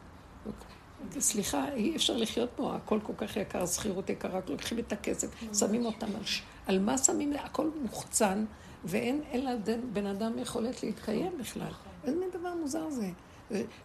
סליחה, 1.20 1.66
אי 1.74 1.96
אפשר 1.96 2.18
לחיות 2.18 2.50
פה, 2.56 2.76
הכל 2.76 3.00
כל 3.04 3.14
כך 3.18 3.38
יקר, 3.38 3.66
שכירות 3.66 4.10
יקרה, 4.10 4.38
רק 4.38 4.50
לוקחים 4.50 4.80
את 4.80 4.94
הכסף, 4.94 5.28
שמים 5.54 5.86
אותם 5.86 6.08
על. 6.16 6.22
על 6.68 6.80
מה 6.80 6.98
שמים, 6.98 7.34
הכל 7.34 7.70
מוחצן, 7.82 8.46
ואין 8.84 9.22
אלא 9.34 9.52
בן 9.94 10.06
אדם 10.06 10.40
יכולת 10.40 10.84
להתקיים 10.84 11.38
בכלל. 11.40 11.72
איזה 12.04 12.20
מין 12.20 12.30
דבר 12.34 12.54
מוזר 12.62 12.90
זה. 12.90 13.10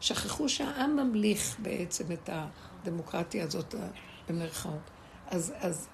שכחו 0.00 0.48
שהעם 0.48 0.96
ממליך 0.96 1.56
בעצם 1.58 2.04
את 2.12 2.30
הדמוקרטיה 2.32 3.44
הזאת, 3.44 3.74
במרכאות. 4.28 4.90
אז, 5.26 5.52
אז, 5.58 5.88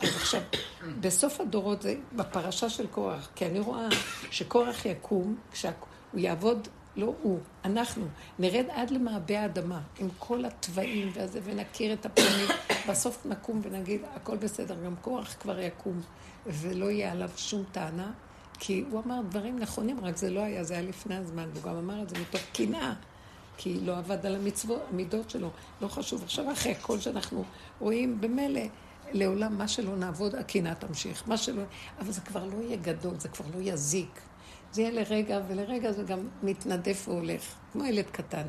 אז 0.00 0.16
עכשיו, 0.16 0.40
בסוף 1.00 1.40
הדורות, 1.40 1.82
זה 1.82 1.94
בפרשה 2.12 2.68
של 2.68 2.86
קורח, 2.86 3.30
כי 3.34 3.46
אני 3.46 3.60
רואה 3.60 3.88
שקורח 4.30 4.86
יקום, 4.86 5.36
כשהוא 5.52 5.72
יעבוד, 6.14 6.68
לא 6.96 7.14
הוא, 7.22 7.38
אנחנו, 7.64 8.06
נרד 8.38 8.66
עד 8.70 8.90
למעבה 8.90 9.40
האדמה, 9.40 9.80
עם 9.98 10.08
כל 10.18 10.44
התוואים 10.44 11.10
והזה, 11.14 11.40
ונכיר 11.44 11.92
את 11.92 12.06
הפנים, 12.06 12.48
בסוף 12.88 13.26
נקום 13.26 13.60
ונגיד, 13.62 14.00
הכל 14.14 14.36
בסדר, 14.36 14.84
גם 14.84 14.96
קורח 14.96 15.36
כבר 15.40 15.60
יקום, 15.60 16.00
ולא 16.46 16.90
יהיה 16.90 17.12
עליו 17.12 17.30
שום 17.36 17.64
טענה. 17.72 18.12
כי 18.62 18.84
הוא 18.90 19.02
אמר 19.06 19.20
דברים 19.28 19.58
נכונים, 19.58 20.04
רק 20.04 20.16
זה 20.16 20.30
לא 20.30 20.40
היה, 20.40 20.64
זה 20.64 20.74
היה 20.74 20.82
לפני 20.82 21.16
הזמן, 21.16 21.48
והוא 21.52 21.62
גם 21.62 21.76
אמר 21.76 22.02
את 22.02 22.08
זה 22.08 22.16
מתוך 22.20 22.40
קנאה. 22.52 22.92
כי 23.56 23.80
לא 23.80 23.98
עבד 23.98 24.26
על 24.26 24.36
המצוות, 24.36 24.82
המידות 24.90 25.30
שלו, 25.30 25.50
לא 25.80 25.88
חשוב. 25.88 26.22
עכשיו, 26.22 26.52
אחרי 26.52 26.74
כל 26.80 27.00
שאנחנו 27.00 27.44
רואים, 27.80 28.20
במילא, 28.20 28.60
לעולם, 29.12 29.58
מה 29.58 29.68
שלא 29.68 29.96
נעבוד, 29.96 30.34
הקנאה 30.34 30.74
תמשיך. 30.74 31.28
מה 31.28 31.36
שלא... 31.36 31.62
אבל 32.00 32.12
זה 32.12 32.20
כבר 32.20 32.44
לא 32.44 32.62
יהיה 32.62 32.76
גדול, 32.76 33.14
זה 33.18 33.28
כבר 33.28 33.44
לא 33.54 33.60
יזיק. 33.62 34.20
זה 34.72 34.82
יהיה 34.82 34.90
לרגע, 34.90 35.40
ולרגע 35.48 35.92
זה 35.92 36.02
גם 36.02 36.28
מתנדף 36.42 37.08
והולך, 37.08 37.54
כמו 37.72 37.84
ילד 37.84 38.10
קטן. 38.10 38.46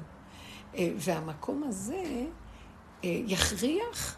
אה, 0.76 0.90
והמקום 0.98 1.64
הזה 1.64 2.26
אה, 3.04 3.22
יכריח... 3.28 4.18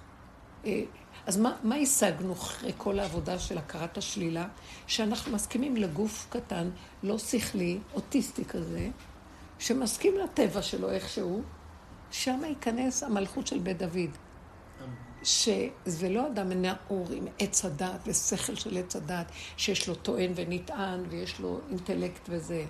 אה, 0.65 0.81
אז 1.25 1.37
מה, 1.37 1.57
מה 1.63 1.75
השגנו 1.75 2.33
אחרי 2.33 2.71
כל 2.77 2.99
העבודה 2.99 3.39
של 3.39 3.57
הכרת 3.57 3.97
השלילה? 3.97 4.47
שאנחנו 4.87 5.31
מסכימים 5.31 5.77
לגוף 5.77 6.27
קטן, 6.29 6.69
לא 7.03 7.17
שכלי, 7.17 7.79
אוטיסטי 7.93 8.45
כזה, 8.45 8.89
שמסכים 9.59 10.13
לטבע 10.17 10.61
שלו 10.61 10.91
איכשהו, 10.91 11.41
שם 12.11 12.41
ייכנס 12.45 13.03
המלכות 13.03 13.47
של 13.47 13.59
בית 13.59 13.77
דוד. 13.77 14.09
שזה 15.23 16.09
לא 16.09 16.27
אדם 16.27 16.51
נאור 16.51 17.07
עם 17.11 17.27
עץ 17.39 17.65
הדעת 17.65 17.99
ושכל 18.07 18.55
של 18.55 18.77
עץ 18.77 18.95
הדעת, 18.95 19.27
שיש 19.57 19.87
לו 19.87 19.95
טוען 19.95 20.31
ונטען 20.35 21.03
ויש 21.09 21.39
לו 21.39 21.59
אינטלקט 21.69 22.29
וזה. 22.29 22.65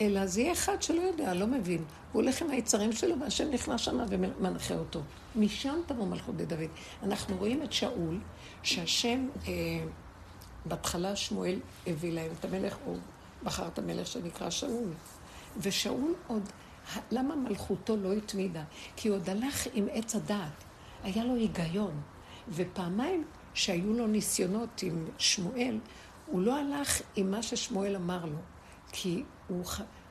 אלא 0.00 0.26
זה 0.26 0.40
יהיה 0.40 0.52
אחד 0.52 0.82
שלא 0.82 1.00
יודע, 1.00 1.34
לא 1.34 1.46
מבין. 1.46 1.84
הוא 2.12 2.22
הולך 2.22 2.42
עם 2.42 2.50
היצרים 2.50 2.92
שלו 2.92 3.20
והשם 3.20 3.50
נכנס 3.50 3.80
שם 3.80 3.98
ומנחה 4.08 4.74
אותו. 4.74 5.00
משם 5.36 5.74
תבוא 5.86 6.06
מלכות 6.06 6.34
בית 6.34 6.48
דוד. 6.48 6.70
אנחנו 7.02 7.36
רואים 7.36 7.62
את 7.62 7.72
שאול, 7.72 8.18
שהשם, 8.62 9.28
אה, 9.48 9.52
בהתחלה 10.64 11.16
שמואל 11.16 11.58
הביא 11.86 12.12
להם 12.12 12.30
את 12.38 12.44
המלך, 12.44 12.76
הוא 12.84 12.96
בחר 13.42 13.66
את 13.66 13.78
המלך 13.78 14.06
שנקרא 14.06 14.50
שאול. 14.50 14.88
ושאול 15.56 16.14
עוד 16.26 16.48
למה 17.10 17.36
מלכותו 17.36 17.96
לא 17.96 18.12
התמידה? 18.12 18.62
כי 18.96 19.08
הוא 19.08 19.16
עוד 19.16 19.30
הלך 19.30 19.66
עם 19.74 19.86
עץ 19.92 20.14
הדעת, 20.14 20.64
היה 21.02 21.24
לו 21.24 21.34
היגיון. 21.34 22.00
ופעמיים 22.48 23.24
שהיו 23.54 23.92
לו 23.92 24.06
ניסיונות 24.06 24.82
עם 24.82 25.04
שמואל, 25.18 25.78
הוא 26.26 26.40
לא 26.40 26.58
הלך 26.58 27.00
עם 27.16 27.30
מה 27.30 27.42
ששמואל 27.42 27.96
אמר 27.96 28.24
לו, 28.24 28.38
כי 28.92 29.22
הוא, 29.48 29.64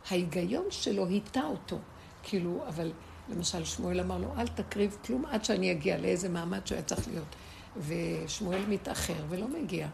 ההיגיון 0.10 0.66
שלו 0.70 1.08
היטה 1.08 1.44
אותו. 1.44 1.78
כאילו, 2.24 2.64
אבל 2.68 2.92
למשל 3.30 3.66
שמואל 3.66 4.00
אמר 4.00 4.18
לו, 4.18 4.34
אל 4.38 4.48
תקריב 4.48 4.98
כלום 5.06 5.26
עד 5.26 5.46
שאני 5.46 5.72
אגיע 5.72 5.98
לאיזה 5.98 6.30
מעמד 6.30 6.68
שהוא 6.68 6.76
היה 6.76 6.86
צריך 6.86 7.08
להיות. 7.08 7.36
ושמואל 7.78 8.66
מתאחר 8.70 9.24
ולא 9.30 9.48
מגיע. 9.48 9.88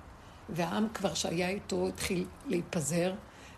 והעם 0.50 0.88
כבר 0.94 1.14
שהיה 1.14 1.50
איתו 1.50 1.88
התחיל 1.88 2.26
להיפזר, 2.46 3.14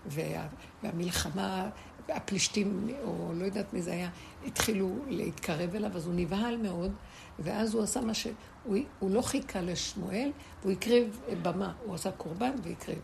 וה, 0.06 0.48
והמלחמה, 0.84 1.70
הפלישתים, 2.10 2.88
או 3.04 3.32
לא 3.36 3.46
יודעת 3.46 3.74
מי 3.74 3.82
זה 3.82 3.92
היה, 3.92 4.10
התחילו 4.46 4.96
להתקרב 5.08 5.76
אליו, 5.76 5.92
אז 5.96 6.06
הוא 6.06 6.14
נבהל 6.16 6.58
מאוד, 6.58 6.92
ואז 7.40 7.74
הוא 7.74 7.84
עשה 7.84 8.02
מה 8.02 8.14
ש... 8.14 8.28
הוא, 8.64 8.78
הוא 9.00 9.12
לא 9.12 9.22
חיכה 9.22 9.62
לשמואל, 9.62 10.32
והוא 10.62 10.72
הקריב 10.72 11.20
במה, 11.42 11.74
הוא 11.86 11.96
עשה 11.96 12.12
קורבן 12.12 12.52
והקריב. 12.64 13.00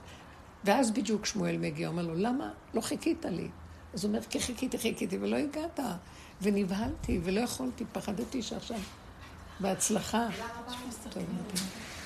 ואז 0.64 0.92
בדיוק 0.92 1.26
שמואל 1.26 1.58
מגיע, 1.58 1.88
אומר 1.88 2.08
לו, 2.08 2.16
למה 2.16 2.52
לא 2.74 2.82
חיכית 2.82 3.26
לי? 3.26 3.48
אז 3.94 4.04
הוא 4.04 4.10
אומר, 4.10 4.22
כי 4.30 4.40
חיכיתי, 4.40 4.78
חיכיתי, 4.78 5.18
ולא 5.22 5.36
הגעת. 5.36 5.80
ונבהלתי, 6.42 7.20
ולא 7.24 7.40
יכולתי, 7.40 7.84
פחדתי 7.92 8.42
שעכשיו... 8.42 8.78
בהצלחה. 9.60 10.28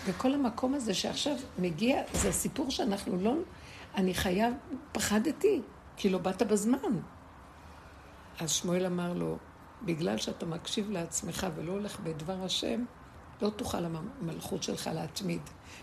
וכל 0.06 0.34
המקום 0.34 0.74
הזה 0.74 0.94
שעכשיו 0.94 1.36
מגיע, 1.60 2.02
זה 2.14 2.32
סיפור 2.32 2.72
שאנחנו 2.72 3.18
לא... 3.18 3.36
אני 3.96 4.14
חייב, 4.14 4.54
פחדתי, 4.92 5.62
כי 5.98 6.10
לא 6.10 6.18
באת 6.18 6.44
בזמן. 6.44 7.00
אז 8.40 8.52
שמואל 8.52 8.86
אמר 8.86 9.14
לו, 9.14 9.38
בגלל 9.84 10.18
שאתה 10.18 10.46
מקשיב 10.46 10.92
לעצמך 10.92 11.48
ולא 11.56 11.72
הולך 11.72 12.00
בדבר 12.00 12.44
השם, 12.44 12.86
לא 13.42 13.50
תוכל 13.50 13.86
המלכות 13.86 14.64
שלך 14.64 14.90
להתמיד. 14.94 15.42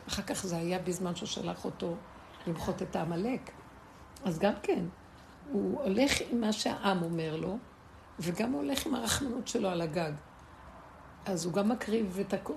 אחר 0.09 0.23
כך 0.23 0.47
זה 0.47 0.57
היה 0.57 0.79
בזמן 0.79 1.15
שהוא 1.15 1.27
שלח 1.27 1.65
אותו 1.65 1.97
למחות 2.47 2.83
את 2.83 2.97
העמלק. 2.97 3.51
אז 4.25 4.39
גם 4.39 4.53
כן, 4.63 4.85
הוא 5.51 5.81
הולך 5.83 6.13
עם 6.31 6.41
מה 6.41 6.53
שהעם 6.53 7.03
אומר 7.03 7.37
לו, 7.37 7.59
וגם 8.19 8.53
הולך 8.53 8.87
עם 8.87 8.95
הרחמנות 8.95 9.49
שלו 9.49 9.69
על 9.69 9.81
הגג. 9.81 10.13
אז 11.27 11.45
הוא 11.45 11.53
גם 11.53 11.69
מקריב 11.69 12.19
את 12.21 12.35
הכ... 12.35 12.51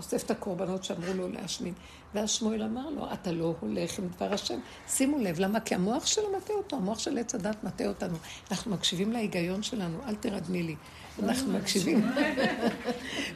אוסף 0.00 0.24
את 0.24 0.30
הקורבנות 0.30 0.84
שאמרו 0.84 1.12
לו 1.14 1.28
להשמין. 1.28 1.74
ואז 2.14 2.30
שמואל 2.30 2.62
אמר 2.62 2.90
לו, 2.90 3.12
אתה 3.12 3.32
לא 3.32 3.54
הולך 3.60 3.98
עם 3.98 4.08
דבר 4.08 4.32
השם. 4.32 4.58
שימו 4.88 5.18
לב, 5.18 5.40
למה? 5.40 5.60
כי 5.60 5.74
המוח 5.74 6.06
שלו 6.06 6.24
מטעה 6.36 6.56
אותו, 6.56 6.76
המוח 6.76 6.98
של 6.98 7.18
עץ 7.18 7.34
הדת 7.34 7.64
מטעה 7.64 7.88
אותנו. 7.88 8.16
אנחנו 8.50 8.70
מקשיבים 8.70 9.12
להיגיון 9.12 9.62
שלנו, 9.62 9.98
אל 10.08 10.14
תרדמי 10.14 10.62
לי. 10.62 10.76
אנחנו 11.22 11.52
מקשיבים. 11.52 12.10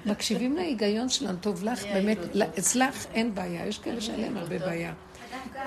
מקשיבים 0.06 0.56
להיגיון 0.56 1.08
שלנו, 1.08 1.38
טוב 1.40 1.64
לך, 1.64 1.84
באמת, 1.84 2.18
אצלך 2.58 3.06
אין 3.14 3.34
בעיה, 3.34 3.66
יש 3.66 3.78
כאלה 3.78 4.00
שאין 4.00 4.20
להם 4.20 4.36
הרבה 4.36 4.58
בעיה. 4.58 4.92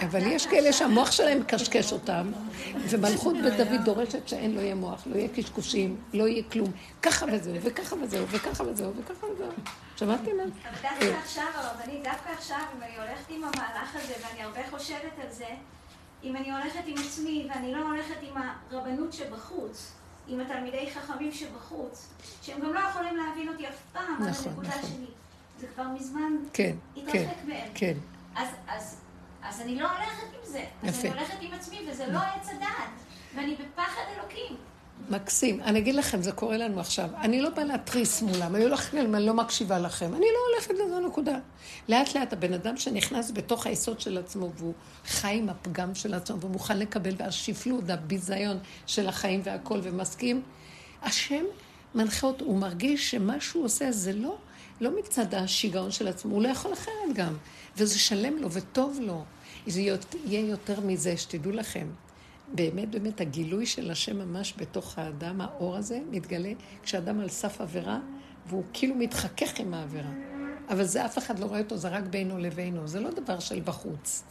אבל 0.06 0.22
יש 0.28 0.48
כאלה 0.48 0.74
שהמוח 0.74 1.12
שלהם 1.12 1.40
מקשקש 1.40 1.94
אותם, 1.94 2.32
ומלכות 2.76 3.36
בית 3.44 3.54
דוד 3.54 3.82
דורשת 3.86 4.28
שאין, 4.28 4.56
לא 4.56 4.62
יהיה 4.62 4.76
מוח, 4.76 5.04
לא 5.06 5.16
יהיה 5.16 5.28
קשקושים, 5.36 5.98
לא 6.14 6.28
יהיה 6.28 6.44
כלום. 6.52 6.72
ככה 7.02 7.26
וזהו, 7.34 7.54
וככה 7.62 7.96
וזהו, 8.04 8.28
וככה 8.28 8.64
וזהו, 8.64 8.92
וככה 8.98 9.28
וזהו. 9.28 9.48
שמעתי 9.96 10.34
מה? 10.34 10.44
אבל 10.44 10.82
דווקא 10.82 11.20
עכשיו, 11.24 11.44
הרבנית, 11.54 12.04
דווקא 12.04 12.30
עכשיו, 12.30 12.62
אם 12.78 12.84
אני 12.84 12.98
הולכת 12.98 13.30
עם 13.30 13.44
המהלך 13.44 13.96
הזה, 13.96 14.14
ואני 14.22 14.44
הרבה 14.44 14.62
חושבת 14.70 15.14
על 15.24 15.32
זה, 15.32 15.48
אם 16.24 16.36
אני 16.36 16.52
הולכת 16.52 16.82
עם 16.86 16.96
עצמי, 17.06 17.48
ואני 17.50 17.72
לא 17.72 17.88
הולכת 17.88 18.16
עם 18.22 18.42
הרבנות 18.72 19.14
שבחוץ, 19.14 19.92
עם 20.28 20.40
התלמידי 20.40 20.90
חכמים 20.94 21.32
שבחוץ, 21.32 22.08
שהם 22.42 22.62
גם 22.62 22.74
לא 22.74 22.80
יכולים 22.80 23.18
להבין 23.18 23.50
אותי 23.50 23.68
אף 23.68 23.82
פעם, 23.94 24.14
נכון, 24.14 24.28
נכון. 24.30 24.48
הנקודה 24.48 24.88
שלי. 24.88 25.06
זה 25.60 25.68
כבר 25.76 25.84
מזמן 25.84 26.32
כן, 26.54 26.76
התרחק 26.98 27.14
כן, 27.14 27.48
מהם. 27.48 27.70
כן. 27.74 27.94
אז, 28.36 28.48
אז 28.68 28.98
אז 29.50 29.62
אני 29.62 29.76
לא 29.76 29.88
הולכת 29.92 30.28
עם 30.34 30.52
זה. 30.52 30.64
יפה. 30.84 30.90
אז 30.90 31.06
אני 31.06 31.10
הולכת 31.10 31.38
עם 31.42 31.54
עצמי, 31.54 31.80
וזה 31.92 32.08
לא 32.08 32.20
עץ 32.20 32.50
הדעת. 32.50 32.90
ואני 33.36 33.56
בפחד 33.56 34.02
אלוקים. 34.18 34.58
מקסים. 35.10 35.62
אני 35.62 35.80
אגיד 35.80 35.96
לכם, 35.96 36.22
זה 36.22 36.32
קורה 36.32 36.58
לנו 36.58 36.80
עכשיו. 36.80 37.10
אני 37.22 37.42
לא 37.42 37.50
באה 37.50 37.66
להתריס 37.66 38.22
מולם, 38.22 38.56
אני 38.56 38.64
לא 38.64 38.70
הולכת 38.70 38.94
להם, 38.94 39.16
אני 39.16 39.26
לא 39.26 39.34
מקשיבה 39.34 39.80
לכם. 39.80 40.06
אני 40.06 40.26
לא 40.26 40.40
הולכת 40.54 40.74
לזה, 40.74 41.00
נקודה. 41.08 41.38
לאט 41.90 42.16
לאט 42.16 42.34
הבן 42.34 42.54
אדם 42.54 42.78
שנכנס 42.78 43.32
בתוך 43.32 43.68
היסוד 43.68 44.00
של 44.00 44.18
עצמו, 44.18 44.50
והוא 44.58 44.74
חי 45.06 45.36
עם 45.38 45.50
הפגם 45.50 45.96
של 45.96 46.14
עצמו, 46.14 46.42
ומוכן 46.42 46.80
לקבל, 46.80 47.14
והשפלות, 47.18 47.90
הביזיון 47.90 48.58
של 48.88 49.08
החיים 49.08 49.42
והכל, 49.44 49.80
ומסכים, 49.84 50.42
השם 51.02 51.44
מנחה 51.96 52.28
אותו, 52.28 52.46
הוא 52.46 52.58
מרגיש 52.58 53.12
שמה 53.12 53.40
שהוא 53.40 53.66
עושה 53.66 53.92
זה 53.92 54.14
לא, 54.14 54.38
לא 54.82 55.00
מצד 55.00 55.34
השיגעון 55.34 55.92
של 55.92 56.08
עצמו, 56.08 56.34
הוא 56.34 56.42
לא 56.42 56.48
יכול 56.48 56.74
אחרת 56.74 57.14
גם. 57.14 57.34
וזה 57.78 58.00
שלם 58.00 58.38
לו 58.38 58.52
וטוב 58.52 59.00
לו. 59.02 59.24
זה 59.68 59.82
יהיה 60.26 60.48
יותר 60.48 60.80
מזה, 60.82 61.18
שתדעו 61.18 61.52
לכם. 61.52 61.88
באמת, 62.54 62.90
באמת, 62.92 63.22
הגילוי 63.22 63.66
של 63.66 63.92
השם 63.92 64.18
ממש 64.18 64.54
בתוך 64.58 64.98
האדם, 64.98 65.42
האור 65.42 65.76
הזה, 65.76 66.00
מתגלה 66.12 66.52
כשאדם 66.84 67.20
על 67.20 67.30
סף 67.30 67.62
עבירה, 67.62 68.00
והוא 68.46 68.64
כאילו 68.74 68.96
מתחכך 68.96 69.60
עם 69.60 69.74
העבירה. 69.74 70.12
אבל 70.70 70.84
זה 70.84 71.06
אף 71.06 71.18
אחד 71.18 71.40
לא 71.40 71.46
רואה 71.46 71.60
אותו, 71.60 71.78
זה 71.78 71.90
רק 71.90 72.04
בינו 72.04 72.38
לבינו, 72.38 72.88
זה 72.88 73.00
לא 73.00 73.12
דבר 73.12 73.40
של 73.40 73.62
בחוץ. 73.62 74.24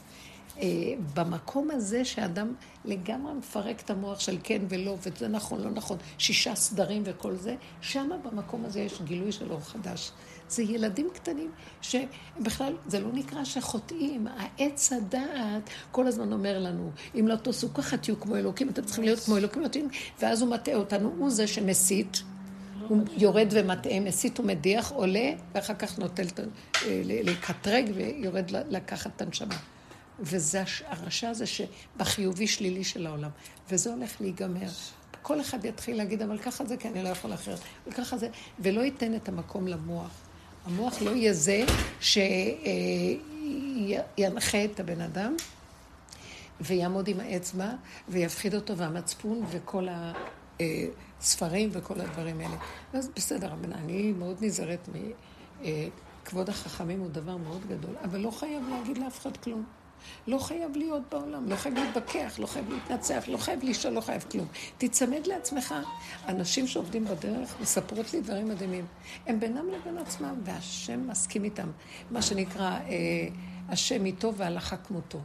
אה, 0.61 0.93
במקום 1.13 1.71
הזה 1.71 2.05
שאדם 2.05 2.53
לגמרי 2.85 3.33
מפרק 3.33 3.81
את 3.81 3.89
המוח 3.89 4.19
של 4.19 4.37
כן 4.43 4.61
ולא, 4.69 4.97
וזה 5.03 5.27
נכון, 5.27 5.61
לא 5.61 5.71
נכון, 5.71 5.97
שישה 6.17 6.55
סדרים 6.55 7.03
וכל 7.05 7.35
זה, 7.35 7.55
שם 7.81 8.09
במקום 8.23 8.65
הזה 8.65 8.79
יש 8.79 9.01
גילוי 9.01 9.31
של 9.31 9.51
אור 9.51 9.61
חדש. 9.61 10.11
זה 10.49 10.63
ילדים 10.63 11.09
קטנים 11.13 11.51
שבכלל, 11.81 12.73
זה 12.87 12.99
לא 12.99 13.09
נקרא 13.13 13.43
שחוטאים. 13.43 14.27
העץ 14.37 14.93
הדעת 14.93 15.69
כל 15.91 16.07
הזמן 16.07 16.33
אומר 16.33 16.59
לנו, 16.59 16.91
אם 17.19 17.27
לא 17.27 17.35
תעשו 17.35 17.73
ככה 17.73 17.97
תהיו 17.97 18.19
כמו 18.19 18.35
אלוקים, 18.35 18.69
אתם 18.69 18.81
צריכים 18.85 19.03
להיות 19.03 19.19
כמו 19.19 19.37
אלוקים, 19.37 19.89
ואז 20.19 20.41
הוא 20.41 20.49
מטעה 20.49 20.75
אותנו, 20.75 21.13
הוא 21.17 21.29
זה 21.29 21.47
שמסית. 21.47 22.23
הוא 22.87 23.03
יורד 23.17 23.47
ומטעה, 23.51 23.99
מסית 23.99 24.39
ומדיח, 24.39 24.91
עולה, 24.91 25.31
ואחר 25.55 25.73
כך 25.73 25.99
נוטל 25.99 26.27
אה, 26.85 27.01
לקטרג 27.05 27.91
ויורד 27.95 28.51
לקחת 28.51 29.11
את 29.15 29.21
הנשמה. 29.21 29.55
וזה 30.19 30.63
הרשע 30.85 31.29
הזה 31.29 31.45
שבחיובי 31.45 32.47
שלילי 32.47 32.83
של 32.83 33.07
העולם. 33.07 33.29
וזה 33.69 33.93
הולך 33.93 34.21
להיגמר. 34.21 34.67
כל 35.21 35.41
אחד 35.41 35.65
יתחיל 35.65 35.97
להגיד, 35.97 36.21
אבל 36.21 36.37
ככה 36.37 36.65
זה, 36.65 36.77
כי 36.77 36.87
אני 36.87 37.03
לא 37.03 37.09
יכול 37.09 37.33
אחרת. 37.33 37.59
וככה 37.87 38.17
זה, 38.17 38.29
ולא 38.59 38.81
ייתן 38.81 39.15
את 39.15 39.29
המקום 39.29 39.67
למוח. 39.67 40.26
המוח 40.67 41.01
לא 41.01 41.11
יהיה 41.11 41.33
זה 41.33 41.65
שינחה 41.99 42.27
את 44.65 44.79
הבן 44.79 45.01
אדם 45.01 45.35
ויעמוד 46.61 47.07
עם 47.07 47.19
האצבע 47.19 47.69
ויפחיד 48.09 48.55
אותו 48.55 48.77
והמצפון 48.77 49.43
וכל 49.49 49.87
הספרים 50.59 51.69
וכל 51.71 52.01
הדברים 52.01 52.39
האלה. 52.39 52.55
אז 52.93 53.09
בסדר, 53.15 53.53
אני 53.71 54.11
מאוד 54.11 54.37
נזהרת 54.41 54.89
מכבוד 56.23 56.49
החכמים 56.49 56.99
הוא 56.99 57.09
דבר 57.09 57.37
מאוד 57.37 57.61
גדול, 57.67 57.95
אבל 58.03 58.19
לא 58.19 58.31
חייב 58.31 58.63
להגיד 58.69 58.97
לאף 58.97 59.19
אחד 59.19 59.37
כלום. 59.37 59.63
לא 60.27 60.37
חייב 60.39 60.77
להיות 60.77 61.01
בעולם, 61.11 61.49
לא 61.49 61.55
חייב 61.55 61.75
להתווכח, 61.77 62.39
לא 62.39 62.47
חייב 62.47 62.69
להתנצח, 62.69 63.23
לא 63.27 63.37
חייב 63.37 63.59
לשאול, 63.63 63.93
לא 63.93 64.01
חייב 64.01 64.25
כלום. 64.31 64.47
תיצמד 64.77 65.27
לעצמך. 65.27 65.75
אנשים 66.27 66.67
שעובדים 66.67 67.05
בדרך 67.05 67.55
מספרות 67.61 68.13
לי 68.13 68.21
דברים 68.21 68.49
מדהימים. 68.49 68.85
הם 69.27 69.39
בינם 69.39 69.69
לבין 69.69 69.97
עצמם, 69.97 70.35
והשם 70.43 71.07
מסכים 71.07 71.43
איתם. 71.43 71.71
מה 72.11 72.21
שנקרא, 72.21 72.69
אה, 72.69 73.27
השם 73.69 74.05
איתו 74.05 74.35
והלכה 74.35 74.77
כמותו. 74.77 75.19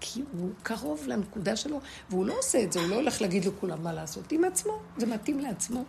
כי 0.00 0.22
הוא 0.32 0.50
קרוב 0.62 1.06
לנקודה 1.06 1.56
שלו, 1.56 1.80
והוא 2.10 2.26
לא 2.26 2.38
עושה 2.38 2.62
את 2.62 2.72
זה, 2.72 2.80
הוא 2.80 2.88
לא 2.88 2.94
הולך 2.94 3.20
להגיד 3.22 3.44
לכולם 3.44 3.82
מה 3.82 3.92
לעשות. 3.92 4.32
עם 4.32 4.44
עצמו, 4.44 4.78
זה 4.96 5.06
מתאים 5.06 5.38
לעצמו. 5.38 5.84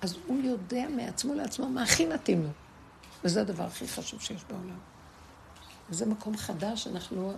אז 0.00 0.16
הוא 0.26 0.40
יודע 0.44 0.84
מעצמו 0.96 1.34
לעצמו 1.34 1.68
מה 1.68 1.82
הכי 1.82 2.06
מתאים 2.06 2.42
לו. 2.42 2.48
וזה 3.24 3.40
הדבר 3.40 3.64
הכי 3.64 3.88
חשוב 3.88 4.20
שיש 4.20 4.44
בעולם. 4.44 4.78
וזה 5.90 6.06
מקום 6.06 6.36
חדש, 6.36 6.86
אנחנו 6.86 7.32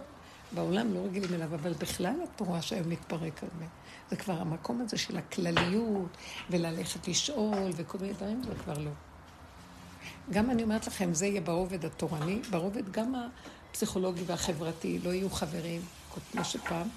בעולם 0.53 0.95
לא 0.95 1.01
רגילים 1.01 1.35
אליו, 1.35 1.55
אבל 1.55 1.73
בכלל 1.73 2.15
התורה 2.23 2.63
שהיום 2.63 2.91
מתפרק 2.91 3.43
הרבה. 3.43 3.67
זה 4.11 4.17
כבר 4.17 4.33
המקום 4.41 4.81
הזה 4.81 4.99
של 4.99 5.17
הכלליות, 5.17 6.17
וללכת 6.51 7.09
לשאול, 7.09 7.71
וכל 7.77 7.99
מיני 7.99 8.13
דברים, 8.13 8.43
זה 8.43 8.55
כבר 8.65 8.79
לא. 8.79 8.91
גם 10.31 10.51
אני 10.51 10.63
אומרת 10.63 10.87
לכם, 10.87 11.15
זה 11.15 11.27
יהיה 11.27 11.41
ברובד 11.41 11.85
התורני, 11.85 12.41
ברובד 12.51 12.91
גם 12.91 13.15
הפסיכולוגי 13.71 14.23
והחברתי, 14.27 14.99
לא 15.05 15.11
יהיו 15.11 15.31
חברים, 15.31 15.83
כמו 16.33 16.45
שפעם, 16.45 16.89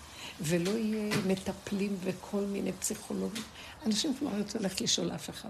ולא 0.41 0.69
יהיה 0.69 1.15
מטפלים 1.27 1.95
וכל 2.03 2.41
מיני 2.41 2.71
פסיכולוגים. 2.71 3.43
אנשים 3.85 4.13
כבר 4.19 4.31
לא 4.33 4.38
ירצו 4.38 4.59
ללכת 4.59 4.81
לשאול 4.81 5.12
אף 5.12 5.29
אחד. 5.29 5.49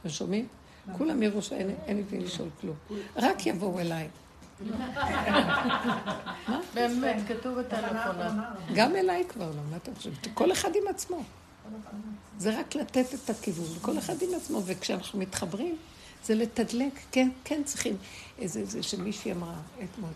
אתם 0.00 0.08
שומעים? 0.08 0.48
כולם 0.98 1.22
יראו 1.22 1.42
שאין 1.42 2.06
לי 2.10 2.18
לשאול 2.18 2.48
כלום. 2.60 2.76
רק 3.16 3.46
יבואו 3.46 3.80
אליי. 3.80 4.08
באמת, 6.74 7.16
כתוב 7.28 7.60
בטלפון. 7.60 8.16
גם 8.74 8.96
אליי 8.96 9.24
כבר 9.28 9.46
לא, 9.48 9.62
מה 9.70 9.76
אתה 9.76 9.90
חושב? 9.96 10.10
כל 10.34 10.52
אחד 10.52 10.70
עם 10.76 10.88
עצמו. 10.88 11.22
זה 12.38 12.58
רק 12.58 12.74
לתת 12.74 13.14
את 13.14 13.30
הכיוון, 13.30 13.66
וכל 13.76 13.98
אחד 13.98 14.22
עם 14.22 14.28
עצמו, 14.36 14.62
וכשאנחנו 14.64 15.18
מתחברים, 15.18 15.76
זה 16.24 16.34
לתדלק, 16.34 16.92
כן, 17.12 17.28
כן 17.44 17.62
צריכים. 17.64 17.96
זה, 18.44 18.64
זה 18.64 18.82
שמישהי 18.82 19.32
אמרה 19.32 19.54
אתמול, 19.84 20.10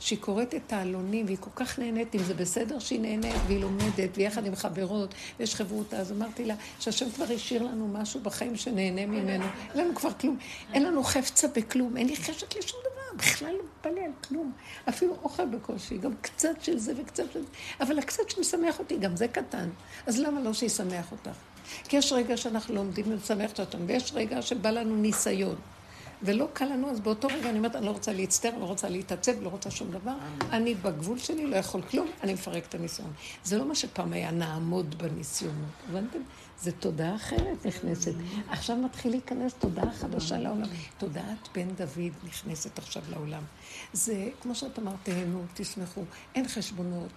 שהיא, 0.00 0.18
קוראת 0.20 0.54
את 0.54 0.72
העלונים, 0.72 1.26
והיא 1.26 1.36
כל 1.40 1.50
כך 1.54 1.78
נהנית, 1.78 2.14
אם 2.14 2.22
זה 2.22 2.34
בסדר 2.34 2.78
שהיא 2.78 3.00
נהנית, 3.00 3.36
והיא 3.46 3.60
לומדת, 3.60 4.10
ויחד 4.14 4.46
עם 4.46 4.56
חברות, 4.56 5.14
ויש 5.38 5.54
חברותה, 5.54 5.96
אז 5.96 6.12
אמרתי 6.12 6.44
לה, 6.44 6.54
שהשם 6.80 7.10
כבר 7.10 7.24
השאיר 7.34 7.62
לנו 7.62 7.88
משהו 7.88 8.20
בחיים 8.20 8.56
שנהנה 8.56 9.06
ממנו. 9.06 9.44
אין 9.74 9.84
לנו 9.84 9.94
כבר 9.94 10.12
כלום, 10.12 10.38
אין 10.74 10.82
לנו 10.82 11.04
חפצה 11.04 11.48
בכלום, 11.48 11.96
אין 11.96 12.06
לי 12.06 12.16
חשת 12.16 12.56
לשום 12.56 12.80
דבר, 12.80 12.97
בכלל 13.16 13.52
לא 13.52 13.64
בא 13.84 13.90
לי 13.90 14.04
על 14.04 14.10
כלום. 14.28 14.52
אפילו 14.88 15.16
אוכל 15.22 15.46
בקושי, 15.46 15.98
גם 15.98 16.12
קצת 16.20 16.62
של 16.62 16.78
זה 16.78 16.92
וקצת 16.96 17.32
של 17.32 17.40
זה, 17.40 17.48
אבל 17.80 17.98
הקצת 17.98 18.30
שמשמח 18.30 18.78
אותי, 18.78 18.98
גם 18.98 19.16
זה 19.16 19.28
קטן. 19.28 19.68
אז 20.06 20.18
למה 20.18 20.40
לא 20.40 20.52
שישמח 20.52 21.12
אותך? 21.12 21.36
כי 21.88 21.96
יש 21.96 22.12
רגע 22.12 22.36
שאנחנו 22.36 22.74
לומדים 22.74 23.12
לשמח 23.12 23.50
אותם, 23.58 23.78
ויש 23.86 24.12
רגע 24.14 24.42
שבא 24.42 24.70
לנו 24.70 24.96
ניסיון. 24.96 25.56
ולא 26.22 26.48
קל 26.52 26.64
לנו, 26.64 26.90
אז 26.90 27.00
באותו 27.00 27.28
רגע 27.28 27.50
אני 27.50 27.58
אומרת, 27.58 27.76
אני 27.76 27.86
לא 27.86 27.90
רוצה 27.90 28.12
להצטער, 28.12 28.58
לא 28.58 28.64
רוצה 28.64 28.88
להתעצב, 28.88 29.42
לא 29.42 29.48
רוצה 29.48 29.70
שום 29.70 29.90
דבר. 29.90 30.14
אני 30.52 30.74
בגבול 30.74 31.18
שלי, 31.18 31.46
לא 31.46 31.56
יכול 31.56 31.82
כלום, 31.82 32.08
אני 32.22 32.34
מפרק 32.34 32.66
את 32.68 32.74
הניסיון. 32.74 33.12
זה 33.44 33.58
לא 33.58 33.64
מה 33.64 33.74
שפעם 33.74 34.12
היה 34.12 34.30
נעמוד 34.30 34.98
בניסיונות, 34.98 35.70
הבנתם? 35.88 36.18
זה 36.60 36.72
תודעה 36.72 37.16
אחרת 37.16 37.66
נכנסת. 37.66 38.12
עכשיו 38.48 38.76
מתחיל 38.76 39.10
להיכנס 39.10 39.54
תודעה 39.54 39.92
חדשה 39.92 40.38
לעולם. 40.38 40.66
תודעת 40.98 41.48
בן 41.54 41.68
דוד 41.68 42.12
נכנסת 42.24 42.78
עכשיו 42.78 43.02
לעולם. 43.10 43.42
זה, 43.92 44.28
כמו 44.40 44.54
שאת 44.54 44.78
אמרת, 44.78 44.94
תהנו, 45.02 45.44
תשמחו, 45.54 46.04
אין 46.34 46.48
חשבונות, 46.48 47.08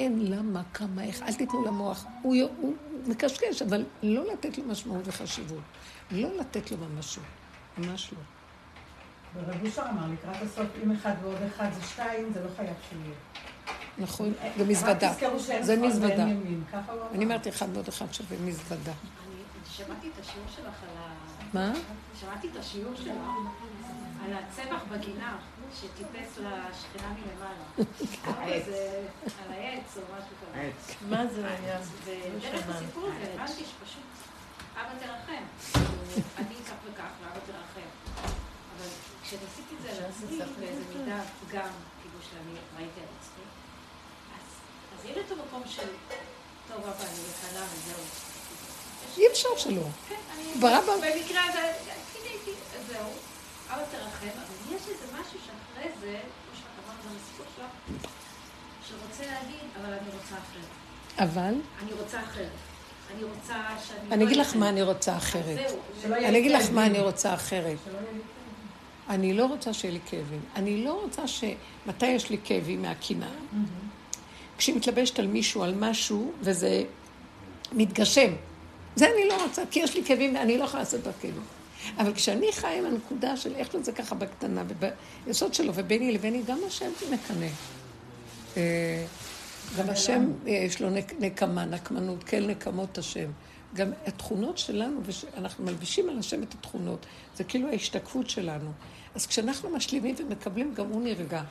אין 0.00 0.32
למה, 0.32 0.62
כמה, 0.74 1.04
איך, 1.04 1.22
אל 1.22 1.32
תיתנו 1.32 1.64
למוח. 1.64 2.04
הוא, 2.22 2.36
הוא 2.56 2.74
מקשקש, 3.06 3.62
אבל 3.62 3.84
לא 4.02 4.32
לתת 4.32 4.58
לו 4.58 4.64
משמעות 4.64 5.02
וחשיבות. 5.04 5.62
לא 6.10 6.36
לתת 6.36 6.70
לו 6.70 6.76
ממשות. 6.76 7.24
ממש 7.78 8.12
לא. 8.12 8.18
ורב 9.34 9.66
אושר 9.66 9.82
אמר, 9.90 10.06
לקראת 10.12 10.42
הסוף, 10.42 10.66
אם 10.84 10.92
אחד 10.92 11.12
ועוד 11.22 11.38
אחד 11.54 11.68
זה 11.72 11.82
שתיים, 11.82 12.32
זה 12.32 12.44
לא 12.44 12.48
חייב 12.56 12.74
שיהיה. 12.90 13.14
נכון, 13.98 14.32
זה 14.56 14.64
מזוודה. 14.64 15.12
זה 15.60 15.76
מזוודה. 15.76 16.24
אני 17.14 17.24
אמרתי 17.24 17.48
אחד 17.48 17.66
ועוד 17.72 17.88
אחד 17.88 18.06
שווה 18.12 18.36
מזוודה. 18.44 18.92
שמעתי 19.70 20.08
את 20.08 20.20
השיעור 20.20 20.46
שלך 20.56 20.74
על 20.82 20.96
ה... 20.98 21.10
מה? 21.54 21.72
שמעתי 22.20 22.48
את 22.48 22.56
השיעור 22.56 22.94
שלך 22.96 23.14
על 24.24 24.32
הצמח 24.32 24.82
בגינה 24.90 25.38
שטיפס 25.74 26.38
לשכנה 26.38 27.12
מלמעלה. 27.14 27.64
העץ. 28.38 28.64
זה 28.64 29.00
על 29.44 29.52
העץ 29.52 29.96
או 29.96 30.02
משהו 30.02 30.34
כזה. 30.40 30.70
מה 31.08 31.26
זה 31.26 31.46
היה? 31.48 31.78
ודרך 32.04 32.68
הסיפור 32.68 33.06
הזה 33.06 33.32
הבנתי 33.34 33.64
שפשוט 33.64 34.02
אבא 34.74 34.98
תרחם. 35.00 35.42
אני 36.38 36.54
כך 36.54 36.74
וכך 36.84 37.10
ואבא 37.22 37.40
תרחם. 37.46 37.88
אבל 38.76 38.88
כשניסיתי 39.22 39.74
את 39.76 39.82
זה 39.82 39.90
על 39.90 40.10
עצמי, 40.10 40.38
באיזה 40.58 40.82
מידה 40.98 41.20
גם, 41.52 41.68
כאילו 42.02 42.18
שאני 42.30 42.54
ראיתי 42.76 43.00
לי 45.04 45.20
את 45.26 45.32
המקום 45.32 45.62
של, 45.66 45.88
טוב 46.68 46.76
אבא, 46.84 46.90
אני 47.00 47.18
לקנה 47.30 47.66
וזהו. 47.74 48.04
אי 49.18 49.26
אפשר 49.32 49.48
שלא. 49.56 49.82
כן, 50.08 50.14
אני... 50.34 50.60
ברא 50.60 50.80
ב- 50.80 50.86
במקרה 50.86 51.44
הזה, 51.44 51.72
קיניתי, 52.12 52.50
אז 52.80 52.86
זהו. 52.92 53.08
אבא 53.70 53.82
תרחם, 53.90 54.26
אבל 54.38 54.76
יש 54.76 54.82
איזה 54.88 55.04
משהו 55.20 55.38
שאחרי 55.46 55.90
זה, 56.00 56.18
כמו 56.20 56.56
שאת 56.58 56.84
אמרת 56.86 56.96
גם 57.06 57.16
בסיפור 57.16 57.46
שלך, 57.56 58.08
שרוצה 58.88 59.32
להגיד, 59.32 59.68
אבל 59.80 59.92
אני 59.92 60.08
רוצה 60.10 60.34
אחרת. 60.34 60.70
אבל, 61.18 61.54
אני 61.82 61.92
רוצה 61.92 62.20
אחרת. 62.22 62.48
אני 63.14 63.24
רוצה 63.24 63.54
שאני... 63.86 64.12
אני 64.12 64.24
לא 64.24 64.28
אגיד 64.28 64.36
לך 64.38 64.48
אהיה 64.48 64.60
מה. 64.60 64.68
אני 64.68 64.82
רוצה 64.82 65.16
אחרת. 65.16 65.58
אני 66.04 66.38
אגיד 66.38 66.50
לך. 66.52 66.70
מה 66.70 66.86
אני 66.86 67.00
רוצה 67.00 67.34
אחרת. 67.34 67.78
אני 69.08 69.32
לא 69.32 69.44
רוצה 69.46 69.72
שיהיה 69.72 69.94
לי 69.94 70.00
כאבים. 70.06 70.40
אני 70.56 70.84
לא 70.84 71.00
רוצה 71.02 71.28
ש... 71.28 71.44
מתי 71.86 72.06
יש 72.06 72.30
לי 72.30 72.38
כאבים 72.44 72.82
מהקנאה? 72.82 73.28
כשהיא 74.60 74.76
מתלבשת 74.76 75.18
על 75.18 75.26
מישהו, 75.26 75.62
על 75.62 75.74
משהו, 75.74 76.32
וזה 76.40 76.82
מתגשם. 77.72 78.32
זה 78.96 79.06
אני 79.06 79.28
לא 79.28 79.42
רוצה, 79.44 79.62
כי 79.70 79.80
יש 79.80 79.94
לי 79.96 80.04
כאבים 80.04 80.34
ואני 80.34 80.58
לא 80.58 80.64
יכולה 80.64 80.82
לעשות 80.82 81.00
את 81.00 81.06
הכאבים. 81.06 81.42
אבל 81.98 82.14
כשאני 82.14 82.46
חיה 82.52 82.78
עם 82.78 82.84
הנקודה 82.86 83.36
של 83.36 83.54
איך 83.54 83.72
שזה 83.72 83.92
ככה 83.92 84.14
בקטנה, 84.14 84.62
וביסוד 85.24 85.54
שלו, 85.54 85.72
וביני 85.74 86.12
לביני, 86.12 86.42
גם 86.46 86.58
השם 86.66 86.90
מקנא. 87.10 87.46
אה, 88.56 89.04
גם 89.78 89.90
השם 89.90 90.24
אה, 90.46 90.52
יש 90.52 90.82
לו 90.82 90.90
נק- 90.90 91.14
נקמה, 91.20 91.64
נקמנות, 91.64 92.24
כן 92.24 92.46
נקמות 92.46 92.98
השם. 92.98 93.30
גם 93.74 93.90
התכונות 94.06 94.58
שלנו, 94.58 95.00
ואנחנו 95.34 95.64
מלבישים 95.64 96.08
על 96.08 96.18
השם 96.18 96.42
את 96.42 96.54
התכונות, 96.60 97.06
זה 97.36 97.44
כאילו 97.44 97.68
ההשתקפות 97.68 98.30
שלנו. 98.30 98.70
אז 99.14 99.26
כשאנחנו 99.26 99.70
משלימים 99.70 100.14
ומקבלים, 100.18 100.74
גם 100.74 100.86
הוא 100.86 101.02
נרגע. 101.02 101.42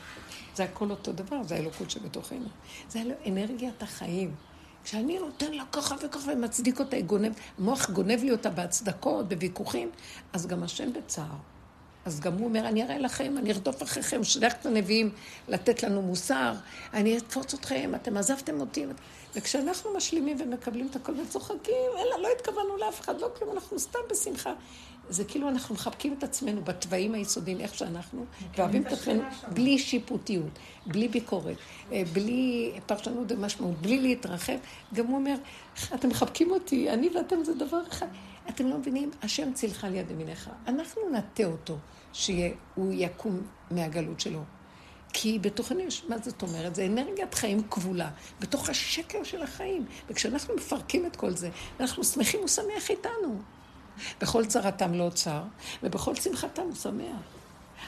זה 0.56 0.64
הכל 0.64 0.90
אותו 0.90 1.12
דבר, 1.12 1.44
זה 1.44 1.56
האלוקות 1.56 1.90
שבתוכנו. 1.92 2.48
זה 2.90 3.02
אנרגיית 3.28 3.84
החיים. 3.84 4.36
כשאני 4.84 5.20
נותן 5.20 5.54
לה 5.54 5.64
ככה 5.72 5.96
וככה 6.04 6.32
ומצדיק 6.32 6.80
אותה, 6.80 6.96
היא 6.96 7.06
גונב, 7.06 7.32
המוח 7.58 7.90
גונב 7.90 8.24
לי 8.24 8.32
אותה 8.32 8.50
בהצדקות, 8.50 9.30
בוויכוחים, 9.30 9.92
אז 10.34 10.48
גם 10.48 10.64
השם 10.64 10.94
בצער. 10.94 11.36
אז 12.06 12.20
גם 12.20 12.34
הוא 12.34 12.46
אומר, 12.46 12.68
אני 12.68 12.84
אראה 12.84 12.98
לכם, 12.98 13.38
אני 13.38 13.52
ארדוף 13.52 13.84
אחריכם, 13.84 14.24
שלח 14.24 14.54
את 14.54 14.66
הנביאים 14.66 15.12
לתת 15.48 15.84
לנו 15.84 16.02
מוסר, 16.02 16.54
אני 16.94 17.18
אתפוץ 17.18 17.54
אתכם, 17.54 17.92
אתם 17.96 18.18
עזבתם 18.18 18.62
אותי. 18.62 18.86
וכשאנחנו 19.36 19.94
משלימים 19.98 20.38
ומקבלים 20.40 20.88
את 20.92 20.96
הכל 20.96 21.20
וצוחקים, 21.20 21.90
אלא, 21.98 22.22
לא 22.22 22.28
התכוונו 22.36 22.78
לאף 22.78 23.02
אחד, 23.02 23.22
לא 23.22 23.30
כלום, 23.38 23.52
אנחנו 23.54 23.80
סתם 23.80 24.00
בשמחה. 24.12 24.54
זה 25.10 25.24
כאילו 25.26 25.50
אנחנו 25.50 25.76
מחבקים 25.76 26.16
את 26.18 26.24
עצמנו 26.24 26.62
בתוואים 26.62 27.14
היסודיים, 27.14 27.60
איך 27.60 27.76
שאנחנו, 27.76 28.26
ואוהבים 28.58 28.82
את 28.82 28.92
עצמנו 28.92 29.22
בלי 29.54 29.80
שיפוטיות, 29.80 30.60
בלי 30.86 31.08
ביקורת, 31.08 31.58
אה, 31.92 32.04
בלי 32.14 32.72
פרשנות 32.86 33.32
ומשמעות, 33.32 33.82
בלי 33.82 34.00
להתרחב. 34.00 34.58
גם 34.94 35.08
הוא 35.08 35.16
אומר, 35.16 35.36
אתם 35.94 36.10
מחבקים 36.10 36.52
אותי, 36.52 36.90
אני 36.90 37.10
ואתם 37.16 37.44
זה 37.44 37.54
דבר 37.54 37.82
אחד. 37.88 38.08
אתם 38.50 38.68
לא 38.68 38.78
מבינים, 38.78 39.12
השם 39.22 39.54
צילך 39.54 39.84
על 39.84 39.96
יד 39.96 40.12
ימיניך. 40.12 40.50
אנחנו 40.68 41.02
נטה 41.12 41.44
אותו, 41.44 41.78
שהוא 42.14 42.92
יקום 42.92 43.42
מהגלות 43.72 44.20
שלו. 44.20 44.44
כי 45.14 45.40
בתוכנו 45.40 45.80
יש, 45.80 46.06
מה 46.10 46.18
זאת 46.18 46.42
אומרת? 46.42 46.76
זה 46.76 46.86
אנרגיית 46.86 47.34
חיים 47.34 47.64
כבולה, 47.70 48.10
בתוך 48.40 48.70
השקר 48.70 49.24
של 49.24 49.44
החיים. 49.44 49.86
וכשאנחנו 50.10 50.56
מפרקים 50.56 51.06
את 51.06 51.16
כל 51.16 51.32
זה, 51.32 51.50
אנחנו 51.80 52.04
שמחים, 52.04 52.40
הוא 52.40 52.48
שמח 52.48 52.90
איתנו. 52.90 53.42
בכל 54.22 54.46
צרתם 54.46 54.94
לא 54.94 55.10
צר, 55.14 55.44
ובכל 55.84 56.16
שמחתם 56.16 56.62
הוא 56.62 56.76
שמח. 56.76 57.22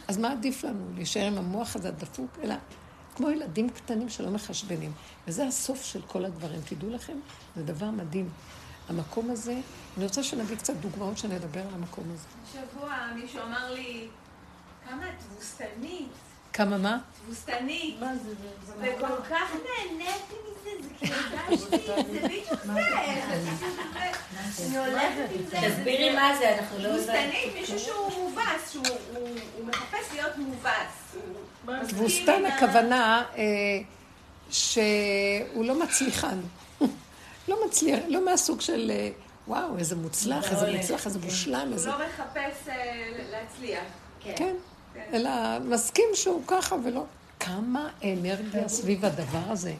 אז 0.08 0.18
מה 0.18 0.32
עדיף 0.32 0.64
לנו? 0.64 0.86
להישאר 0.96 1.28
עם 1.28 1.38
המוח 1.38 1.76
הזה 1.76 1.88
הדפוק? 1.88 2.30
אלא 2.44 2.56
כמו 3.16 3.30
ילדים 3.30 3.70
קטנים 3.70 4.10
שלא 4.10 4.32
מחשבנים. 4.32 4.92
וזה 5.28 5.48
הסוף 5.48 5.84
של 5.84 6.02
כל 6.02 6.26
הדברים. 6.26 6.62
תדעו 6.66 6.90
לכם, 6.90 7.18
זה 7.56 7.64
דבר 7.64 7.92
מדהים. 7.92 8.30
המקום 8.90 9.32
הזה, 9.32 9.60
אני 9.98 10.06
רוצה 10.06 10.24
שנביא 10.24 10.58
קצת 10.58 10.74
דוגמאות 10.76 11.18
שנדבר 11.18 11.60
על 11.60 11.74
המקום 11.74 12.04
הזה. 12.14 12.28
השבוע 12.44 12.98
מישהו 13.16 13.40
אמר 13.42 13.74
לי, 13.74 14.08
כמה 14.90 15.10
את 15.10 15.14
תבוסתנית, 15.20 16.12
כמה 16.54 16.78
מה? 16.78 16.98
תבוסתנית. 17.26 17.96
מה 18.00 18.12
זה? 18.16 18.30
וכל 18.82 19.22
כך 19.30 19.52
נהניתי 19.54 20.36
מזה, 20.44 20.70
זה 20.84 20.90
כאילו 21.00 21.16
הרגשתי, 21.48 21.88
זה 21.88 22.28
בדיוק 22.28 22.62
זה. 22.66 22.72
אני 24.66 24.78
הולכת 24.78 25.30
עם 25.36 25.46
זה. 25.50 25.58
תסבירי 25.70 26.16
מה 26.16 26.32
זה, 26.40 26.58
אנחנו 26.60 26.78
לא 26.78 26.88
יודעים. 26.88 27.04
תבוסתנית, 27.06 27.54
מישהו 27.60 27.80
שהוא 27.80 28.12
מובס, 28.20 28.72
שהוא 28.72 28.86
הוא- 28.88 29.28
הוא 29.58 29.66
מחפש 29.68 30.14
להיות 30.14 30.38
מובס. 30.38 31.16
הוא 31.66 31.76
תבוסתן 31.88 32.46
הכוונה 32.46 33.24
אה, 33.38 33.44
שהוא 34.50 34.86
לא 35.66 35.80
מצליחן. 35.80 36.40
לא 37.48 37.66
מצליח, 37.68 38.00
לא 38.08 38.26
מהסוג 38.26 38.62
של 38.62 38.92
אה, 38.96 39.10
וואו, 39.48 39.78
איזה 39.78 39.96
מוצלח, 39.96 40.52
איזה 40.52 40.72
מוצלח, 40.78 41.06
איזה 41.06 41.20
מושלם, 41.20 41.68
הוא 41.68 41.74
איזה... 41.74 41.90
לא 41.90 41.96
מחפש 41.98 42.68
אה, 42.68 42.76
להצליח. 43.32 43.84
כן, 44.36 44.56
אלא 45.14 45.60
מסכים 45.60 46.06
שהוא 46.14 46.42
ככה 46.48 46.76
ולא. 46.84 47.04
כמה 47.40 47.90
אנרגיה 48.04 48.68
סביב 48.68 49.06
הדבר 49.06 49.44
הזה. 49.48 49.74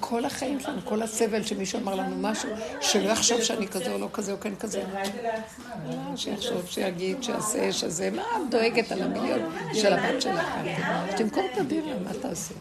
כל 0.00 0.24
החיים 0.24 0.60
שלנו, 0.60 0.80
כל 0.84 1.02
הסבל 1.02 1.42
שמישהו 1.42 1.80
אמר 1.80 1.94
לנו 1.94 2.16
משהו, 2.18 2.48
שלא 2.80 3.08
יחשוב 3.10 3.42
שאני 3.42 3.68
כזה 3.68 3.92
או 3.92 3.98
לא 3.98 4.08
כזה 4.12 4.32
או 4.32 4.40
כן 4.40 4.54
כזה. 4.54 4.84
לא, 5.86 6.16
שיחשוב, 6.16 6.66
שיגיד, 6.66 7.22
שיעשה, 7.22 7.72
שזה, 7.72 8.10
מה 8.10 8.22
את 8.22 8.50
דואגת 8.50 8.92
על 8.92 9.02
המיליון 9.02 9.54
של 9.74 9.92
הבת 9.92 10.22
שלך? 10.22 10.46
תמכור 11.16 11.44
את 11.52 11.58
הדירה, 11.58 11.98
מה 12.04 12.14
תעשה? 12.22 12.54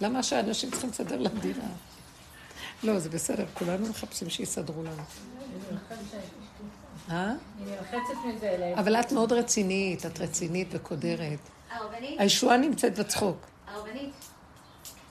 למה 0.00 0.22
שאנשים 0.22 0.70
צריכים 0.70 0.90
לסדר 0.90 1.18
לה 1.18 1.28
דירה? 1.28 1.64
לא, 2.82 2.98
זה 2.98 3.08
בסדר, 3.08 3.44
כולנו 3.54 3.88
מחפשים 3.88 4.30
שיסדרו 4.30 4.82
לנו. 4.82 5.02
אה? 7.10 7.24
אני 7.24 7.36
נלחצת 7.70 8.18
מזה 8.26 8.50
אליהם. 8.50 8.78
אבל 8.78 8.96
את 8.96 9.12
מאוד 9.12 9.32
רצינית, 9.32 10.06
את 10.06 10.20
רצינית 10.20 10.68
וקודרת. 10.70 11.38
הרבנית, 11.70 12.20
הישועה 12.20 12.56
נמצאת 12.56 12.98
בצחוק. 12.98 13.46
הרבנית, 13.66 14.12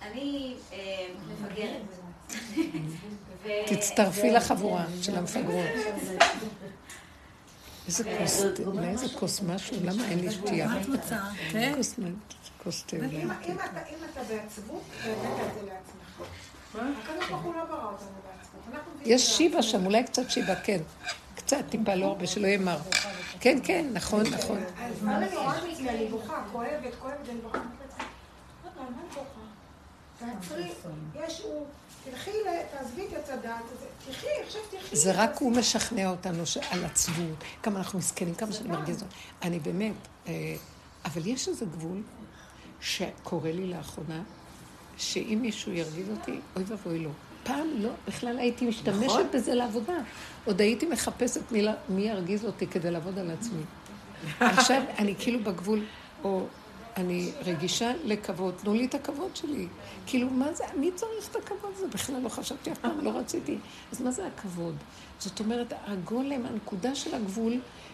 אני 0.02 0.56
אה, 0.74 1.08
מפגרת. 1.30 1.82
תצטרפי 3.66 4.32
לחבורה 4.32 4.86
של 5.02 5.18
המפגרות. 5.18 5.66
איזה 7.88 8.04
כוס, 8.18 8.44
אולי 8.66 8.88
איזה 8.88 9.06
כוס 9.20 9.42
משהו, 9.42 9.78
למה 9.84 10.08
אין 10.08 10.20
לי 10.20 10.32
שתייה? 10.32 10.68
מה 10.68 10.82
את 10.82 10.88
רוצה? 10.88 11.20
כן? 11.52 11.74
כוס 11.76 11.98
מים, 11.98 12.20
כוס 12.64 12.84
תה. 12.88 12.96
אם 12.96 13.32
אתה 13.32 14.22
בעצבות, 14.30 14.82
הבאת 15.04 15.48
את 15.48 15.54
זה 15.54 15.62
לעצמך. 15.68 16.28
הקדוש 16.76 17.30
ברוך 17.30 17.42
הוא 17.42 17.54
לא 17.54 17.66
ברא 17.66 17.92
אותנו. 17.92 18.08
אנחנו 18.74 18.92
יש 19.06 19.38
שיבה 19.38 19.62
שם, 19.64 19.86
אולי 19.86 20.04
קצת 20.04 20.30
שיבה, 20.30 20.56
כן. 20.56 20.82
קצת, 21.46 21.58
טיפה, 21.70 21.96
לא 21.96 22.06
הרבה, 22.06 22.28
שלא 22.28 22.48
יהיה 22.48 22.58
מר. 22.58 22.78
כן, 23.40 23.58
כן, 23.64 23.86
נכון, 23.94 24.22
נכון. 24.22 24.58
אז 24.78 25.04
מה 25.04 25.18
אני 25.18 25.26
מזה? 25.72 25.90
אני 25.90 26.08
בוכה, 26.08 26.44
כואבת, 26.52 26.96
כואבת, 27.00 27.30
אני 27.30 27.40
בוכה. 27.42 27.60
תעצרי, 30.20 30.70
יש 31.26 31.42
הוא, 31.42 31.66
תלכי, 32.04 32.32
תעזבי 32.72 33.02
את 33.08 33.30
הזה, 33.30 33.86
תחי, 34.12 34.28
עכשיו 34.46 34.62
תחי. 34.72 34.96
זה 34.96 35.12
רק 35.16 35.38
הוא 35.38 35.52
משכנע 35.52 36.10
אותנו 36.10 36.44
על 36.72 36.86
עצבות, 36.86 37.44
כמה 37.64 37.78
אנחנו 37.78 38.00
מסכנים, 38.00 38.36
כמה 38.36 38.52
שאני 38.52 38.70
מרגיז 38.70 39.04
אותה. 39.04 39.16
אני 39.42 39.60
באמת, 39.60 39.94
אה, 40.28 40.56
אבל 41.06 41.28
יש 41.28 41.48
איזה 41.48 41.66
גבול 41.66 42.02
שקורה 42.82 43.52
לי 43.52 43.68
לאחרונה, 43.68 44.24
שאם 44.98 45.40
מישהו 45.42 45.72
ירגיז 45.72 46.10
אותי, 46.10 46.40
אוי 46.56 46.64
ואבוי 46.68 47.00
לו. 47.00 47.10
פעם 47.44 47.68
לא, 47.78 47.90
בכלל 48.08 48.40
הייתי 48.40 48.66
משתמשת 48.66 49.26
בזה 49.34 49.56
לעבודה. 49.56 49.98
עוד 50.46 50.62
הייתי 50.62 50.86
מחפשת 50.86 51.52
מי, 51.52 51.62
לה- 51.62 51.74
מי 51.90 52.02
ירגיז 52.02 52.46
אותי 52.46 52.68
כדי 52.68 52.92
לעבוד 52.92 53.20
על 53.20 53.32
עצמי. 53.32 53.62
עכשיו 54.40 54.82
אני 55.00 55.16
כאילו 55.20 55.40
בגבול, 55.44 55.84
או 56.24 56.46
אני 56.98 57.32
רגישה 57.46 57.92
לכבוד, 58.04 58.54
תנו 58.64 58.74
לי 58.74 58.86
את 58.86 58.96
הכבוד 58.96 59.36
שלי. 59.36 59.68
כאילו, 60.06 60.30
מה 60.30 60.54
זה, 60.54 60.64
מי 60.78 60.92
צריך 60.96 61.30
את 61.32 61.36
הכבוד 61.36 61.72
הזה? 61.76 61.88
בכלל 61.88 62.20
לא 62.20 62.30
חשבתי 62.30 62.72
אף 62.72 62.78
פעם, 62.78 63.00
לא 63.02 63.10
רציתי. 63.10 63.58
אז 63.92 64.02
מה 64.02 64.12
זה 64.12 64.28
הכבוד? 64.28 64.76
זאת 65.20 65.40
אומרת, 65.40 65.74
הגולם, 65.88 66.46
הנקודה 66.46 66.96
של 66.96 67.16
הגבול, 67.16 67.54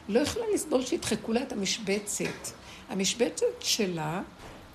לא 0.09 0.19
יכולה 0.19 0.45
לסבול 0.53 0.81
שידחקו 0.85 1.33
לה 1.33 1.41
את 1.43 1.51
המשבצת. 1.51 2.47
המשבצת 2.89 3.45
שלה 3.59 4.21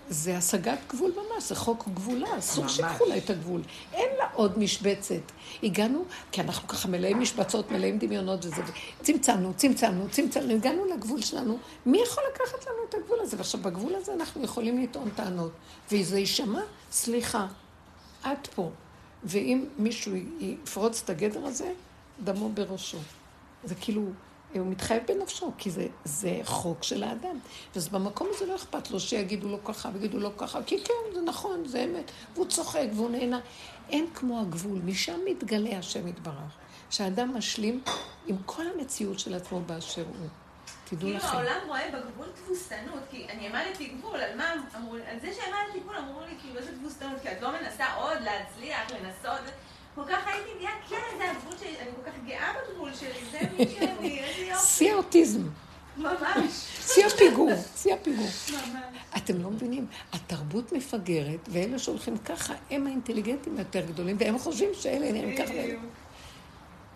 זה 0.08 0.36
השגת 0.36 0.78
גבול 0.88 1.12
ממש, 1.16 1.44
זה 1.44 1.54
חוק 1.54 1.88
גבולה, 1.94 2.38
אסור 2.38 2.68
שיקחו 2.68 3.04
לה 3.04 3.16
את 3.16 3.30
הגבול. 3.30 3.62
אין 3.92 4.08
לה 4.18 4.24
עוד 4.32 4.58
משבצת. 4.58 5.32
הגענו, 5.62 6.04
כי 6.32 6.40
אנחנו 6.40 6.68
ככה 6.68 6.88
מלאים 6.88 7.20
משבצות, 7.20 7.70
מלאים 7.70 7.98
דמיונות 7.98 8.44
וזה, 8.44 8.62
צמצמנו, 9.02 9.54
צמצמנו, 9.56 10.08
צמצמנו, 10.10 10.54
הגענו 10.54 10.84
לגבול 10.84 11.22
שלנו. 11.22 11.58
מי 11.86 12.02
יכול 12.02 12.24
לקחת 12.34 12.66
לנו 12.66 12.76
את 12.88 12.94
הגבול 12.94 13.18
הזה? 13.20 13.36
ועכשיו, 13.36 13.60
בגבול 13.60 13.94
הזה 13.94 14.14
אנחנו 14.14 14.42
יכולים 14.42 14.82
לטעון 14.82 15.10
טענות. 15.10 15.52
וזה 15.92 16.18
יישמע, 16.18 16.60
סליחה, 16.92 17.46
את 18.22 18.46
פה. 18.54 18.70
ואם 19.24 19.64
מישהו 19.78 20.12
יפרוץ 20.40 21.02
את 21.04 21.10
הגדר 21.10 21.46
הזה, 21.46 21.72
דמו 22.24 22.48
בראשו. 22.48 22.98
זה 23.64 23.74
כאילו, 23.74 24.02
הוא 24.58 24.66
מתחייב 24.66 25.02
בנפשו, 25.06 25.52
כי 25.58 25.70
זה, 25.70 25.86
זה 26.04 26.40
חוק 26.44 26.82
של 26.82 27.02
האדם. 27.02 27.38
אז 27.74 27.88
במקום 27.88 28.28
הזה 28.30 28.46
לא 28.46 28.54
אכפת 28.54 28.90
לו 28.90 29.00
שיגידו 29.00 29.48
לו 29.48 29.64
ככה 29.64 29.90
ויגידו 29.92 30.18
לו 30.18 30.36
ככה, 30.36 30.62
כי 30.62 30.84
כן, 30.84 31.14
זה 31.14 31.20
נכון, 31.20 31.64
זה 31.66 31.84
אמת. 31.84 32.10
והוא 32.34 32.46
צוחק 32.46 32.86
והוא 32.94 33.10
נהנה. 33.10 33.40
אין 33.90 34.06
כמו 34.14 34.40
הגבול, 34.40 34.78
משם 34.84 35.20
מתגלה 35.24 35.78
השם 35.78 36.08
יתברך. 36.08 36.52
שהאדם 36.90 37.36
משלים 37.36 37.82
עם 38.26 38.36
כל 38.46 38.62
המציאות 38.74 39.18
של 39.18 39.34
עצמו 39.34 39.60
באשר 39.60 40.04
הוא. 40.18 40.28
תדעו 40.84 41.00
כאילו 41.00 41.16
לכם. 41.16 41.36
העולם 41.36 41.60
רואה 41.66 41.90
בגבול 41.92 42.26
תבוסתנות, 42.34 43.02
כי 43.10 43.26
אני 43.30 43.48
העמדתי 43.48 43.86
גבול, 43.86 44.20
על 44.20 44.36
מה 44.36 44.52
אמרו 44.76 44.96
לי? 44.96 45.02
על 45.06 45.20
זה 45.20 45.32
שהעמדתי 45.32 45.80
גבול 45.80 45.96
אמרו 45.96 46.20
לי, 46.20 46.34
כאילו, 46.40 46.58
איזה 46.58 46.72
תבוסתנות, 46.72 47.20
כי 47.22 47.32
את 47.32 47.42
לא 47.42 47.52
מנסה 47.52 47.94
עוד 47.94 48.18
להצליח, 48.20 48.90
לנסות. 48.90 49.40
כל 49.94 50.02
כך 50.08 50.26
הייתי 50.26 50.50
גאה, 50.60 50.70
כן, 50.88 51.18
זה 51.18 51.30
הגבול 51.30 51.52
שלי, 51.58 51.78
אני 51.80 51.90
כל 51.96 52.10
כך 52.10 52.16
גאה 52.26 52.52
בגבול 52.52 52.94
שלי, 52.94 53.08
זה 53.32 53.38
מי 53.58 53.66
שאני, 53.74 54.20
איזה 54.20 54.42
יופי. 54.42 54.66
שיא 54.66 54.92
האוטיזם, 54.92 55.42
ממש. 55.96 56.66
שיא 56.86 57.06
הפיגור, 57.06 57.50
שיא 57.76 57.94
הפיגור. 57.94 58.26
אתם 59.16 59.42
לא 59.42 59.50
מבינים, 59.50 59.86
התרבות 60.12 60.72
מפגרת, 60.72 61.48
ואלה 61.48 61.78
שהולכים 61.78 62.18
ככה, 62.18 62.54
הם 62.70 62.86
האינטליגנטים 62.86 63.56
היותר 63.56 63.86
גדולים, 63.86 64.16
והם 64.20 64.38
חושבים 64.38 64.70
שאלה 64.74 65.12
נראים 65.12 65.36
ככה. 65.36 65.52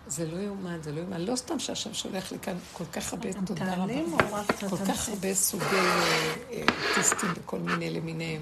זה 0.07 0.25
לא 0.25 0.37
יאומן, 0.37 0.79
זה 0.81 0.91
לא 0.91 0.99
יאומן. 0.99 1.21
לא 1.21 1.35
סתם 1.35 1.59
שהשם 1.59 1.93
שולח 1.93 2.31
לי 2.31 2.39
כאן 2.39 2.57
כל 2.73 2.83
כך 2.93 3.13
הרבה, 3.13 3.29
תודה 3.45 3.75
רבה. 3.75 4.43
כל 4.69 4.77
כך 4.87 5.09
הרבה 5.09 5.33
סוגי 5.33 5.65
אה, 5.65 6.33
אה, 6.51 6.63
אוטיסטים 6.89 7.29
וכל 7.35 7.59
מיני 7.59 7.89
למיניהם. 7.89 8.41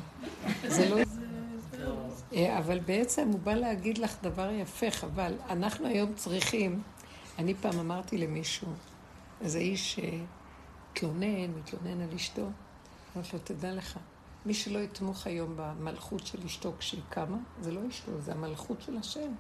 זה 0.68 0.90
לא... 0.90 0.98
אה, 2.34 2.58
אבל 2.58 2.80
בעצם 2.80 3.28
הוא 3.28 3.40
בא 3.40 3.54
להגיד 3.54 3.98
לך 3.98 4.16
דבר 4.22 4.50
יפה, 4.50 4.92
חבל. 4.92 5.34
אנחנו 5.50 5.88
היום 5.88 6.14
צריכים, 6.14 6.82
אני 7.40 7.54
פעם 7.54 7.80
אמרתי 7.80 8.18
למישהו, 8.18 8.68
איזה 9.42 9.60
איש 9.60 10.00
התלונן, 10.92 11.52
מתלונן 11.60 12.02
על 12.02 12.10
אשתו, 12.16 12.50
אמרתי 13.16 13.30
לו, 13.34 13.40
תדע 13.44 13.74
לך, 13.74 14.00
מי 14.46 14.54
שלא 14.54 14.80
יתמוך 14.80 15.28
היום 15.28 15.54
במלכות 15.56 16.28
של 16.28 16.46
אשתו 16.46 16.74
כשהיא 16.80 17.02
קמה, 17.10 17.38
זה 17.62 17.72
לא 17.72 17.82
אשתו, 17.90 18.12
זה 18.22 18.32
המלכות 18.32 18.82
של 18.82 18.98
השם. 18.98 19.32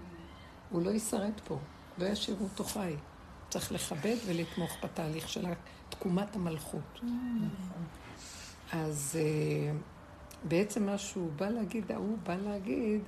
הוא 0.69 0.81
לא 0.81 0.91
ישרד 0.91 1.31
פה, 1.47 1.57
לא 1.97 2.05
ישאירו 2.05 2.43
אותו 2.43 2.63
חי. 2.63 2.95
צריך 3.49 3.71
לכבד 3.71 4.15
ולתמוך 4.25 4.71
בתהליך 4.83 5.29
של 5.29 5.45
תקומת 5.89 6.35
המלכות. 6.35 6.99
אז 8.71 9.19
אה, 9.19 9.71
בעצם 10.43 10.85
מה 10.85 10.97
שהוא 10.97 11.31
בא 11.35 11.49
להגיד, 11.49 11.91
ההוא 11.91 12.17
בא 12.23 12.35
להגיד 12.35 13.01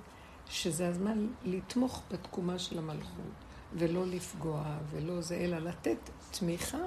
שזה 0.50 0.88
הזמן 0.88 1.28
לתמוך 1.46 2.02
בתקומה 2.12 2.60
של 2.60 2.78
המלכות, 2.78 3.34
ולא 3.74 4.06
לפגוע, 4.06 4.64
ולא 4.92 5.22
זה, 5.22 5.36
אלא 5.36 5.58
לתת 5.58 5.98
תמיכה 6.32 6.78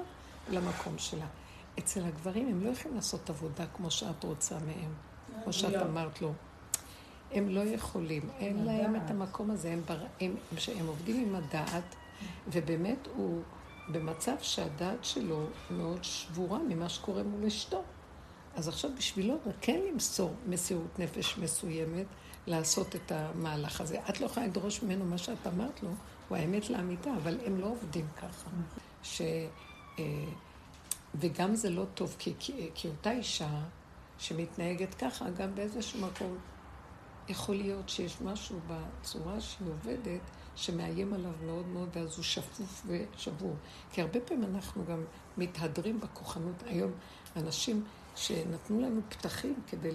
למקום 0.51 0.99
שלה. 0.99 1.27
אצל 1.79 2.05
הגברים 2.05 2.49
הם 2.49 2.65
לא 2.65 2.71
יכולים 2.71 2.97
לעשות 2.97 3.31
עבודה 3.31 3.65
כמו 3.77 3.91
שאת 3.91 4.25
רוצה 4.25 4.59
מהם, 4.67 4.93
כמו 5.45 5.53
שאת 5.53 5.83
אמרת 5.83 6.23
לו. 6.23 6.33
הם 7.33 7.49
לא 7.49 7.61
יכולים, 7.61 8.31
אין 8.39 8.65
להם 8.65 8.97
את 8.97 9.11
המקום 9.11 9.51
הזה, 9.51 9.73
הם, 9.73 9.81
בר... 9.89 9.99
הם, 10.21 10.35
הם 10.79 10.87
עובדים 10.87 11.29
עם 11.29 11.35
הדעת, 11.35 11.95
ובאמת 12.49 13.09
הוא 13.15 13.43
במצב 13.89 14.35
שהדעת 14.41 15.05
שלו 15.05 15.47
מאוד 15.71 16.05
שבורה 16.05 16.59
ממה 16.59 16.89
שקורה 16.89 17.23
מול 17.23 17.47
אשתו. 17.47 17.83
אז 18.57 18.69
עכשיו 18.69 18.91
בשבילו 18.99 19.39
זה 19.45 19.51
כן 19.61 19.81
למסור 19.93 20.35
מסירות 20.47 20.99
נפש 20.99 21.39
מסוימת, 21.39 22.07
לעשות 22.47 22.97
את 22.97 23.13
המהלך 23.13 23.81
הזה. 23.81 24.01
את 24.09 24.21
לא 24.21 24.27
יכולה 24.27 24.47
לדרוש 24.47 24.83
ממנו 24.83 25.05
מה 25.05 25.19
שאת 25.19 25.47
אמרת 25.47 25.83
לו, 25.83 25.91
הוא 26.29 26.39
האמת 26.39 26.71
לאמיתה, 26.71 27.11
אבל 27.17 27.39
הם 27.47 27.61
לא 27.61 27.67
עובדים 27.67 28.07
ככה. 28.17 28.51
ש... 29.03 29.23
אה, 29.99 30.05
וגם 31.15 31.55
זה 31.55 31.71
לא 31.71 31.85
טוב, 31.95 32.17
כי, 32.19 32.35
כי, 32.39 32.71
כי 32.75 32.89
אותה 32.89 33.13
אישה 33.13 33.61
שמתנהגת 34.19 34.95
ככה, 34.95 35.31
גם 35.31 35.55
באיזשהו 35.55 36.01
מקום 36.01 36.39
יכול 37.29 37.55
להיות 37.55 37.89
שיש 37.89 38.21
משהו 38.21 38.61
בצורה 38.67 39.41
שהיא 39.41 39.69
עובדת 39.69 40.21
שמאיים 40.57 41.13
עליו 41.13 41.33
מאוד 41.47 41.67
מאוד, 41.67 41.89
ואז 41.93 42.17
הוא 42.17 42.25
שפוף 42.25 42.87
ושבור. 42.87 43.55
כי 43.93 44.03
הרבה 44.03 44.21
פעמים 44.21 44.55
אנחנו 44.55 44.85
גם 44.85 45.05
מתהדרים 45.37 46.01
בכוחנות. 46.01 46.63
היום 46.67 46.93
אנשים 47.37 47.85
שנתנו 48.17 48.81
לנו 48.81 49.01
פתחים 49.09 49.55
כדי 49.71 49.91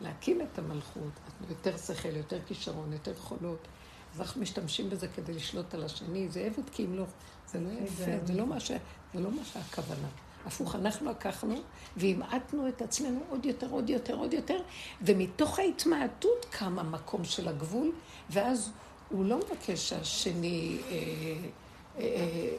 להקים 0.00 0.40
את 0.40 0.58
המלכות, 0.58 1.12
יותר 1.50 1.76
שכל, 1.76 2.16
יותר 2.16 2.38
כישרון, 2.46 2.92
יותר 2.92 3.10
יכולות, 3.10 3.68
אז 4.14 4.20
אנחנו 4.20 4.40
משתמשים 4.40 4.90
בזה 4.90 5.08
כדי 5.08 5.32
לשלוט 5.32 5.74
על 5.74 5.84
השני. 5.84 6.28
זה 6.28 6.40
עבד 6.40 6.70
כי 6.72 6.84
אם 6.84 6.94
לא, 6.94 7.04
זה 7.46 7.60
לא 7.60 7.68
יפה, 7.70 8.26
זה 8.26 8.34
לא 8.34 8.46
מה, 8.46 8.60
ש... 8.60 8.70
זה 9.14 9.20
לא 9.20 9.30
מה 9.30 9.44
שהכוונה. 9.44 10.08
הפוך, 10.46 10.74
אנחנו 10.74 11.10
לקחנו 11.10 11.54
והמעטנו 11.96 12.68
את 12.68 12.82
עצמנו 12.82 13.20
עוד 13.28 13.46
יותר, 13.46 13.66
עוד 13.70 13.90
יותר, 13.90 14.14
עוד 14.14 14.32
יותר, 14.32 14.60
ומתוך 15.02 15.58
ההתמעטות 15.58 16.46
קם 16.50 16.78
המקום 16.78 17.24
של 17.24 17.48
הגבול, 17.48 17.92
ואז 18.30 18.70
הוא 19.08 19.24
לא 19.24 19.36
מבקש 19.36 19.88
שהשני, 19.88 20.78
אה, 20.90 20.96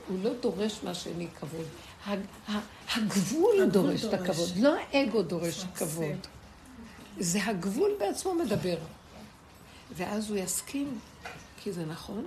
הוא 0.08 0.18
לא 0.24 0.32
דורש 0.42 0.80
מהשני 0.84 1.28
כבוד. 1.40 1.66
ה- 2.06 2.14
ה- 2.52 2.60
הגבול 2.96 3.70
דורש 3.72 4.06
את 4.06 4.14
הכבוד, 4.14 4.50
לא 4.58 4.76
האגו 4.92 5.22
דורש 5.22 5.66
כבוד. 5.76 6.28
זה 7.20 7.46
הגבול 7.46 7.92
בעצמו 8.00 8.34
מדבר. 8.34 8.78
ואז 9.96 10.30
הוא 10.30 10.38
יסכים, 10.38 11.00
כי 11.64 11.72
זה 11.72 11.86
נכון. 11.86 12.26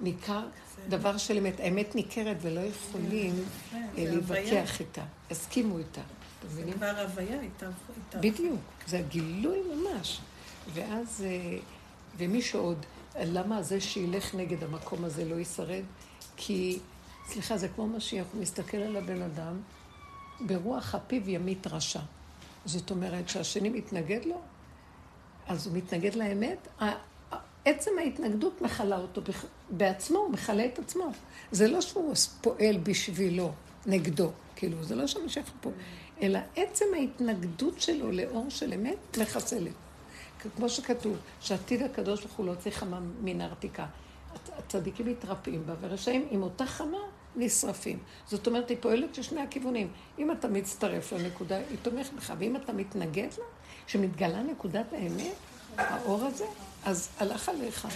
ניכר 0.00 0.46
דבר 0.88 1.16
של 1.16 1.36
אמת. 1.36 1.60
האמת 1.60 1.94
ניכרת 1.94 2.36
ולא 2.40 2.60
יכולים 2.60 3.34
אה, 3.74 3.80
להתווכח 3.96 4.80
איתה. 4.80 5.02
הסכימו 5.30 5.78
איתה. 5.78 6.00
זה? 6.50 6.64
כבר 6.72 7.00
הוויה 7.00 7.40
איתה. 7.40 7.66
בדיוק, 8.20 8.60
זה 8.86 8.98
הגילוי 8.98 9.58
ממש. 9.74 10.20
ואז, 10.74 11.24
אה, 11.26 11.58
ומי 12.18 12.42
שעוד, 12.42 12.86
למה 13.20 13.62
זה 13.62 13.80
שילך 13.80 14.34
נגד 14.34 14.62
המקום 14.64 15.04
הזה 15.04 15.24
לא 15.24 15.34
ישרד? 15.40 15.82
כי, 16.36 16.78
סליחה, 17.26 17.58
זה 17.58 17.68
כמו 17.68 17.86
משיח, 17.86 18.26
הוא 18.32 18.42
מסתכל 18.42 18.76
על 18.76 18.96
הבן 18.96 19.22
אדם, 19.22 19.60
ברוח 20.40 20.94
אפיו 20.94 21.30
ימית 21.30 21.66
רשע. 21.66 22.00
זאת 22.64 22.90
אומרת 22.90 23.28
שהשני 23.28 23.68
מתנגד 23.68 24.24
לו, 24.24 24.40
אז 25.46 25.66
הוא 25.66 25.76
מתנגד 25.76 26.14
לאמת, 26.14 26.68
עצם 27.64 27.90
ההתנגדות 27.98 28.62
מכלה 28.62 28.98
אותו 28.98 29.20
בעצמו, 29.70 30.18
הוא 30.18 30.30
מכלה 30.30 30.64
את 30.64 30.78
עצמו. 30.78 31.10
זה 31.52 31.68
לא 31.68 31.80
שהוא 31.80 32.14
פועל 32.40 32.78
בשבילו, 32.82 33.52
נגדו, 33.86 34.30
כאילו, 34.56 34.84
זה 34.84 34.94
לא 34.94 35.06
שהמשיח 35.06 35.52
פה, 35.60 35.70
אלא 36.22 36.38
עצם 36.56 36.84
ההתנגדות 36.94 37.80
שלו 37.80 38.12
לאור 38.12 38.46
של 38.48 38.72
אמת 38.72 39.18
מחסלת. 39.20 39.72
כמו 40.56 40.68
שכתוב, 40.68 41.16
שעתיד 41.40 41.82
הקדוש 41.82 42.20
ברוך 42.24 42.36
הוא 42.36 42.54
צריך 42.54 42.76
חמה 42.76 43.00
מן 43.20 43.40
הארתיקה. 43.40 43.86
הצ- 44.36 44.58
הצדיקים 44.58 45.06
מתרפאים 45.06 45.62
בה, 45.66 45.74
ורשעים 45.80 46.26
עם 46.30 46.42
אותה 46.42 46.66
חמה 46.66 46.98
נשרפים. 47.36 47.98
זאת 48.28 48.46
אומרת, 48.46 48.68
היא 48.70 48.76
פועלת 48.80 49.18
לשני 49.18 49.40
הכיוונים. 49.40 49.88
אם 50.18 50.30
אתה 50.30 50.48
מצטרף 50.48 51.12
לנקודה, 51.12 51.56
היא 51.56 51.78
תומכת 51.82 52.12
בך, 52.12 52.32
ואם 52.38 52.56
אתה 52.56 52.72
מתנגד 52.72 53.28
לה, 53.38 53.44
כשמתגלה 53.86 54.42
נקודת 54.42 54.86
האמת, 54.92 55.34
האור 55.76 56.24
הזה, 56.24 56.44
אז 56.84 57.08
הלך 57.18 57.48
עליך. 57.48 57.88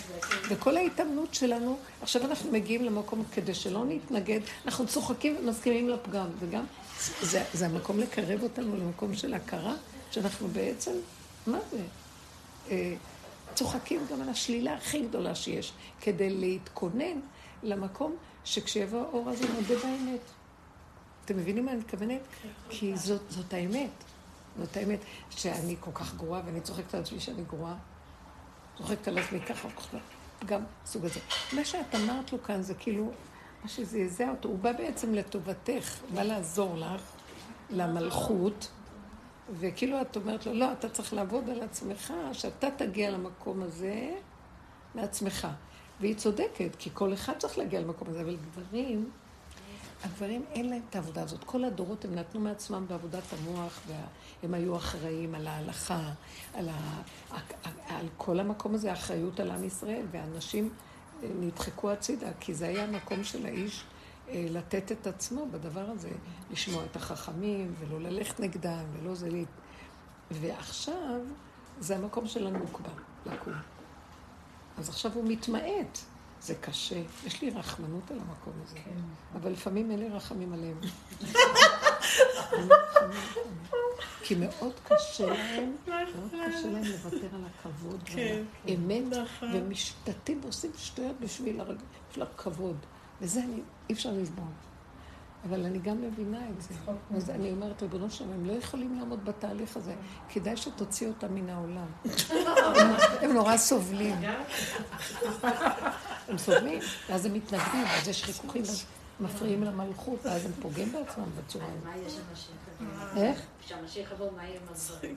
וכל 0.49 0.77
ההתאמנות 0.77 1.35
שלנו, 1.35 1.79
עכשיו 2.03 2.23
אנחנו 2.25 2.51
מגיעים 2.53 2.85
למקום 2.85 3.25
כדי 3.33 3.55
שלא 3.55 3.85
נתנגד, 3.85 4.41
אנחנו 4.67 4.87
צוחקים 4.87 5.37
ומסכימים 5.41 5.89
לפגם, 5.89 6.27
וגם 6.39 6.65
זה, 7.23 7.45
זה 7.55 7.67
המקום 7.67 7.99
לקרב 7.99 8.43
אותנו 8.43 8.77
למקום 8.77 9.15
של 9.15 9.35
הכרה, 9.35 9.75
שאנחנו 10.11 10.49
בעצם, 10.49 10.93
מה 11.47 11.59
זה? 11.71 11.79
צוחקים 13.55 14.01
גם 14.11 14.23
על 14.23 14.29
השלילה 14.29 14.75
הכי 14.75 15.03
גדולה 15.03 15.35
שיש, 15.35 15.73
כדי 16.01 16.31
להתכונן 16.31 17.21
למקום 17.63 18.17
שכשיבוא 18.45 19.01
האור 19.01 19.31
הזה 19.31 19.45
נודה 19.49 19.75
באמת. 19.83 20.21
אתם 21.25 21.37
מבינים 21.37 21.65
מה 21.65 21.71
אני 21.73 21.81
מתכוונת? 21.81 22.21
כי 22.69 22.97
זאת, 22.97 23.21
זאת 23.29 23.53
האמת. 23.53 23.91
זאת 24.59 24.77
האמת 24.77 24.99
שאני 25.31 25.77
כל 25.81 25.91
כך 25.95 26.15
גרועה, 26.15 26.43
ואני 26.47 26.61
צוחקת 26.61 26.95
על 26.95 27.01
עצמי 27.01 27.21
שאני 27.21 27.43
גרועה. 27.43 27.75
צוחקת 28.79 29.09
על 29.09 29.19
עצמי 29.19 29.41
ככה, 29.41 29.71
ככה, 29.71 29.99
גם 30.47 30.63
סוג 30.87 31.05
הזה. 31.05 31.21
מה 31.53 31.65
שאת 31.65 31.95
אמרת 31.95 32.33
לו 32.33 32.43
כאן 32.43 32.63
זה 32.63 32.75
כאילו, 32.75 33.13
מה 33.63 33.69
שזעזע 33.69 34.31
אותו, 34.31 34.49
הוא 34.49 34.59
בא 34.59 34.73
בעצם 34.73 35.15
לטובתך, 35.15 36.01
בא 36.15 36.23
לעזור 36.23 36.77
לך, 36.77 37.03
למלכות, 37.71 38.71
וכאילו 39.59 40.01
את 40.01 40.17
אומרת 40.17 40.47
לו, 40.47 40.55
לא, 40.55 40.73
אתה 40.73 40.89
צריך 40.89 41.13
לעבוד 41.13 41.51
על 41.51 41.63
עצמך, 41.63 42.13
שאתה 42.33 42.69
תגיע 42.77 43.11
למקום 43.11 43.63
הזה 43.63 44.11
מעצמך. 44.95 45.49
והיא 46.01 46.15
צודקת, 46.15 46.77
כי 46.79 46.91
כל 46.95 47.15
אחד 47.15 47.33
צריך 47.39 47.59
להגיע 47.59 47.81
למקום 47.81 48.09
הזה, 48.09 48.21
אבל 48.21 48.37
גברים, 48.37 49.11
הגברים 50.05 50.45
אין 50.53 50.69
להם 50.71 50.83
את 50.91 50.97
העבודה 50.97 51.23
הזאת. 51.23 51.45
כל 51.45 51.65
הדורות 51.65 52.05
הם 52.05 52.15
נתנו 52.15 52.41
מעצמם 52.41 52.85
בעבודת 52.89 53.23
המוח, 53.33 53.81
והם 53.87 54.55
היו 54.55 54.77
אחראים 54.77 55.35
על 55.35 55.47
ההלכה, 55.47 56.11
על, 56.55 56.69
ה... 56.69 57.01
על 57.89 58.07
כל 58.17 58.41
המקום 58.41 58.75
הזה, 58.75 58.91
האחריות 58.91 59.41
על 59.41 59.51
עם 59.51 59.65
ישראל, 59.65 60.07
והנשים 60.11 60.71
נדחקו 61.23 61.91
הצידה, 61.91 62.29
כי 62.41 62.55
זה 62.55 62.69
היה 62.69 62.85
המקום 62.85 63.25
של 63.25 63.47
האיש 63.47 63.85
לתת 64.33 64.93
את 64.93 65.07
עצמו 65.07 65.47
בדבר 65.51 65.91
הזה, 65.91 66.11
לשמוע 66.51 66.85
את 66.85 66.97
החכמים, 66.97 67.75
ולא 67.79 68.01
ללכת 68.01 68.41
נגדם, 68.41 68.85
ולא 68.93 69.15
זה... 69.15 69.29
לי. 69.29 69.45
ועכשיו 70.31 71.21
זה 71.81 71.97
המקום 71.97 72.27
של 72.27 72.47
הנוקבה, 72.47 72.91
לקום. 73.27 73.55
אז 74.79 74.89
עכשיו 74.89 75.13
הוא 75.15 75.25
מתמעט. 75.29 75.99
זה 76.43 76.55
קשה. 76.55 77.03
יש 77.25 77.43
לי 77.43 77.51
רחמנות 77.51 78.11
על 78.11 78.19
המקום 78.19 78.53
הזה. 78.65 78.75
כן. 78.75 79.01
אבל 79.35 79.53
לפעמים 79.53 79.91
אין 79.91 79.99
לי 79.99 80.09
רחמים 80.09 80.53
עליהם. 80.53 80.81
כי 84.23 84.35
מאוד 84.35 84.73
קשה 84.89 85.27
להם, 85.27 85.77
מאוד 85.87 86.31
קשה 86.31 86.71
להם 86.71 86.85
לוותר 86.85 87.29
על 87.35 87.45
הכבוד 87.47 88.01
ועל 88.15 88.45
האמת, 88.69 89.03
ומשתתים 89.55 90.41
ועושים 90.43 90.71
שטויות 90.77 91.21
בשביל 91.21 91.61
הכבוד. 92.21 92.77
וזה 93.21 93.41
אני, 93.41 93.61
אי 93.89 93.95
אפשר 93.95 94.11
לסבול. 94.13 94.45
אבל 95.49 95.65
אני 95.65 95.79
גם 95.79 96.03
מבינה 96.03 96.39
את 96.49 96.63
זה. 96.63 96.75
אז 97.17 97.31
אני 97.31 97.51
אומרת, 97.53 97.83
ריבונו 97.83 98.11
שלום, 98.11 98.33
הם 98.33 98.47
לא 98.47 98.53
יכולים 98.53 98.99
לעמוד 98.99 99.25
בתהליך 99.25 99.77
הזה. 99.77 99.95
כדאי 100.29 100.57
שתוציא 100.57 101.09
אותם 101.09 101.35
מן 101.35 101.51
העולם. 101.51 101.87
הם- 102.05 102.11
הם 103.23 103.33
נורא 103.33 103.57
סובלים. 103.57 104.17
הם 106.29 106.39
סובלים, 106.39 106.79
ואז 107.09 107.27
הם 107.27 107.35
מתנגדים, 107.35 107.85
אז 107.87 108.09
יש 108.09 108.25
חיכוכים, 108.25 108.63
אז 108.63 108.85
מפריעים 109.21 109.63
למלכות, 109.65 110.27
ואז 110.27 110.47
הם 110.47 110.53
פוגעים 110.63 110.93
בעצמם 110.93 111.25
בצורה 111.39 111.65
הזאת. 111.67 111.85
מה 111.85 111.97
יש 111.97 112.15
המשיח? 112.31 113.17
איך? 113.17 113.41
כשהמשיח 113.67 114.13
יבוא, 114.13 114.31
מה 114.37 114.45
יהיה 114.45 114.61
עם 114.61 114.67
הדברים? 114.71 115.17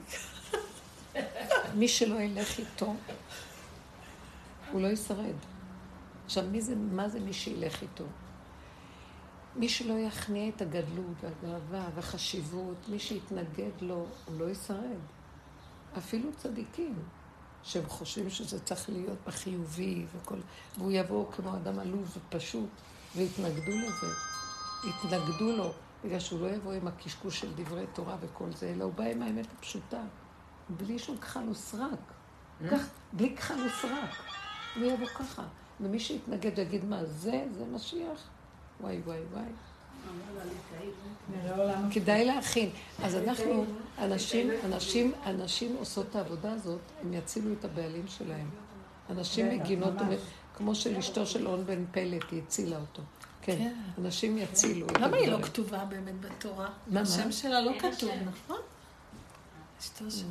מי 1.76 1.88
שלא 1.88 2.16
ילך 2.22 2.60
איתו, 2.60 2.94
הוא 4.72 4.82
לא 4.82 4.88
ישרד. 4.88 5.34
עכשיו, 6.26 6.44
מי 6.52 6.62
זה, 6.62 6.76
מה 6.76 7.10
זה 7.10 7.20
מי 7.20 7.34
שילך 7.34 7.82
איתו? 7.82 8.06
מי 9.56 9.70
שלא 9.70 9.94
יכניע 9.94 10.50
את 10.50 10.62
הגדלות 10.62 11.16
והגאווה 11.22 11.90
והחשיבות, 11.96 12.90
מי 12.90 13.00
שיתנגד 13.00 13.82
לו, 13.82 14.06
הוא 14.26 14.40
לא 14.40 14.50
ישרד. 14.50 15.00
אפילו 15.98 16.30
צדיקים, 16.38 16.96
שהם 17.64 17.86
חושבים 17.88 18.30
שזה 18.30 18.60
צריך 18.60 18.90
להיות 18.90 19.18
בחיובי 19.28 20.06
וכל... 20.14 20.40
והוא 20.78 20.92
יבוא 20.92 21.32
כמו 21.32 21.56
אדם 21.56 21.80
עלוב 21.80 22.18
ופשוט, 22.18 22.70
ויתנגדו 23.16 23.72
לזה. 23.72 24.14
יתנגדו 24.90 25.58
לו, 25.58 25.72
בגלל 26.04 26.20
שהוא 26.20 26.42
לא 26.42 26.48
יבוא 26.48 26.74
עם 26.74 26.88
הקשקוש 26.88 27.40
של 27.40 27.54
דברי 27.56 27.86
תורה 27.94 28.18
וכל 28.22 28.52
זה, 28.52 28.74
אלא 28.76 28.84
הוא 28.84 28.94
בא 28.94 29.04
עם 29.04 29.22
האמת 29.22 29.48
הפשוטה. 29.58 30.02
בלי 30.70 31.00
שום 31.00 31.18
כחל 31.18 31.50
וסרק. 31.50 32.14
כך, 32.72 32.82
בלי 33.14 33.36
כחל 33.36 33.54
וסרק. 33.54 34.10
הוא 34.76 34.84
יבוא 34.84 35.08
ככה. 35.08 35.44
ומי 35.84 36.00
שיתנגד 36.00 36.60
ויגיד, 36.60 36.86
מה, 36.86 37.06
זה, 37.06 37.46
זה 37.58 37.66
משיח? 37.66 38.30
וואי, 38.82 39.00
וואי, 39.06 39.20
וואי. 39.34 39.44
כדאי 41.92 42.26
להכין. 42.26 42.70
אז 43.04 43.16
אנחנו, 43.16 43.66
אנשים, 43.98 44.50
אנשים, 44.66 45.12
אנשים 45.26 45.76
עושות 45.80 46.06
את 46.10 46.16
העבודה 46.16 46.52
הזאת, 46.52 46.80
הם 47.02 47.14
יצילו 47.14 47.54
את 47.60 47.66
הבעלים 47.66 48.08
שלהם. 48.08 48.50
אנשים 49.10 49.60
מגינות, 49.60 49.94
כמו 50.58 50.76
של 50.76 50.98
אשתו 50.98 51.26
של 51.26 51.48
און 51.48 51.66
בן 51.66 51.86
פלט, 51.92 52.32
היא 52.32 52.42
הצילה 52.48 52.78
אותו. 52.78 53.02
כן, 53.42 53.74
אנשים 53.98 54.38
יצילו 54.38 54.88
את 54.88 54.98
למה 55.00 55.18
היא 55.18 55.30
לא. 55.30 55.42
כתובה 55.42 55.86
באמת 55.86 56.22
בתורה? 56.22 56.70
מה, 56.88 57.02
השם? 57.02 57.32
שלה 57.32 57.62
לא 57.62 57.72
אין 57.72 57.92
כתוב. 57.92 58.12
נכון? 58.26 58.60
אשתו 59.80 60.12
שלה. 60.12 60.28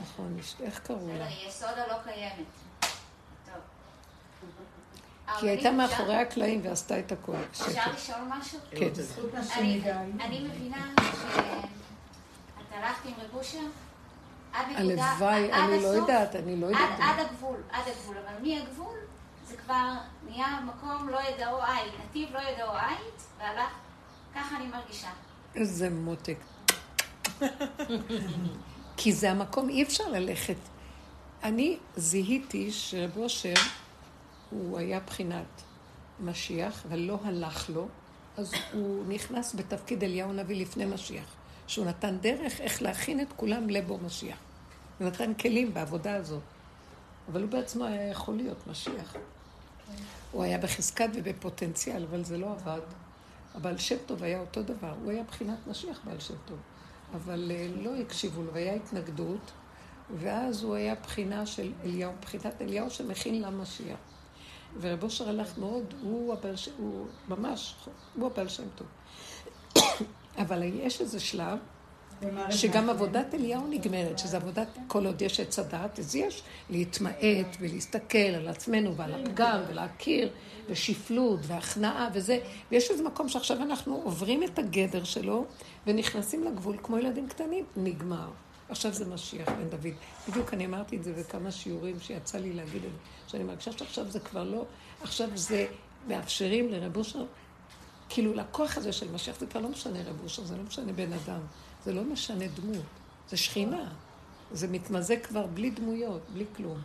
נכון, 0.00 0.36
איך 0.60 0.78
קראו 0.78 1.08
לה? 1.08 1.14
בסדר, 1.14 1.24
היא 1.24 1.48
יסודה 1.48 1.86
לא 1.88 1.94
קיימת. 2.04 2.46
כי 5.40 5.46
היא 5.46 5.50
הייתה 5.50 5.70
מאחורי 5.70 6.16
הקלעים 6.16 6.60
ועשתה 6.64 6.98
את 6.98 7.12
הכל. 7.12 7.36
אפשר 7.50 7.90
לשאול 7.94 8.20
משהו? 8.28 8.58
כן. 8.70 8.88
אני, 9.56 9.82
אני 10.20 10.40
מבינה 10.40 10.92
שאת 10.96 12.72
הלכת 12.72 13.06
עם 13.06 13.12
רב 13.18 13.34
אושר 13.34 13.58
הלוואי, 14.52 15.52
אני 15.52 15.82
לא 15.82 15.88
יודעת, 15.88 16.36
אני 16.36 16.56
לא 16.60 16.66
יודעת. 16.66 17.00
עד 17.00 17.26
הגבול, 17.26 17.56
עד 17.70 17.82
הגבול, 17.88 18.16
אבל 18.16 18.48
מהגבול 18.48 18.96
זה 19.48 19.56
כבר 19.56 19.94
נהיה 20.28 20.60
מקום 20.66 21.08
לא 21.08 21.18
ידעו 21.18 21.56
עין, 21.62 21.92
נתיב 22.04 22.28
לא 22.32 22.40
ידעו 22.40 22.70
עין, 22.72 23.10
והלך, 23.38 23.70
ככה 24.34 24.56
אני 24.56 24.66
מרגישה. 24.66 25.08
איזה 25.54 25.90
מותק. 25.90 26.38
כי 28.96 29.12
זה 29.12 29.30
המקום, 29.30 29.68
אי 29.68 29.82
אפשר 29.82 30.08
ללכת. 30.08 30.56
אני 31.42 31.78
זיהיתי 31.96 32.72
שרב 32.72 33.16
אושר, 33.16 33.54
הוא 34.50 34.78
היה 34.78 35.00
בחינת 35.00 35.62
משיח, 36.20 36.86
אבל 36.88 36.98
לא 36.98 37.18
הלך 37.24 37.70
לו, 37.70 37.88
אז 38.36 38.52
הוא 38.72 39.04
נכנס 39.08 39.54
בתפקיד 39.54 40.04
אליהו 40.04 40.30
הנביא 40.30 40.60
לפני 40.60 40.84
משיח, 40.84 41.34
שהוא 41.66 41.86
נתן 41.86 42.18
דרך 42.18 42.60
איך 42.60 42.82
להכין 42.82 43.20
את 43.20 43.32
כולם 43.36 43.70
לבוא 43.70 43.98
משיח. 44.06 44.38
הוא 44.98 45.06
נתן 45.06 45.34
כלים 45.34 45.74
בעבודה 45.74 46.14
הזאת. 46.14 46.42
אבל 47.32 47.42
הוא 47.42 47.50
בעצמו 47.50 47.84
היה 47.84 48.08
יכול 48.08 48.36
להיות 48.36 48.66
משיח. 48.66 49.16
הוא 50.32 50.42
היה 50.42 50.58
בחזקת 50.58 51.08
ובפוטנציאל, 51.14 52.04
אבל 52.10 52.24
זה 52.24 52.38
לא 52.38 52.52
עבד. 52.52 52.80
הבעל 53.54 53.78
שם 53.78 53.96
טוב 54.06 54.22
היה 54.22 54.40
אותו 54.40 54.62
דבר, 54.62 54.94
הוא 55.02 55.10
היה 55.10 55.22
בחינת 55.22 55.58
משיח 55.66 56.00
בעל 56.04 56.20
שם 56.20 56.34
טוב. 56.44 56.58
אבל 57.14 57.50
אה, 57.54 57.68
לא 57.76 57.96
הקשיבו 57.96 58.42
לו, 58.42 58.52
והיה 58.52 58.74
התנגדות, 58.74 59.50
ואז 60.18 60.62
הוא 60.62 60.74
היה 60.74 60.94
בחינה 60.94 61.46
של 61.46 61.72
אליהו, 61.84 62.12
בחינת 62.20 62.62
אליהו 62.62 62.90
שמכין 62.90 63.42
למשיח. 63.42 63.98
ורב 64.80 65.02
אושר 65.02 65.28
הלך 65.28 65.58
מאוד, 65.58 65.94
הוא, 66.02 66.32
הבעל, 66.32 66.56
ש- 66.56 66.68
הוא 66.78 67.06
ממש, 67.28 67.74
הוא 68.16 68.26
הבעל 68.26 68.48
שם 68.48 68.62
טוב. 68.74 68.86
אבל 70.38 70.62
יש 70.62 71.00
איזה 71.00 71.20
שלב 71.20 71.58
שגם 72.50 72.90
עבודת 72.90 73.34
אליהו 73.34 73.66
נגמרת, 73.66 74.18
שזה 74.18 74.36
עבודת, 74.36 74.68
כל 74.86 75.06
עוד 75.06 75.22
יש 75.22 75.40
עץ 75.40 75.58
הדעת, 75.58 75.98
אז 75.98 76.16
יש 76.16 76.42
להתמעט 76.70 77.16
ולהסתכל 77.60 78.18
על 78.18 78.48
עצמנו 78.48 78.96
ועל 78.96 79.14
הפגם 79.14 79.60
ולהכיר, 79.68 80.30
ושפלות 80.68 81.40
והכנעה 81.42 82.08
וזה, 82.14 82.38
ויש 82.70 82.90
איזה 82.90 83.02
מקום 83.02 83.28
שעכשיו 83.28 83.56
אנחנו 83.62 84.00
עוברים 84.04 84.42
את 84.42 84.58
הגדר 84.58 85.04
שלו 85.04 85.44
ונכנסים 85.86 86.44
לגבול 86.44 86.76
כמו 86.82 86.98
ילדים 86.98 87.28
קטנים, 87.28 87.64
נגמר. 87.76 88.28
עכשיו 88.68 88.92
זה 88.92 89.06
משיח 89.06 89.48
בן 89.48 89.68
דוד. 89.68 89.94
בדיוק 90.28 90.54
אני 90.54 90.66
אמרתי 90.66 90.96
את 90.96 91.04
זה 91.04 91.12
בכמה 91.12 91.50
שיעורים 91.50 92.00
שיצא 92.00 92.38
לי 92.38 92.52
להגיד 92.52 92.84
את 92.84 92.90
זה, 92.92 92.98
שאני 93.28 93.44
מרגישה 93.44 93.72
שעכשיו 93.72 94.10
זה 94.10 94.20
כבר 94.20 94.44
לא, 94.44 94.64
עכשיו 95.02 95.28
זה 95.34 95.66
מאפשרים 96.08 96.68
לרב 96.68 96.96
אושר, 96.96 97.24
כאילו 98.08 98.34
לכוח 98.34 98.76
הזה 98.76 98.92
של 98.92 99.12
משיח, 99.12 99.38
זה 99.40 99.46
כבר 99.46 99.60
לא 99.60 99.68
משנה 99.68 99.98
רב 100.02 100.20
אושר, 100.24 100.44
זה 100.44 100.56
לא 100.56 100.62
משנה 100.62 100.92
בן 100.92 101.12
אדם, 101.12 101.40
זה 101.84 101.92
לא 101.92 102.04
משנה 102.04 102.44
דמות, 102.46 102.84
זה 103.28 103.36
שכינה. 103.36 103.88
זה 104.52 104.68
מתמזג 104.68 105.22
כבר 105.22 105.46
בלי 105.46 105.70
דמויות, 105.70 106.22
בלי 106.32 106.44
כלום. 106.56 106.80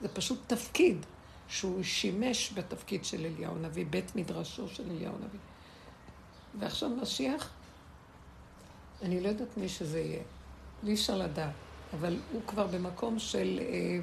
זה 0.00 0.08
פשוט 0.08 0.38
תפקיד 0.46 1.06
שהוא 1.48 1.82
שימש 1.82 2.52
בתפקיד 2.54 3.04
של 3.04 3.26
אליהו 3.26 3.56
הנביא, 3.56 3.86
בית 3.90 4.16
מדרשו 4.16 4.68
של 4.68 4.90
אליהו 4.90 5.14
הנביא. 5.14 5.38
ועכשיו 6.58 6.90
משיח, 6.90 7.50
אני 9.02 9.20
לא 9.20 9.28
יודעת 9.28 9.56
מי 9.56 9.68
שזה 9.68 10.00
יהיה, 10.00 10.22
אי 10.86 10.94
אפשר 10.94 11.16
לדעת, 11.16 11.52
אבל 11.92 12.16
הוא 12.32 12.42
כבר 12.46 12.66
במקום 12.66 13.18
של... 13.18 13.60
אה, 13.62 14.00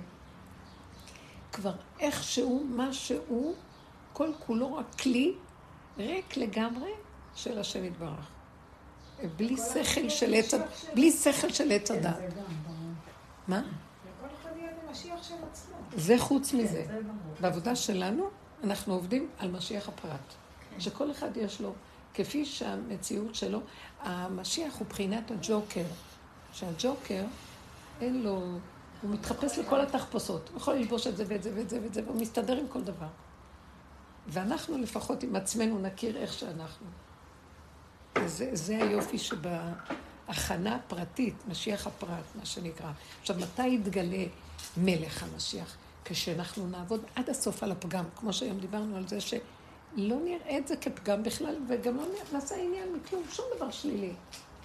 כבר 1.55 1.73
איכשהו, 1.99 2.63
מה 2.69 2.93
שהוא, 2.93 3.55
כל 4.13 4.31
כולו 4.45 4.75
רק 4.75 4.95
כלי 5.01 5.33
ריק 5.97 6.37
לגמרי 6.37 6.91
של 7.35 7.59
השם 7.59 7.85
יתברך. 7.85 8.29
בלי 9.35 9.57
שכל 9.57 10.09
של 10.09 10.33
עץ, 10.33 10.53
בלי 10.95 11.11
שכל 11.11 11.49
של 11.49 11.71
עץ 11.71 11.91
הדת. 11.91 12.17
מה? 13.47 13.61
זה 15.95 16.15
חוץ 16.17 16.53
מזה. 16.53 16.85
בעבודה 17.41 17.75
שלנו, 17.75 18.29
אנחנו 18.63 18.93
עובדים 18.93 19.29
על 19.39 19.51
משיח 19.51 19.89
הפרט. 19.89 20.33
שכל 20.79 21.11
אחד 21.11 21.37
יש 21.37 21.61
לו, 21.61 21.73
כפי 22.13 22.45
שהמציאות 22.45 23.35
שלו, 23.35 23.59
המשיח 23.99 24.75
הוא 24.75 24.87
בחינת 24.87 25.31
הג'וקר. 25.31 25.83
שהג'וקר, 26.53 27.23
אין 28.01 28.21
לו, 28.23 28.57
הוא 29.05 29.13
מתחפש 29.13 29.57
לכל 29.59 29.81
התחפושות. 29.81 30.49
הוא 30.49 30.57
יכול 30.57 30.73
ללבוש 30.73 31.07
את 31.07 31.17
זה 31.17 31.23
ואת 31.27 31.43
זה 31.43 31.51
ואת 31.55 31.69
זה 31.69 31.79
ואת 31.83 31.93
זה, 31.93 32.01
והוא 32.05 32.21
מסתדר 32.21 32.57
עם 32.57 32.67
כל 32.67 32.81
דבר. 32.81 33.07
ואנחנו 34.27 34.77
לפחות 34.77 35.23
עם 35.23 35.35
עצמנו 35.35 35.79
נכיר 35.79 36.17
איך 36.17 36.33
שאנחנו. 36.33 36.87
וזה 38.17 38.49
זה 38.53 38.77
היופי 38.77 39.17
שבהכנה 39.17 40.75
הפרטית, 40.75 41.35
משיח 41.47 41.87
הפרט, 41.87 42.25
מה 42.35 42.45
שנקרא. 42.45 42.91
עכשיו, 43.21 43.35
מתי 43.39 43.67
יתגלה 43.67 44.25
מלך 44.77 45.23
המשיח? 45.23 45.77
כשאנחנו 46.05 46.67
נעבוד 46.67 47.03
עד 47.15 47.29
הסוף 47.29 47.63
על 47.63 47.71
הפגם, 47.71 48.05
כמו 48.15 48.33
שהיום 48.33 48.59
דיברנו 48.59 48.97
על 48.97 49.07
זה 49.07 49.21
שלא 49.21 49.41
נראה 49.97 50.57
את 50.57 50.67
זה 50.67 50.75
כפגם 50.75 51.23
בכלל, 51.23 51.55
וגם 51.69 51.97
לא 51.97 52.03
נעשה 52.33 52.55
עניין 52.55 52.95
מכלום, 52.95 53.23
שום 53.31 53.45
דבר 53.55 53.71
שלילי. 53.71 54.13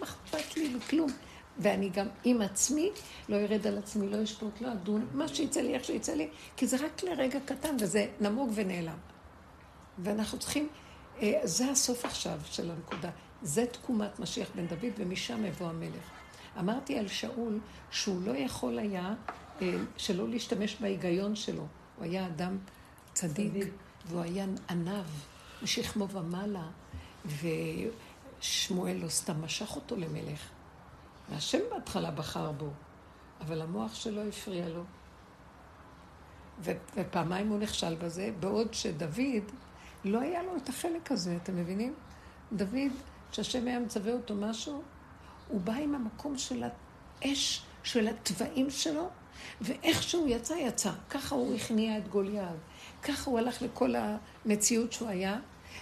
מה 0.00 0.06
אכפת 0.06 0.56
לי 0.56 0.74
מכלום? 0.74 1.10
ואני 1.60 1.88
גם 1.88 2.06
עם 2.24 2.42
עצמי, 2.42 2.90
לא 3.28 3.36
ארד 3.36 3.66
על 3.66 3.78
עצמי, 3.78 4.08
לא 4.08 4.22
אשפוט, 4.22 4.60
לא 4.60 4.72
אדון, 4.72 5.06
מה 5.14 5.28
שיצא 5.28 5.60
לי, 5.60 5.74
איך 5.74 5.84
שיצא 5.84 6.14
לי, 6.14 6.28
כי 6.56 6.66
זה 6.66 6.76
רק 6.76 7.02
לרגע 7.02 7.38
קטן, 7.44 7.76
וזה 7.80 8.06
נמוג 8.20 8.50
ונעלם. 8.54 8.98
ואנחנו 9.98 10.38
צריכים, 10.38 10.68
אה, 11.22 11.40
זה 11.44 11.70
הסוף 11.70 12.04
עכשיו 12.04 12.38
של 12.44 12.70
הנקודה. 12.70 13.10
זה 13.42 13.66
תקומת 13.66 14.20
משיח 14.20 14.48
בן 14.54 14.66
דוד, 14.66 14.92
ומשם 14.96 15.44
יבוא 15.44 15.66
המלך. 15.66 16.10
אמרתי 16.58 16.98
על 16.98 17.08
שאול 17.08 17.60
שהוא 17.90 18.22
לא 18.22 18.36
יכול 18.36 18.78
היה 18.78 19.14
אה, 19.62 19.76
שלא 19.96 20.28
להשתמש 20.28 20.76
בהיגיון 20.80 21.36
שלו. 21.36 21.66
הוא 21.96 22.04
היה 22.04 22.26
אדם 22.26 22.58
צדיק, 23.12 23.52
צדיק. 23.52 23.74
והוא 24.06 24.20
היה 24.20 24.46
עניו, 24.70 25.04
משכמו 25.62 26.08
ומעלה, 26.08 26.66
ושמואל 28.40 28.96
לא 28.96 29.08
סתם 29.08 29.42
משך 29.42 29.76
אותו 29.76 29.96
למלך. 29.96 30.50
והשם 31.30 31.58
בהתחלה 31.70 32.10
בחר 32.10 32.52
בו, 32.52 32.70
אבל 33.40 33.62
המוח 33.62 33.94
שלו 33.94 34.22
הפריע 34.28 34.68
לו. 34.68 34.82
ופעמיים 36.94 37.48
הוא 37.48 37.58
נכשל 37.58 37.94
בזה, 37.94 38.30
בעוד 38.40 38.74
שדוד, 38.74 39.44
לא 40.04 40.20
היה 40.20 40.42
לו 40.42 40.56
את 40.56 40.68
החלק 40.68 41.12
הזה, 41.12 41.38
אתם 41.42 41.56
מבינים? 41.56 41.94
דוד, 42.52 42.92
כשהשם 43.30 43.66
היה 43.66 43.80
מצווה 43.80 44.12
אותו 44.12 44.34
משהו, 44.34 44.82
הוא 45.48 45.60
בא 45.60 45.72
עם 45.72 45.94
המקום 45.94 46.38
של 46.38 46.64
האש, 47.22 47.62
של 47.82 48.08
התוואים 48.08 48.70
שלו, 48.70 49.08
ואיך 49.60 50.02
שהוא 50.02 50.28
יצא, 50.28 50.54
יצא. 50.54 50.92
ככה 51.10 51.34
הוא 51.34 51.54
הכניע 51.54 51.98
את 51.98 52.08
גוליית. 52.08 52.56
ככה 53.02 53.30
הוא 53.30 53.38
הלך 53.38 53.62
לכל 53.62 53.94
המציאות 53.96 54.92
שהוא 54.92 55.08
היה, 55.08 55.38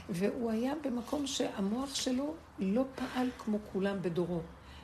והוא 0.08 0.50
היה 0.50 0.72
במקום 0.84 1.26
שהמוח 1.26 1.94
שלו 1.94 2.34
לא 2.58 2.84
פעל 2.94 3.30
כמו 3.38 3.58
כולם 3.72 4.02
בדורו. 4.02 4.40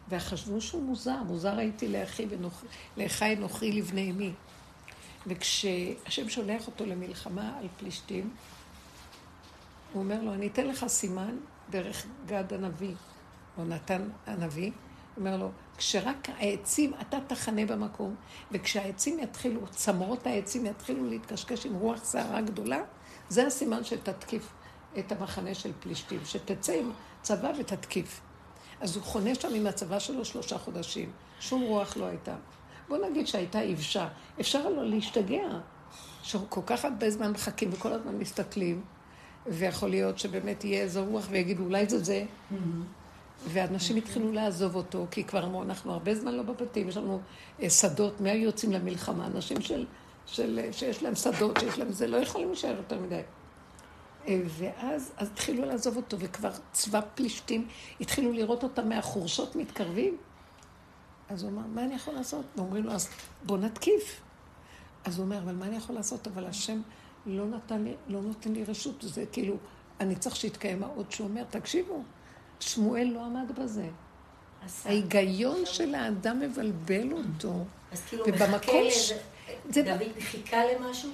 וחשבו 0.08 0.60
שהוא 0.60 0.82
מוזר, 0.82 1.22
מוזר 1.26 1.58
הייתי 1.58 1.88
לאחי 1.88 2.26
ונוכ... 2.28 2.64
לאחי 2.96 3.36
נוכרי 3.38 3.72
לבני 3.72 4.10
אמי. 4.10 4.32
וכשהשם 5.26 6.28
שולח 6.28 6.66
אותו 6.66 6.86
למלחמה 6.86 7.58
על 7.58 7.68
פלישתים, 7.78 8.30
הוא 9.92 10.02
אומר 10.02 10.22
לו, 10.22 10.34
אני 10.34 10.46
אתן 10.46 10.66
לך 10.66 10.86
סימן 10.86 11.36
דרך 11.70 12.06
גד 12.26 12.52
הנביא, 12.52 12.94
או 13.58 13.64
נתן 13.64 14.08
הנביא, 14.26 14.70
הוא 15.14 15.24
אומר 15.24 15.36
לו, 15.36 15.50
כשרק 15.76 16.28
העצים, 16.28 16.92
אתה 17.00 17.18
תחנה 17.26 17.66
במקום, 17.66 18.14
וכשהעצים 18.52 19.18
יתחילו, 19.18 19.60
צמרות 19.70 20.26
העצים 20.26 20.66
יתחילו 20.66 21.08
להתקשקש 21.10 21.66
עם 21.66 21.74
רוח 21.74 22.04
סערה 22.04 22.40
גדולה, 22.40 22.82
זה 23.28 23.46
הסימן 23.46 23.84
שתתקיף 23.84 24.52
את 24.98 25.12
המחנה 25.12 25.54
של 25.54 25.72
פלישתים, 25.80 26.20
שתצא 26.24 26.72
עם 26.72 26.90
צבא 27.22 27.52
ותתקיף. 27.58 28.20
אז 28.84 28.96
הוא 28.96 29.04
חונה 29.04 29.34
שם 29.34 29.54
עם 29.54 29.66
הצבא 29.66 29.98
שלו 29.98 30.24
שלושה 30.24 30.58
חודשים, 30.58 31.10
שום 31.40 31.62
רוח 31.62 31.96
לא 31.96 32.04
הייתה. 32.04 32.34
בוא 32.88 32.98
נגיד 33.10 33.26
שהייתה 33.26 33.62
יבשה, 33.62 34.08
אפשר 34.40 34.68
לו 34.68 34.84
להשתגע, 34.84 35.48
שכל 36.22 36.60
כך 36.66 36.84
הרבה 36.84 37.10
זמן 37.10 37.30
מחכים 37.30 37.70
וכל 37.72 37.92
הזמן 37.92 38.14
מסתכלים, 38.18 38.82
ויכול 39.46 39.90
להיות 39.90 40.18
שבאמת 40.18 40.64
יהיה 40.64 40.82
איזה 40.82 41.00
רוח 41.00 41.26
ויגידו, 41.30 41.64
אולי 41.64 41.86
זה 41.86 42.04
זה. 42.04 42.24
ואנשים 43.48 43.96
התחילו 43.96 44.32
לעזוב 44.32 44.76
אותו, 44.76 45.06
כי 45.10 45.24
כבר 45.24 45.44
אמרו, 45.44 45.62
אנחנו 45.62 45.92
הרבה 45.92 46.14
זמן 46.14 46.34
לא 46.34 46.42
בבתים, 46.42 46.88
יש 46.88 46.96
לנו 46.96 47.20
אה, 47.62 47.70
שדות, 47.70 48.14
היו 48.24 48.42
יוצאים 48.42 48.72
למלחמה? 48.72 49.26
אנשים 49.26 49.60
של, 49.60 49.86
של, 50.26 50.60
שיש 50.72 51.02
להם 51.02 51.14
שדות, 51.14 51.60
שיש 51.60 51.78
להם 51.78 51.92
זה, 51.92 52.06
לא 52.06 52.16
יכולים 52.16 52.48
להישאר 52.48 52.76
יותר 52.76 53.00
מדי. 53.00 53.20
אה, 54.28 54.40
ואז 54.46 55.12
אז 55.16 55.28
התחילו 55.32 55.64
לעזוב 55.64 55.96
אותו, 55.96 56.18
וכבר 56.20 56.50
צבא 56.72 57.00
פלישתים 57.14 57.68
התחילו 58.00 58.32
לראות 58.32 58.62
אותם 58.62 58.88
מהחורשות 58.88 59.56
מתקרבים. 59.56 60.16
אז 61.28 61.42
הוא 61.42 61.50
אמר, 61.50 61.62
מה 61.66 61.84
אני 61.84 61.94
יכול 61.94 62.14
לעשות? 62.14 62.44
ואומרים 62.56 62.84
לו, 62.84 62.92
אז 62.92 63.08
בוא 63.42 63.58
נתקיף. 63.58 64.20
אז 65.04 65.18
הוא 65.18 65.24
אומר, 65.24 65.38
אבל 65.38 65.54
מה 65.54 65.66
אני 65.66 65.76
יכול 65.76 65.96
לעשות? 65.96 66.26
אבל 66.26 66.46
השם 66.46 66.80
לא 67.26 67.46
נתן 67.46 67.84
לי, 67.84 67.94
לא 68.08 68.22
נותן 68.22 68.52
לי 68.52 68.64
רשות. 68.64 68.94
זה 69.00 69.24
כאילו, 69.32 69.56
אני 70.00 70.16
צריך 70.16 70.36
שיתקיים 70.36 70.82
העוד 70.82 71.12
שהוא 71.12 71.28
אומר, 71.28 71.44
תקשיבו, 71.50 72.02
שמואל 72.60 73.10
לא 73.14 73.24
עמד 73.24 73.58
בזה. 73.58 73.88
ההיגיון 74.84 75.66
של 75.66 75.94
האדם 75.94 76.40
מבלבל 76.40 77.12
אותו. 77.12 77.64
אז 77.92 78.02
כאילו 78.08 78.24
מחכה 78.26 78.72
לאיזה... 78.72 79.18
דוד 79.82 80.18
חיכה 80.20 80.56
למשהו? 80.64 81.10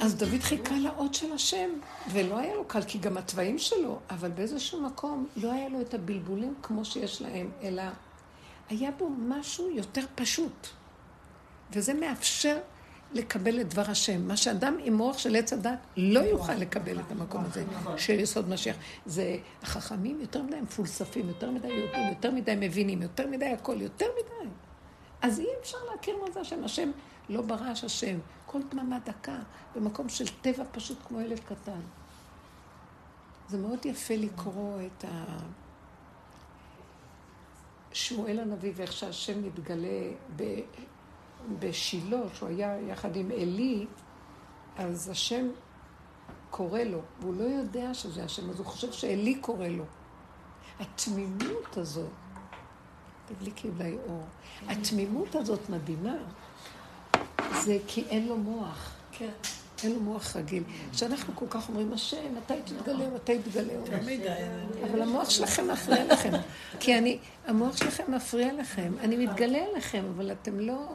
אז 0.00 0.16
דוד 0.16 0.40
חיכה 0.40 0.74
לאות 0.78 1.14
של 1.14 1.32
השם, 1.32 1.70
ולא 2.12 2.38
היה 2.38 2.54
לו 2.54 2.64
קל, 2.64 2.82
כי 2.82 2.98
גם 2.98 3.16
התוואים 3.16 3.58
שלו, 3.58 3.98
אבל 4.10 4.30
באיזשהו 4.30 4.80
מקום 4.80 5.26
לא 5.36 5.52
היה 5.52 5.68
לו 5.68 5.80
את 5.80 5.94
הבלבולים 5.94 6.54
כמו 6.62 6.84
שיש 6.84 7.22
להם, 7.22 7.50
אלא 7.62 7.82
היה 8.68 8.90
בו 8.90 9.08
משהו 9.18 9.70
יותר 9.70 10.04
פשוט. 10.14 10.66
וזה 11.72 11.94
מאפשר 11.94 12.58
לקבל 13.12 13.60
את 13.60 13.68
דבר 13.68 13.90
השם. 13.90 14.28
מה 14.28 14.36
שאדם 14.36 14.76
עם 14.84 14.94
מוח 14.94 15.18
של 15.18 15.36
עץ 15.36 15.52
הדת 15.52 15.78
לא 15.96 16.20
יוכל 16.20 16.54
לקבל 16.54 17.00
את 17.00 17.10
המקום 17.10 17.44
הזה 17.44 17.64
של 17.96 18.20
יסוד 18.20 18.48
משיח. 18.48 18.76
זה 19.06 19.36
החכמים 19.62 20.20
יותר 20.20 20.42
מדי 20.42 20.60
מפולספים, 20.60 21.28
יותר 21.28 21.50
מדי 21.50 21.68
יודעים, 21.68 22.08
יותר 22.08 22.30
מדי 22.30 22.54
מבינים, 22.56 23.02
יותר 23.02 23.26
מדי 23.26 23.46
הכל, 23.46 23.80
יותר 23.80 24.06
מדי. 24.06 24.50
אז 25.22 25.40
אי 25.40 25.46
אפשר 25.60 25.78
להכיר 25.92 26.16
מה 26.24 26.30
זה 26.30 26.40
השם. 26.40 26.64
השם 26.64 26.90
לא 27.30 27.42
ברעש 27.42 27.84
השם. 27.84 28.18
כל 28.46 28.60
דממה 28.70 28.98
דקה, 28.98 29.38
במקום 29.76 30.08
של 30.08 30.24
טבע 30.40 30.64
פשוט 30.72 30.98
כמו 31.08 31.20
ילד 31.20 31.40
קטן. 31.40 31.80
זה 33.48 33.58
מאוד 33.58 33.86
יפה 33.86 34.14
לקרוא 34.14 34.80
את 34.80 35.04
ה... 35.04 35.38
שמואל 37.92 38.40
הנביא 38.40 38.72
ואיך 38.76 38.92
שהשם 38.92 39.42
מתגלה 39.42 40.10
ב... 40.36 40.60
בשילה, 41.58 42.20
שהוא 42.34 42.48
היה 42.48 42.80
יחד 42.80 43.16
עם 43.16 43.30
עלי, 43.30 43.86
אז 44.76 45.08
השם 45.08 45.46
קורא 46.50 46.80
לו, 46.80 47.00
והוא 47.20 47.34
לא 47.34 47.44
יודע 47.44 47.94
שזה 47.94 48.24
השם, 48.24 48.50
אז 48.50 48.58
הוא 48.58 48.66
חושב 48.66 48.92
שעלי 48.92 49.34
קורא 49.34 49.68
לו. 49.68 49.84
התמימות 50.80 51.76
הזאת, 51.76 52.10
תדליקי 53.26 53.68
אולי 53.68 53.98
אור, 54.08 54.26
התמימות 54.68 55.34
הזאת 55.34 55.70
מדהימה, 55.70 56.16
זה 57.64 57.78
כי 57.86 58.04
אין 58.10 58.28
לו 58.28 58.36
מוח. 58.36 58.92
כן. 59.12 59.28
אין 59.84 59.92
לו 59.92 60.00
מוח 60.00 60.36
רגיל. 60.36 60.62
שאנחנו 60.92 61.36
כל 61.36 61.46
כך 61.50 61.68
אומרים, 61.68 61.92
השם, 61.92 62.34
מתי 62.36 62.54
תתגלה, 62.64 63.10
מתי 63.10 63.38
תתגלה. 63.38 63.72
אבל 64.90 65.02
המוח 65.02 65.30
שלכם 65.30 65.70
מפריע 65.70 66.04
לכם. 66.04 66.30
כי 66.80 66.98
אני, 66.98 67.18
המוח 67.46 67.76
שלכם 67.76 68.14
מפריע 68.14 68.52
לכם. 68.52 68.92
אני 69.00 69.26
מתגלה 69.26 69.58
עליכם, 69.70 70.04
אבל 70.16 70.32
אתם 70.32 70.60
לא... 70.60 70.94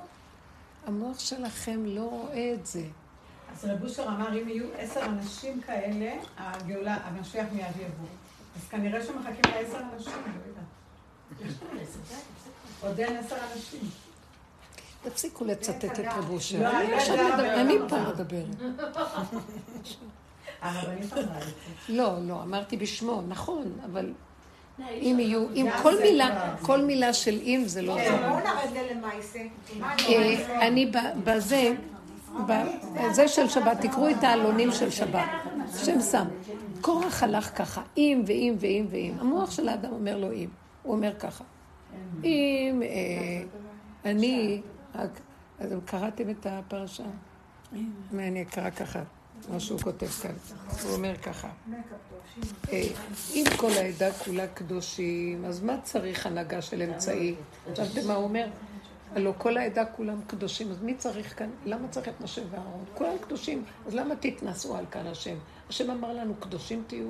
המוח 0.87 1.19
שלכם 1.19 1.85
לא 1.85 2.01
רואה 2.01 2.53
את 2.53 2.65
זה. 2.65 2.83
אז 3.53 3.65
רב 3.65 3.83
אושר 3.83 4.07
אמר, 4.07 4.41
אם 4.41 4.49
יהיו 4.49 4.65
עשר 4.77 5.05
אנשים 5.05 5.61
כאלה, 5.61 6.13
הגאולה, 6.37 6.97
המשיח 7.03 7.45
מיד 7.51 7.75
יבוא. 7.75 8.07
אז 8.55 8.67
כנראה 8.69 9.05
שמחכים 9.05 9.41
לעשר 9.45 9.79
אנשים, 9.93 10.13
לא 10.13 10.47
יודעת. 10.47 11.55
עוד 12.81 12.99
אין 12.99 13.17
עשר 13.17 13.35
אנשים. 13.53 14.04
תפסיקו 15.09 15.45
לצטט 15.45 15.85
את 15.99 16.05
רב 16.17 16.29
אושר. 16.29 16.61
לא, 16.61 16.79
אני 17.61 17.77
לא 17.79 17.87
פה. 17.89 17.97
מדברת. 17.99 18.45
לא, 21.89 22.13
לא, 22.21 22.41
אמרתי 22.43 22.77
בשמו, 22.77 23.21
נכון, 23.27 23.71
אבל 23.85 24.13
אם 24.79 25.15
לא, 25.17 25.23
יהיו, 25.23 25.45
אם 25.55 25.67
כל 25.81 26.01
מילה. 26.01 26.55
כל 26.61 26.81
מילה 26.81 27.13
של 27.13 27.39
אם 27.41 27.63
זה 27.65 27.81
לא 27.81 27.95
כן. 27.95 28.17
בואו 28.21 28.39
נרד 28.39 28.69
ללמייסה. 28.73 29.39
מה 29.79 29.93
אני 29.93 30.15
אומרת? 30.15 30.49
אה, 30.49 30.67
אני 30.67 30.91
בזה, 31.23 31.73
בזה 32.47 33.27
של 33.27 33.49
שבת, 33.49 33.81
תקראו 33.81 34.09
את 34.09 34.23
העלונים 34.23 34.71
של 34.71 34.89
שבת, 34.89 35.29
השם 35.73 36.01
שם. 36.01 36.25
קורח 36.81 37.23
הלך 37.23 37.57
ככה, 37.57 37.81
אם 37.97 38.23
ואם 38.25 38.55
ואם 38.59 38.85
ואם. 38.89 39.13
המוח 39.19 39.51
של 39.51 39.69
האדם 39.69 39.91
אומר 39.91 40.17
לו 40.17 40.31
אם, 40.31 40.49
הוא 40.83 40.93
אומר 40.93 41.13
ככה. 41.19 41.43
אם 42.23 42.81
אה, 42.83 43.43
אני, 44.11 44.61
אז 44.97 45.09
אתם 45.65 45.81
קראתם 45.81 46.29
את 46.29 46.45
הפרשה? 46.49 47.03
אני 48.13 48.41
אקרא 48.41 48.69
ככה, 48.69 49.03
מה 49.49 49.59
שהוא 49.59 49.79
כותב 49.79 50.07
כאן. 50.07 50.35
הוא 50.83 50.91
אומר 50.91 51.17
ככה. 51.17 51.49
אה, 52.71 52.81
אם 53.33 53.43
כל 53.57 53.71
העדה 53.71 54.13
כולה 54.13 54.47
קדושים, 54.47 55.45
אז 55.45 55.63
מה 55.63 55.81
צריך 55.83 56.25
הנהגה 56.25 56.61
של 56.61 56.81
אמצעי? 56.81 57.35
חשבתם 57.71 58.07
מה 58.07 58.13
הוא 58.13 58.23
אומר? 58.23 58.47
הלוא 59.15 59.33
כל 59.37 59.57
העדה 59.57 59.85
כולם 59.85 60.21
קדושים, 60.27 60.71
אז 60.71 60.81
מי 60.81 60.95
צריך 60.95 61.39
כאן? 61.39 61.49
למה 61.65 61.87
צריך 61.87 62.07
את 62.07 62.21
משה 62.21 62.41
ואהרון? 62.51 62.85
כולם 62.93 63.17
קדושים, 63.21 63.63
אז 63.87 63.95
למה 63.95 64.15
תתנסו 64.15 64.77
על 64.77 64.85
כאן 64.91 65.07
השם? 65.07 65.35
השם 65.69 65.91
אמר 65.91 66.13
לנו, 66.13 66.35
קדושים 66.35 66.83
תהיו, 66.87 67.09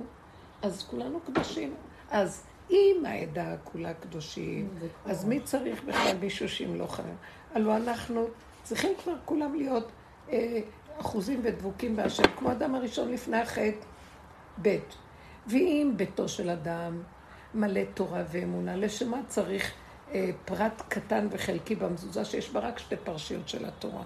אז 0.62 0.84
כולנו 0.84 1.20
קדושים. 1.20 1.74
אז 2.12 2.44
אם 2.72 3.04
העדה 3.08 3.56
כולה 3.64 3.94
קדושים, 3.94 4.70
אז 5.06 5.26
מי 5.26 5.40
צריך 5.40 5.84
בכלל 5.84 6.18
מישהו 6.22 6.50
שימלוך 6.50 7.00
עליהם? 7.00 7.16
הלוא 7.56 7.76
אנחנו 7.76 8.28
צריכים 8.64 8.92
כבר 9.04 9.14
כולם 9.26 9.56
להיות 9.56 9.92
אה, 10.32 10.60
אחוזים 11.00 11.40
ודבוקים 11.44 11.96
בהשם, 11.96 12.24
כמו 12.38 12.50
האדם 12.50 12.76
הראשון 12.76 13.12
לפני 13.12 13.38
החטא. 13.38 13.86
ב' 14.62 14.78
ואם 15.48 15.94
ביתו 15.96 16.30
של 16.30 16.50
אדם 16.50 17.02
מלא 17.54 17.82
תורה 17.94 18.24
ואמונה, 18.32 18.76
לשם 18.76 19.12
מה 19.12 19.22
צריך 19.28 19.72
אה, 20.12 20.30
פרט 20.46 20.82
קטן 20.88 21.28
וחלקי 21.32 21.76
במזוזה 21.76 22.26
שיש 22.26 22.50
בה 22.50 22.60
רק 22.60 22.80
שתי 22.80 22.96
פרשיות 22.96 23.50
של 23.50 23.66
התורה? 23.66 24.04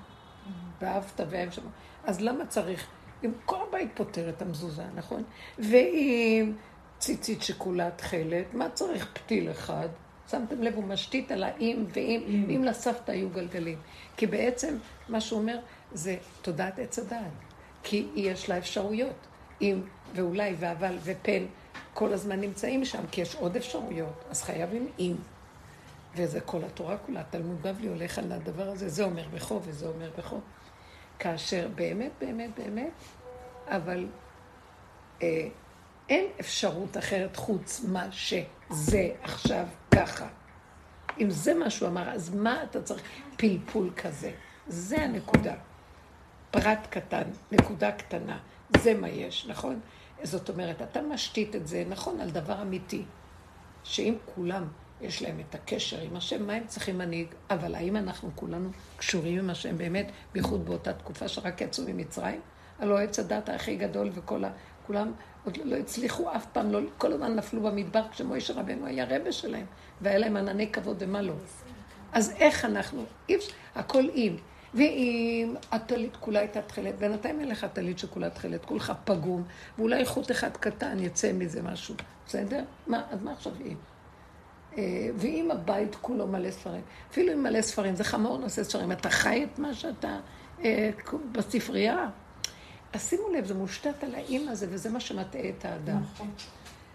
ואהבת 0.82 1.20
ואהב 1.30 1.52
שם. 1.52 1.62
אז 2.04 2.22
למה 2.22 2.46
צריך, 2.46 2.88
אם 3.26 3.32
כל 3.46 3.58
הבית 3.68 3.90
פותר 3.94 4.30
את 4.30 4.42
המזוזה, 4.42 4.84
נכון? 4.96 5.24
ואם 5.60 6.54
ציצית 7.00 7.42
שכולה 7.42 7.92
תכלת, 7.92 8.54
מה 8.54 8.70
צריך 8.70 9.08
פתיל 9.14 9.52
אחד? 9.52 9.90
שמתם 10.32 10.64
לב, 10.64 10.76
הוא 10.76 10.84
משתית 10.84 11.32
על 11.32 11.44
האם 11.44 11.86
ואם, 11.94 12.46
אם 12.56 12.64
לסבתא 12.64 13.12
היו 13.12 13.30
גלגלים. 13.30 13.80
כי 14.18 14.28
בעצם 14.28 14.78
מה 15.10 15.22
שהוא 15.22 15.40
אומר 15.40 15.60
זה 15.94 16.18
תודעת 16.42 16.80
עץ 16.80 17.00
הדעת. 17.00 17.32
כי 17.84 18.08
יש 18.16 18.50
לה 18.50 18.58
אפשרויות. 18.58 19.28
אם 19.62 19.82
ואולי 20.16 20.56
ואבל 20.60 20.98
ופן 21.04 21.46
כל 21.94 22.14
הזמן 22.14 22.42
נמצאים 22.42 22.86
שם, 22.86 23.08
כי 23.12 23.22
יש 23.22 23.36
עוד 23.36 23.56
אפשרויות, 23.56 24.24
אז 24.30 24.44
חייבים 24.44 24.88
אם. 25.00 25.16
וזה 26.16 26.42
כל 26.42 26.64
התורה 26.64 26.98
כולה, 26.98 27.24
תלמוד 27.30 27.62
בבלי 27.62 27.88
הולך 27.88 28.18
על 28.18 28.32
הדבר 28.32 28.70
הזה, 28.70 28.90
זה 28.90 29.04
אומר 29.04 29.28
בכו 29.34 29.62
וזה 29.64 29.88
אומר 29.88 30.12
בכו. 30.18 30.40
כאשר 31.20 31.68
באמת, 31.76 32.12
באמת, 32.20 32.50
באמת, 32.58 32.92
אבל 33.68 34.08
אה, 35.22 35.48
אין 36.10 36.26
אפשרות 36.40 36.98
אחרת 36.98 37.36
חוץ 37.36 37.86
מה 37.88 38.12
שזה 38.72 39.10
עכשיו 39.22 39.66
ככה. 39.92 40.28
אם 41.20 41.30
זה 41.30 41.54
מה 41.54 41.70
שהוא 41.70 41.90
אמר, 41.90 42.10
אז 42.10 42.36
מה 42.36 42.64
אתה 42.64 42.82
צריך 42.82 43.02
פלפול 43.38 43.92
כזה? 43.96 44.32
זה 44.68 45.02
הנקודה. 45.02 45.56
פרט 46.52 46.88
קטן, 46.90 47.24
נקודה 47.52 47.92
קטנה, 47.92 48.40
זה 48.78 48.94
מה 48.94 49.10
יש, 49.10 49.46
נכון? 49.50 49.80
זאת 50.24 50.50
אומרת, 50.50 50.82
אתה 50.82 51.02
משתית 51.02 51.56
את 51.56 51.68
זה, 51.68 51.84
נכון, 51.90 52.20
על 52.20 52.30
דבר 52.30 52.62
אמיתי, 52.62 53.04
שאם 53.84 54.16
כולם 54.36 54.68
יש 55.02 55.22
להם 55.22 55.40
את 55.50 55.56
הקשר 55.56 56.02
עם 56.02 56.16
השם, 56.16 56.48
מה 56.48 56.54
הם 56.54 56.64
צריכים 56.68 56.98
מנהיג? 56.98 57.28
אבל 57.50 57.76
האם 57.76 57.96
אנחנו 57.96 58.30
כולנו 58.36 58.70
קשורים 58.98 59.40
עם 59.40 59.50
השם 59.50 59.78
באמת, 59.78 60.12
בייחוד 60.34 60.66
באותה 60.66 60.94
תקופה 60.94 61.28
שרק 61.28 61.62
יצאו 61.62 61.84
ממצרים? 61.88 62.42
הלוא 62.80 63.00
עץ 63.00 63.20
הדת 63.20 63.50
הכי 63.50 63.76
גדול 63.76 64.10
וכל 64.14 64.44
ה... 64.46 64.50
כולם 64.90 65.12
עוד 65.46 65.58
לא 65.64 65.76
הצליחו 65.76 66.36
אף 66.36 66.46
פעם, 66.46 66.72
לא, 66.72 66.80
כל 66.98 67.14
הזמן 67.14 67.36
נפלו 67.36 67.62
במדבר 67.62 68.02
כשמוישה 68.12 68.54
רבנו 68.54 68.86
היה 68.86 69.06
רבה 69.10 69.32
שלהם, 69.32 69.66
והיה 70.02 70.18
להם 70.18 70.38
ענני 70.38 70.72
כבוד 70.72 70.98
ומה 71.00 71.22
לא. 71.22 71.34
אז 72.12 72.34
איך 72.40 72.66
אנחנו, 72.66 73.06
אי 73.30 73.36
אפשר, 73.36 73.52
הכל 73.76 74.10
אם. 74.16 74.36
ואם 74.74 75.56
הטלית 75.72 76.16
כולה 76.16 76.40
הייתה 76.40 76.62
תכלת, 76.62 76.96
בינתיים 77.00 77.40
אין 77.40 77.48
לך 77.48 77.66
טלית 77.74 78.00
שכולה 78.00 78.30
תכלת, 78.30 78.66
כולך 78.66 78.94
פגום, 79.04 79.44
ואולי 79.78 80.06
חוט 80.06 80.32
אחד 80.32 80.58
קטן 80.58 81.00
יצא 81.00 81.34
מזה 81.34 81.62
משהו, 81.62 81.96
בסדר? 82.28 82.64
מה, 82.88 83.02
אז 83.12 83.24
מה 83.24 83.32
עכשיו 83.32 83.54
אם? 83.66 83.76
אה, 84.78 85.10
ואם 85.16 85.52
הבית 85.52 85.96
כולו 85.96 86.28
מלא 86.28 86.52
ספרים, 86.52 86.82
אפילו 87.12 87.34
אם 87.34 87.44
מלא 87.44 87.62
ספרים, 87.62 87.96
זה 87.96 88.04
חמור 88.04 88.38
נושא 88.38 88.64
ספרים, 88.64 88.92
אתה 88.92 89.10
חי 89.10 89.44
את 89.44 89.60
מה 89.60 89.74
שאתה 89.74 90.20
אה, 90.64 90.90
בספרייה? 91.32 92.08
אז 92.94 93.10
שימו 93.10 93.30
לב, 93.30 93.46
זה 93.46 93.54
מושתת 93.54 94.04
על 94.04 94.16
האם 94.16 94.50
הזה, 94.50 94.68
וזה 94.70 94.90
מה 94.90 95.00
שמטעה 95.00 95.50
את 95.50 95.66
האדם. 95.66 96.02
נכון. 96.14 96.32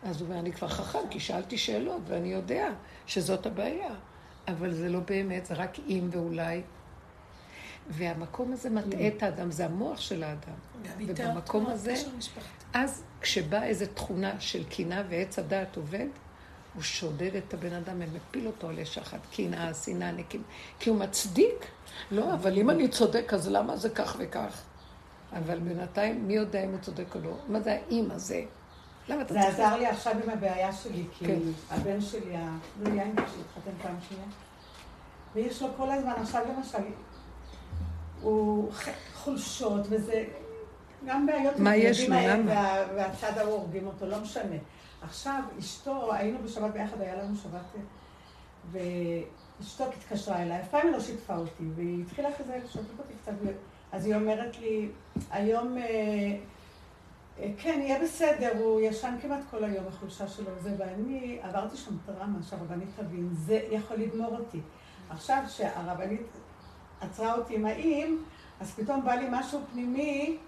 אז 0.02 0.20
הוא 0.20 0.28
אומר, 0.28 0.38
אני 0.38 0.52
כבר 0.52 0.68
חכם, 0.68 0.98
כי 1.10 1.20
שאלתי 1.20 1.58
שאלות, 1.58 2.02
ואני 2.06 2.32
יודע 2.32 2.68
שזאת 3.06 3.46
הבעיה. 3.46 3.94
אבל 4.48 4.74
זה 4.74 4.88
לא 4.88 5.00
באמת, 5.00 5.46
זה 5.46 5.54
רק 5.54 5.78
אם 5.88 6.08
ואולי. 6.12 6.62
והמקום 7.88 8.52
הזה 8.52 8.70
מטעה 8.70 9.08
את 9.08 9.22
האדם, 9.22 9.50
זה 9.50 9.64
המוח 9.64 10.00
של 10.00 10.22
האדם. 10.22 10.54
ובמקום 10.98 11.66
הזה, 11.66 11.94
אז 12.74 13.02
כשבאה 13.20 13.66
איזו 13.66 13.84
תכונה 13.94 14.40
של 14.40 14.64
קנאה 14.64 15.02
ועץ 15.08 15.38
הדעת 15.38 15.76
עובד, 15.76 16.06
הוא 16.74 16.82
שודד 16.82 17.36
את 17.36 17.54
הבן 17.54 17.72
אדם 17.72 17.96
ומפיל 17.98 18.46
אותו 18.46 18.68
על 18.68 18.80
אש 18.80 18.98
אחת. 18.98 19.20
קנאה, 19.36 19.74
שנאה, 19.74 20.12
נקים. 20.12 20.42
כי 20.78 20.90
הוא 20.90 20.98
מצדיק. 20.98 21.66
לא, 22.10 22.34
אבל 22.34 22.58
אם 22.58 22.70
אני 22.70 22.88
צודק, 22.88 23.34
אז 23.34 23.48
למה 23.48 23.76
זה 23.76 23.90
כך 23.90 24.16
וכך? 24.18 24.62
אבל 25.38 25.58
בינתיים, 25.58 26.26
מי 26.28 26.34
יודע 26.34 26.64
אם 26.64 26.70
הוא 26.70 26.78
צודק 26.80 27.14
או 27.14 27.20
לא? 27.20 27.36
מה 27.48 27.60
זה 27.60 27.72
האם 27.88 28.10
הזה? 28.10 28.42
למה 29.08 29.22
אתה 29.22 29.34
זה 29.34 29.40
צריך... 29.40 29.54
עזר 29.54 29.76
לי 29.76 29.86
עכשיו 29.86 30.12
עם 30.24 30.30
הבעיה 30.30 30.72
שלי, 30.72 31.04
כי 31.18 31.26
כן. 31.26 31.38
הבן 31.70 32.00
שלי, 32.00 32.36
זה 32.82 32.88
יין 32.90 33.14
שהתחתן 33.16 33.70
פעם 33.82 33.96
שנייה, 34.08 34.24
ויש 35.34 35.62
לו 35.62 35.68
כל 35.76 35.90
הזמן, 35.90 36.12
עכשיו 36.16 36.42
למשל, 36.56 36.78
הוא 38.20 38.70
חולשות, 39.14 39.86
וזה 39.90 40.24
גם 41.06 41.26
בעיות, 41.26 41.58
מה 41.58 41.76
יש 41.76 42.08
לו? 42.08 42.16
למה? 42.28 42.52
וה- 42.54 42.84
והצד 42.96 43.38
ההוא 43.38 43.52
הורגים 43.52 43.86
אותו, 43.86 44.06
לא 44.06 44.20
משנה. 44.20 44.56
עכשיו, 45.02 45.42
אשתו, 45.58 46.12
היינו 46.14 46.38
בשבת 46.44 46.72
ביחד, 46.72 47.00
היה 47.00 47.16
לנו 47.22 47.36
שבת, 47.36 47.82
ואשתו 48.72 49.84
התקשרה 49.84 50.42
אליי, 50.42 50.60
אף 50.60 50.68
פעם 50.70 50.80
היא 50.86 50.92
לא 50.92 51.00
שיתפה 51.00 51.36
אותי, 51.36 51.64
והיא 51.74 52.02
התחילה 52.04 52.28
כזה 52.38 52.60
לשתף 52.64 52.98
אותי 52.98 53.12
קצת, 53.22 53.32
אז 53.94 54.06
היא 54.06 54.14
אומרת 54.14 54.58
לי, 54.60 54.88
היום... 55.30 55.78
אה, 55.78 55.84
אה, 57.38 57.50
כן, 57.58 57.80
יהיה 57.82 58.02
בסדר, 58.02 58.50
הוא 58.58 58.80
ישן 58.80 59.14
כמעט 59.22 59.40
כל 59.50 59.64
היום, 59.64 59.84
החולשה 59.88 60.28
שלו 60.28 60.50
וזה, 60.58 60.74
ואני 60.78 61.38
עברתי 61.42 61.76
שם 61.76 61.90
טראומה 62.06 62.38
שהרבנית 62.50 62.88
תבין, 62.96 63.28
זה 63.32 63.60
יכול 63.70 63.96
לגמור 63.96 64.36
אותי. 64.38 64.60
עכשיו 65.10 65.42
שהרבנית 65.48 66.26
עצרה 67.00 67.34
אותי 67.34 67.54
עם 67.54 67.66
האם, 67.66 68.16
אז 68.60 68.70
פתאום 68.74 69.04
בא 69.04 69.12
לי 69.14 69.26
משהו 69.30 69.60
פנימי, 69.72 70.38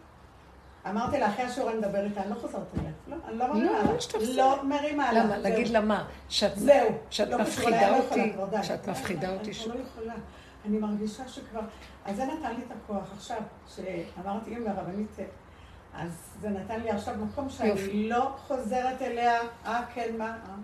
אמרתי 0.90 1.18
לה, 1.18 1.28
אחרי 1.28 1.44
השיעור 1.44 1.70
אני 1.70 1.78
מדבר 1.78 2.04
איתה, 2.04 2.22
אני 2.22 2.30
לא 2.30 2.34
חוזרת 2.34 2.62
אליה. 2.78 2.90
לא, 3.08 3.16
אני 3.28 3.38
לא 3.38 3.46
מרימה 3.48 3.72
לא, 3.72 3.82
לה. 3.82 3.92
לא 3.92 4.00
שתחזרי. 4.00 4.36
לא 4.36 4.64
מרימה 4.64 5.12
לה. 5.12 5.24
למה? 5.24 5.38
להגיד 5.38 5.68
לה 5.68 5.80
מה? 5.80 6.04
שאת 6.28 6.52
לא 7.30 7.38
מפחידה 7.38 7.90
לא 7.90 7.96
אותי? 7.96 8.32
שאת 8.62 8.88
מפחידה 8.88 9.34
אותי? 9.34 9.50
אני 9.50 9.68
לא 9.68 9.74
יכולה. 9.82 10.14
אני 10.66 10.78
מרגישה 10.78 11.28
שכבר... 11.28 11.60
אז 12.04 12.16
זה 12.16 12.24
נתן 12.24 12.54
לי 12.54 12.62
את 12.62 12.70
הכוח 12.70 13.12
עכשיו, 13.12 13.40
שאמרתי, 13.68 14.56
אם 14.56 14.62
והרבנית... 14.66 15.16
אז 15.94 16.36
זה 16.40 16.48
נתן 16.48 16.80
לי 16.80 16.90
עכשיו 16.90 17.14
מקום 17.18 17.48
שאני 17.50 17.68
יופי. 17.68 18.08
לא 18.08 18.34
חוזרת 18.38 19.02
אליה, 19.02 19.40
אה, 19.66 19.82
כן, 19.94 20.14
מה, 20.18 20.24
אה. 20.24 20.54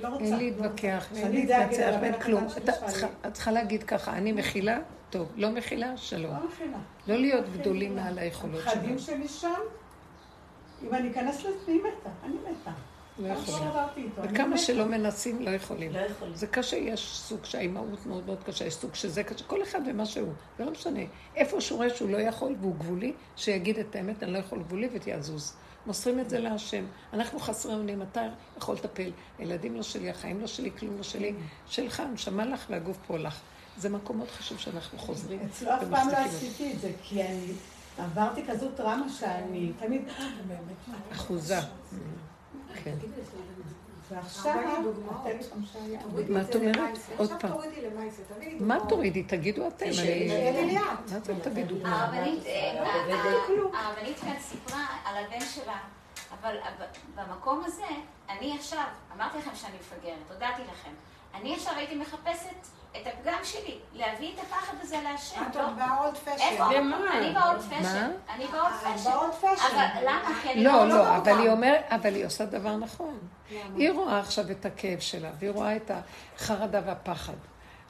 לא 0.00 0.08
רוצה. 0.08 0.24
אין 0.24 0.36
להתווכח, 0.36 1.08
אין 1.14 1.26
אדע 1.26 1.28
להגיד 1.28 1.50
להתנצח, 1.50 2.02
אין 2.02 2.20
כלום. 2.20 2.46
את 3.26 3.32
צריכה 3.32 3.52
להגיד 3.52 3.82
ככה, 3.82 4.12
אני 4.12 4.32
מכילה, 4.32 4.78
טוב, 5.10 5.32
לא 5.36 5.50
מכילה, 5.50 5.96
שלום. 5.96 6.36
לא 6.36 6.48
מכינה. 6.48 6.78
לא 7.06 7.16
להיות 7.16 7.44
גדולים 7.52 7.96
מעל 7.96 8.18
היכולות 8.18 8.60
הפחדים 8.66 8.98
שלנו. 8.98 8.98
שלי 8.98 9.28
שם, 9.28 9.60
אם 10.82 10.94
אני 10.94 11.10
אכנס 11.10 11.44
לעצמי, 11.44 11.78
מתה. 11.78 12.10
אני 12.24 12.34
מתה. 12.34 12.70
לא 13.18 13.28
יכולים. 13.28 14.10
וכמה. 14.22 14.58
שלא 14.58 14.84
מנסים, 14.84 15.42
לא 15.42 15.50
יכולים. 15.50 15.92
לא 15.92 15.98
יכולים. 15.98 16.34
זה 16.34 16.46
קשה, 16.46 16.76
יש 16.76 17.16
סוג 17.16 17.44
שהאימהות 17.44 18.06
מאוד 18.06 18.26
מאוד 18.26 18.44
קשה, 18.44 18.64
יש 18.64 18.74
סוג 18.74 18.94
שזה 18.94 19.22
קשה, 19.22 19.44
כל 19.44 19.62
אחד 19.62 19.80
ומה 19.86 20.06
שהוא, 20.06 20.32
זה 20.58 20.64
לא 20.64 20.70
משנה. 20.70 21.00
איפה 21.36 21.60
שהוא 21.60 21.76
רואה 21.76 21.90
שהוא 21.90 22.10
לא 22.10 22.18
יכול 22.18 22.54
והוא 22.60 22.74
גבולי, 22.74 23.12
שיגיד 23.36 23.78
את 23.78 23.96
האמת, 23.96 24.22
אני 24.22 24.32
לא 24.32 24.38
יכול 24.38 24.58
גבולי 24.58 24.88
ותיעזוז. 24.92 25.54
מוסרים 25.86 26.20
את 26.20 26.30
זה 26.30 26.38
להשם. 26.38 26.84
אנחנו 27.12 27.40
חסרי 27.40 27.74
אונים, 27.74 28.02
אתה 28.02 28.28
יכול 28.56 28.74
לטפל. 28.74 29.10
הילדים 29.38 29.76
לא 29.76 29.82
שלי, 29.82 30.10
החיים 30.10 30.40
לא 30.40 30.46
שלי, 30.46 30.70
כלום 30.78 30.96
לא 30.96 31.02
שלי. 31.02 31.34
שלך, 31.66 32.02
נשמה 32.12 32.44
לך 32.44 32.66
והגוף 32.70 32.98
פה 33.06 33.18
לך. 33.18 33.40
זה 33.76 33.88
מקום 33.88 34.16
מאוד 34.16 34.30
חשוב 34.30 34.58
שאנחנו 34.58 34.98
חוזרים 34.98 35.40
אצלו 35.50 35.74
אף 35.74 35.82
פעם 35.90 36.08
לא. 36.08 36.16
עשיתי 36.16 36.72
את 36.72 36.80
זה, 36.80 36.92
כי 37.02 37.22
אני 37.22 37.52
עברתי 37.98 38.42
כזו 38.48 38.68
טראומה 38.76 39.08
שאני 39.08 39.72
תמיד... 39.78 40.02
אחוזה. 41.12 41.58
כן. 42.84 42.94
ועכשיו, 44.10 44.54
מה 46.28 46.42
את 46.42 46.54
אומרת? 46.56 46.98
עוד 47.16 47.30
פעם. 47.40 47.52
מה. 48.60 48.78
תורידי? 48.88 49.22
תגידו 49.22 49.68
אתם. 49.68 49.86
מה 49.86 51.20
זה 51.20 51.34
תגידו? 51.42 51.74
הרבנית, 53.74 54.18
כאן 54.20 54.34
סיפרה 54.40 54.86
על 55.04 55.24
הבן 55.24 55.40
שלה, 55.40 55.78
אבל 56.40 56.56
במקום 57.14 57.62
הזה, 57.64 57.86
אני 58.28 58.56
עכשיו, 58.56 58.84
אמרתי 59.16 59.38
לכם 59.38 59.54
שאני 59.54 59.76
מפגרת, 59.80 60.30
הודעתי 60.32 60.62
לכם, 60.62 60.90
אני 61.34 61.54
עכשיו 61.54 61.72
הייתי 61.76 61.94
מחפשת 61.96 62.56
את 62.92 63.06
הפגם 63.06 63.38
שלי, 63.44 63.78
להביא 63.92 64.34
את 64.34 64.38
הפחד 64.38 64.74
הזה 64.80 64.96
להשם. 65.04 65.42
את 65.50 65.56
לא- 65.56 65.64
עוד 65.66 65.76
באולד 65.76 66.16
פשן. 66.16 66.62
אני 67.12 67.34
באולד 67.34 67.60
פשן. 67.60 68.10
אני 68.34 68.46
באולד 68.46 68.72
אה, 68.84 68.94
פשן. 68.98 69.10
באולד 69.10 69.32
פשן. 69.34 69.76
אבל 69.76 70.02
למה? 70.02 70.38
כי 70.42 70.50
אני 70.52 70.64
לא, 70.64 70.72
לא 70.72 70.88
לא, 70.88 71.16
אבל. 71.16 71.38
היא 71.38 71.50
אומרת, 71.50 71.84
אבל 71.90 72.14
היא 72.14 72.26
עושה 72.26 72.44
דבר 72.44 72.76
נכון. 72.76 73.18
היא 73.76 73.90
רואה 73.90 74.18
עכשיו 74.20 74.50
את 74.50 74.66
הכאב 74.66 75.00
שלה, 75.00 75.30
והיא 75.38 75.50
רואה 75.50 75.76
את 75.76 75.90
החרדה 76.36 76.80
והפחד. 76.86 77.32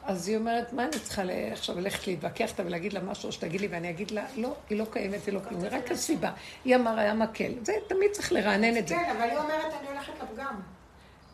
אז 0.05 0.28
היא 0.28 0.36
אומרת, 0.36 0.72
מה 0.72 0.82
אני 0.84 0.99
צריכה 0.99 1.22
עכשיו 1.53 1.80
ללכת 1.80 2.07
להתווכח 2.07 2.51
איתה 2.51 2.62
ולהגיד 2.66 2.93
לה 2.93 3.01
משהו, 3.01 3.32
שתגיד 3.32 3.61
לי, 3.61 3.66
ואני 3.66 3.91
אגיד 3.91 4.11
לה, 4.11 4.24
לא, 4.36 4.55
היא 4.70 4.78
לא 4.78 4.84
קיימת, 4.93 5.26
היא 5.26 5.34
לא 5.34 5.41
כלום, 5.49 5.62
היא 5.64 5.70
רק 5.72 5.91
הסיבה. 5.91 6.30
היא 6.64 6.76
אמרה, 6.76 7.01
היה 7.01 7.14
מקל. 7.14 7.53
זה, 7.62 7.72
תמיד 7.88 8.11
צריך 8.11 8.32
לרענן 8.32 8.76
את 8.76 8.88
זה. 8.88 8.95
כן, 8.95 9.11
אבל 9.16 9.30
היא 9.30 9.38
אומרת, 9.38 9.72
אני 9.80 9.88
הולכת 9.88 10.12
לפגם. 10.22 10.61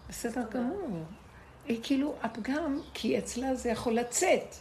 בסדר 0.09 0.43
גמור. 0.51 1.05
היא 1.69 1.81
כאילו 1.83 2.15
הפגם, 2.23 2.81
כי 2.95 3.19
אצלה 3.19 3.55
זה 3.55 3.69
יכול 3.69 3.95
לצאת. 3.95 4.55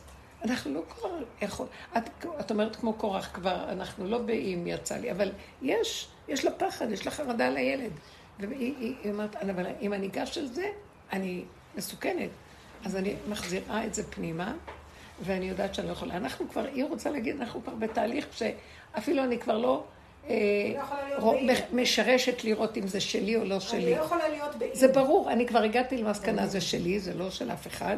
אנחנו 0.43 0.74
לא 0.74 0.82
כבר 0.89 1.24
יכול... 1.41 1.68
את, 1.97 2.26
את 2.39 2.51
אומרת 2.51 2.76
כמו 2.76 2.93
קורח 2.93 3.30
כבר, 3.34 3.70
אנחנו 3.70 4.08
לא 4.08 4.18
באם 4.18 4.68
יצא 4.68 4.97
לי, 4.97 5.12
אבל 5.12 5.32
יש, 5.62 6.08
יש 6.28 6.45
לה 6.45 6.51
פחד, 6.51 6.91
יש 6.91 7.06
לה 7.06 7.12
חרדה 7.12 7.47
על 7.47 7.58
הילד. 7.58 7.91
והיא 8.39 8.74
היא, 8.80 8.95
היא 9.03 9.12
אומרת, 9.12 9.36
אבל 9.36 9.66
אם 9.82 9.93
אני 9.93 10.08
אגש 10.08 10.38
על 10.38 10.47
זה, 10.47 10.70
אני 11.14 11.43
מסוכנת. 11.76 12.30
אז 12.86 12.95
אני 12.95 13.16
מחזירה 13.30 13.86
את 13.86 13.93
זה 13.93 14.03
פנימה, 14.12 14.53
ואני 15.22 15.49
יודעת 15.49 15.76
שאני 15.76 15.88
לא 15.88 15.91
יכולה. 15.91 16.18
אנחנו 16.18 16.49
כבר, 16.49 16.66
היא 16.74 16.86
רוצה 16.86 17.10
להגיד, 17.12 17.41
אנחנו 17.41 17.64
כבר 17.64 17.76
בתהליך 17.76 18.26
שאפילו 18.32 19.24
אני 19.24 19.39
כבר 19.39 19.58
לא... 19.58 19.84
אה, 20.30 20.36
לא. 21.19 21.36
משרשת 21.73 22.43
לראות 22.43 22.78
אם 22.78 22.88
זה 22.88 22.99
שלי 22.99 23.36
או 23.36 23.43
לא 23.43 23.53
אני 23.55 23.61
שלי. 23.61 23.95
לא 23.95 24.01
יכולה 24.01 24.28
להיות 24.28 24.55
באי. 24.55 24.69
זה 24.73 24.88
ברור, 24.88 25.32
אני 25.32 25.47
כבר 25.47 25.59
הגעתי 25.59 25.97
למסקנה, 25.97 26.47
זה 26.47 26.61
שלי, 26.61 26.99
זה 26.99 27.13
לא 27.13 27.30
של 27.30 27.51
אף 27.51 27.67
אחד, 27.67 27.97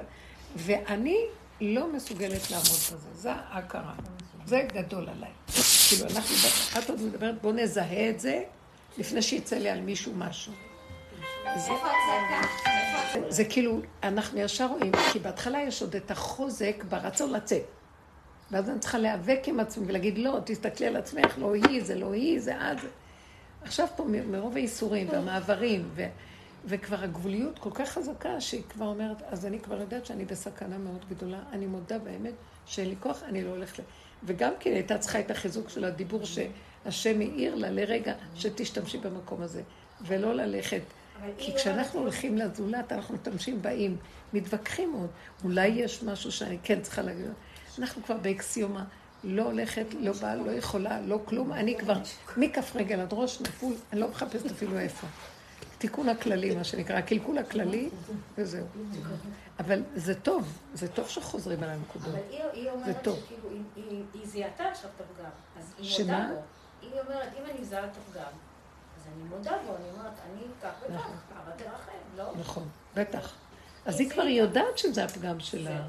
ואני 0.56 1.18
לא 1.62 1.94
מסוגלת 1.94 2.52
לעמוד 2.52 2.66
בזה, 2.66 3.14
זה 3.14 3.32
ההכרה. 3.32 3.94
זה 4.46 4.62
גדול 4.74 5.10
עליי. 5.10 5.30
כאילו, 5.90 6.06
אנחנו, 6.16 6.36
את 6.80 6.90
עוד 6.90 7.02
מדברת, 7.02 7.42
בואו 7.42 7.54
נזהה 7.54 8.10
את 8.10 8.20
זה 8.20 8.44
לפני 8.98 9.22
שיצא 9.22 9.56
לי 9.56 9.70
על 9.70 9.82
מישהו 9.82 10.14
משהו. 10.18 10.54
זה 13.30 13.46
כאילו, 13.46 13.80
אנחנו 14.04 14.40
ישר 14.40 14.68
רואים, 14.68 14.92
כי 15.14 15.20
בהתחלה 15.20 15.62
יש 15.62 15.82
עוד 15.82 15.96
את 15.96 16.12
החוזק 16.12 16.84
ברצון 16.90 17.34
לצאת. 17.34 17.77
ואז 18.52 18.70
אני 18.70 18.80
צריכה 18.80 18.98
להיאבק 18.98 19.40
עם 19.46 19.60
עצמי 19.60 19.86
ולהגיד, 19.88 20.18
לא, 20.18 20.40
תסתכלי 20.46 20.88
על 20.88 20.96
עצמך, 20.96 21.38
לא 21.38 21.54
היא, 21.54 21.84
זה 21.84 21.96
לא 21.96 22.14
היא, 22.14 22.40
זה 22.40 22.56
את. 22.56 22.78
עכשיו 23.62 23.88
פה, 23.96 24.06
מרוב 24.32 24.56
הייסורים 24.56 25.10
והמעברים, 25.10 25.90
ו, 25.96 26.06
וכבר 26.66 27.04
הגבוליות 27.04 27.60
כל 27.60 27.70
כך 27.74 27.90
חזקה, 27.90 28.42
שהיא 28.42 28.62
כבר 28.70 28.86
אומרת, 28.86 29.22
אז 29.30 29.46
אני 29.46 29.60
כבר 29.60 29.82
יודעת 29.82 30.06
שאני 30.06 30.26
בסכנה 30.26 30.78
מאוד 30.78 31.06
גדולה, 31.10 31.40
אני 31.52 31.66
מודה 31.66 32.00
באמת 32.00 32.34
שאין 32.66 32.90
לי 32.90 32.96
כוח, 33.00 33.24
אני 33.24 33.44
לא 33.44 33.50
הולכת 33.50 33.80
ל... 33.80 33.82
וגם 34.24 34.54
כן 34.60 34.72
הייתה 34.72 34.98
צריכה 34.98 35.20
את 35.20 35.32
החיזוק 35.32 35.70
של 35.70 35.86
הדיבור 35.86 36.22
שהשם 36.26 37.20
העיר 37.20 37.56
לה 37.56 37.70
לרגע 37.70 38.14
שתשתמשי 38.36 38.98
במקום 38.98 39.42
הזה, 39.42 39.62
ולא 40.02 40.34
ללכת. 40.34 40.82
כי 41.38 41.56
כשאנחנו 41.56 42.00
הולכים 42.00 42.38
לזולת, 42.38 42.92
אנחנו 42.92 43.16
משתמשים 43.16 43.62
באים, 43.62 43.98
מתווכחים 44.34 44.94
עוד. 44.94 45.10
אולי 45.44 45.68
יש 45.68 46.04
משהו 46.04 46.32
שאני 46.32 46.58
כן 46.64 46.82
צריכה 46.82 47.02
להגיד. 47.02 47.26
אנחנו 47.80 48.04
כבר 48.04 48.18
באקסיומה, 48.18 48.84
לא 49.24 49.44
הולכת, 49.44 49.86
לא 50.00 50.12
באה, 50.22 50.36
לא 50.36 50.52
יכולה, 50.52 51.02
לא 51.02 51.20
כלום. 51.26 51.54
אני 51.54 51.78
כבר 51.80 51.98
מכף 52.38 52.76
רגל 52.76 53.00
עד 53.00 53.10
ראש 53.12 53.42
נפול, 53.42 53.74
אני 53.92 54.00
לא 54.00 54.08
מחפשת 54.08 54.46
אפילו 54.46 54.80
איפה. 54.80 55.08
תיקון 55.78 56.10
הכללי, 56.10 56.56
מה 56.56 56.64
שנקרא, 56.64 56.98
הקלקול 56.98 57.38
הכללי, 57.38 57.90
וזהו. 58.38 58.66
אבל 59.60 59.84
זה 59.96 60.16
טוב, 60.16 60.60
זה 60.74 60.88
טוב 60.88 61.08
שחוזרים 61.08 61.64
על 61.64 61.70
הנקודות. 61.70 62.08
אבל 62.08 62.20
היא, 62.54 62.70
אומרת. 62.70 62.96
שכאילו, 63.04 63.50
היא, 63.76 64.04
זיהתה 64.24 64.64
עכשיו 64.72 64.90
את 64.96 65.02
הפגם. 65.02 65.30
אז 65.60 65.74
היא? 65.78 66.06
מודה 66.06 66.28
בו. 66.30 66.42
היא 66.82 67.02
אומרת, 67.02 67.30
אם 67.40 67.44
אני 67.52 67.62
מזהה 67.62 67.86
את 67.86 67.98
הפגם, 67.98 68.32
אז 68.98 69.08
אני 69.16 69.24
מודה 69.30 69.52
בו, 69.66 69.76
אני 69.76 69.90
אומרת, 69.92 70.14
אני 70.26 70.42
כך 70.64 70.72
וכך, 70.84 70.94
נכון. 70.94 71.16
אבל 71.44 71.52
תרחם, 71.58 71.92
לא? 72.18 72.32
נכון, 72.40 72.68
בטח. 72.96 73.34
אז 73.86 74.00
היא 74.00 74.10
כבר 74.10 74.24
יודעת 74.24 74.78
שזה 74.78 75.04
הפגם 75.04 75.40
שלה. 75.40 75.82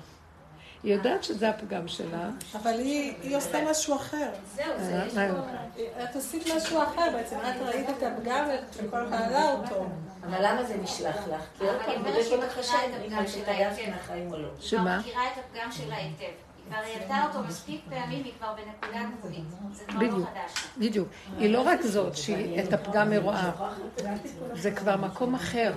היא 0.83 0.95
יודעת 0.95 1.25
שזה 1.25 1.49
הפגם 1.49 1.89
שלה. 1.89 2.31
אבל 2.55 2.71
היא 2.79 3.15
היא 3.23 3.37
עושה 3.37 3.71
משהו 3.71 3.97
אחר. 3.97 4.31
זהו, 4.55 4.67
זה 4.79 4.97
אה, 4.97 5.07
יש 5.07 5.15
פה... 5.15 6.03
את 6.05 6.17
עשית 6.17 6.43
משהו 6.57 6.83
אחר 6.83 7.11
בעצם, 7.13 7.37
את 7.37 7.63
ראית 7.63 7.89
את 7.91 8.03
הפגם 8.03 8.49
שכל 8.77 9.09
אחד 9.09 9.23
עלה 9.23 9.53
אותו. 9.53 9.87
אבל 10.27 10.39
למה 10.41 10.65
זה 10.65 10.77
נשלח 10.83 11.17
לך? 11.17 11.43
כי 11.59 11.65
עוד 11.65 11.77
פעם, 11.79 11.91
היא 11.91 11.97
אומרת 11.99 12.15
בודק 12.15 12.23
שהיא 12.23 12.37
אותך 12.37 12.59
מכירה 12.59 12.79
השם, 12.81 12.91
את 12.97 13.13
אם 13.13 13.43
התעייפת 13.43 13.79
היטב. 13.79 13.91
מהחיים 13.91 14.33
או 14.33 14.39
לא. 14.39 14.49
היא 14.49 14.69
שמה? 14.69 14.81
כבר 14.81 15.11
מכירה 15.11 15.23
את 15.27 15.39
הפגם 15.39 15.73
שלה 15.73 15.97
היטב. 15.97 16.21
היא 16.21 16.65
כבר 16.69 16.77
העלתה 16.77 17.25
אותו 17.29 17.49
מספיק 17.49 17.81
פעמים, 17.89 18.25
היא 18.25 18.33
כבר 18.39 18.53
בנקודה 18.53 19.03
גבולית. 19.19 19.45
זה 19.73 19.85
כבר 19.85 20.01
לא 20.01 20.09
בדיוק. 20.09 20.29
חדש. 20.29 20.65
בדיוק. 20.79 21.09
היא 21.39 21.51
לא 21.51 21.61
רק 21.61 21.83
זאת 21.83 22.17
שהיא 22.17 22.63
את 22.63 22.73
הפגם 22.73 23.11
מרואה, 23.11 23.51
זה 24.55 24.71
כבר 24.71 24.97
מקום 24.97 25.35
אחר. 25.35 25.73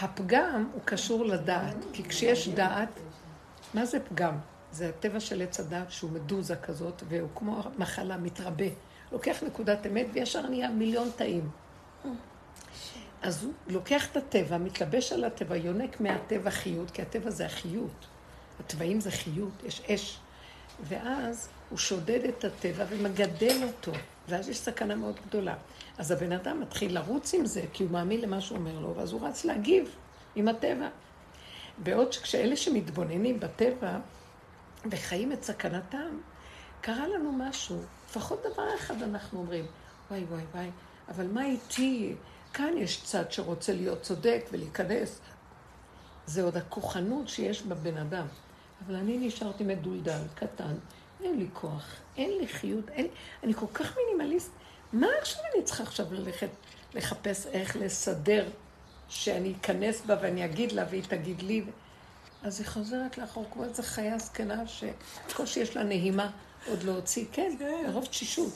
הפגם 0.00 0.68
הוא 0.72 0.80
קשור 0.84 1.24
לדעת, 1.24 1.76
כי 1.92 2.04
כשיש 2.08 2.48
דעת, 2.48 2.88
מה 3.74 3.86
זה 3.86 4.00
פגם? 4.00 4.38
זה 4.72 4.88
הטבע 4.88 5.20
של 5.20 5.42
עץ 5.42 5.60
הדעת 5.60 5.90
שהוא 5.90 6.10
מדוזה 6.10 6.56
כזאת, 6.56 7.02
והוא 7.08 7.28
כמו 7.34 7.62
מחלה, 7.78 8.16
מתרבה. 8.16 8.66
לוקח 9.12 9.42
נקודת 9.46 9.86
אמת 9.86 10.06
וישר 10.12 10.48
נהיה 10.48 10.70
מיליון 10.70 11.10
תאים. 11.16 11.50
אז 13.22 13.44
הוא 13.44 13.52
לוקח 13.66 14.06
את 14.10 14.16
הטבע, 14.16 14.58
מתלבש 14.58 15.12
על 15.12 15.24
הטבע, 15.24 15.56
יונק 15.56 16.00
מהטבע 16.00 16.50
חיות, 16.50 16.90
כי 16.90 17.02
הטבע 17.02 17.30
זה 17.30 17.46
החיות. 17.46 18.06
הטבעים 18.60 19.00
זה 19.00 19.10
חיות, 19.10 19.62
יש 19.64 19.82
אש. 19.90 20.18
ואז 20.80 21.48
הוא 21.70 21.78
שודד 21.78 22.24
את 22.24 22.44
הטבע 22.44 22.84
ומגדל 22.88 23.62
אותו, 23.62 23.92
ואז 24.28 24.48
יש 24.48 24.58
סכנה 24.58 24.96
מאוד 24.96 25.20
גדולה. 25.26 25.54
אז 25.98 26.10
הבן 26.10 26.32
אדם 26.32 26.60
מתחיל 26.60 26.94
לרוץ 26.94 27.34
עם 27.34 27.46
זה, 27.46 27.62
כי 27.72 27.82
הוא 27.82 27.90
מאמין 27.90 28.20
למה 28.20 28.40
שהוא 28.40 28.58
אומר 28.58 28.78
לו, 28.78 28.94
ואז 28.96 29.12
הוא 29.12 29.28
רץ 29.28 29.44
להגיב 29.44 29.96
עם 30.36 30.48
הטבע. 30.48 30.88
בעוד 31.78 32.12
שכשאלה 32.12 32.56
שמתבוננים 32.56 33.40
בטבע 33.40 33.98
וחיים 34.90 35.32
את 35.32 35.42
סכנתם, 35.42 36.18
קרה 36.80 37.08
לנו 37.08 37.32
משהו. 37.32 37.82
לפחות 38.10 38.42
דבר 38.52 38.74
אחד 38.74 39.02
אנחנו 39.02 39.38
אומרים, 39.38 39.66
וואי 40.10 40.24
וואי 40.24 40.42
וואי, 40.54 40.70
אבל 41.08 41.26
מה 41.26 41.44
איתי? 41.44 42.14
כאן 42.52 42.72
יש 42.76 43.02
צד 43.04 43.32
שרוצה 43.32 43.72
להיות 43.72 44.02
צודק 44.02 44.44
ולהיכנס. 44.52 45.20
זה 46.26 46.42
עוד 46.42 46.56
הכוחנות 46.56 47.28
שיש 47.28 47.62
בבן 47.62 47.96
אדם. 47.96 48.26
אבל 48.86 48.94
אני 48.94 49.18
נשארתי 49.18 49.64
מדולדל, 49.64 50.20
קטן, 50.34 50.74
אין 51.22 51.38
לי 51.38 51.48
כוח, 51.52 51.96
אין 52.16 52.38
לי 52.38 52.48
חיות, 52.48 52.88
אין... 52.88 53.06
אני 53.42 53.54
כל 53.54 53.66
כך 53.74 53.96
מינימליסט. 53.96 54.50
מה 54.92 55.06
עכשיו 55.20 55.42
אני 55.54 55.62
צריכה 55.62 55.82
עכשיו 55.82 56.06
ללכת 56.14 56.48
לחפש 56.94 57.46
איך 57.46 57.76
לסדר 57.76 58.48
שאני 59.08 59.54
אכנס 59.60 60.02
בה 60.06 60.16
ואני 60.22 60.44
אגיד 60.44 60.72
לה 60.72 60.84
והיא 60.90 61.02
תגיד 61.08 61.42
לי? 61.42 61.64
אז 62.42 62.60
היא 62.60 62.68
חוזרת 62.68 63.18
לאחור 63.18 63.46
כמו 63.52 63.64
איזה 63.64 63.82
חיה 63.82 64.18
זקנה 64.18 64.66
שבקושי 64.66 65.60
יש 65.60 65.76
לה 65.76 65.82
נהימה 65.82 66.30
עוד 66.66 66.82
להוציא, 66.82 67.24
כן, 67.32 67.56
מרוב 67.86 68.04
תשישות. 68.04 68.52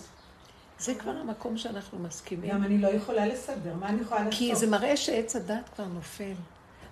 זה 0.79 0.95
כבר 0.95 1.11
המקום 1.11 1.57
שאנחנו 1.57 1.99
מסכימים. 1.99 2.51
גם 2.51 2.65
אני 2.65 2.79
לא 2.79 2.89
יכולה 2.89 3.27
לסדר, 3.27 3.75
מה 3.75 3.89
אני 3.89 4.01
יכולה 4.01 4.25
לעשות? 4.25 4.39
כי 4.39 4.57
זה 4.57 4.67
מראה 4.67 4.97
שעץ 4.97 5.37
הדת 5.37 5.69
כבר 5.75 5.85
נופל. 5.85 6.35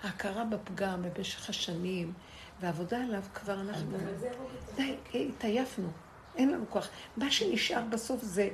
ההכרה 0.03 0.45
בפגם 0.45 1.03
במשך 1.03 1.51
השנים, 1.51 2.13
והעבודה 2.61 3.01
עליו 3.05 3.23
כבר 3.35 3.61
אנחנו... 3.61 3.99
די, 4.77 4.97
התעייפנו, 5.15 5.89
אין 6.37 6.51
לנו 6.51 6.65
כוח. 6.71 6.89
מה 7.17 7.31
שנשאר 7.31 7.83
בסוף 7.91 8.23
זה 8.23 8.49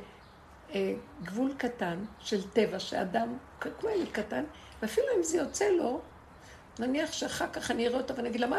אה, 0.75 0.95
גבול 1.25 1.55
קטן 1.59 1.99
של 2.21 2.51
טבע, 2.51 2.79
שאדם, 2.79 3.37
כמו 3.61 3.91
ילד 3.91 4.09
קטן, 4.13 4.45
ואפילו 4.83 5.07
אם 5.19 5.23
זה 5.23 5.37
יוצא 5.37 5.69
לו, 5.69 6.01
נניח 6.79 7.13
שאחר 7.13 7.47
כך 7.53 7.71
אני 7.71 7.87
אראה 7.87 7.99
אותה 7.99 8.15
ואני 8.17 8.29
אגיד 8.29 8.41
לה, 8.41 8.47
מה, 8.47 8.59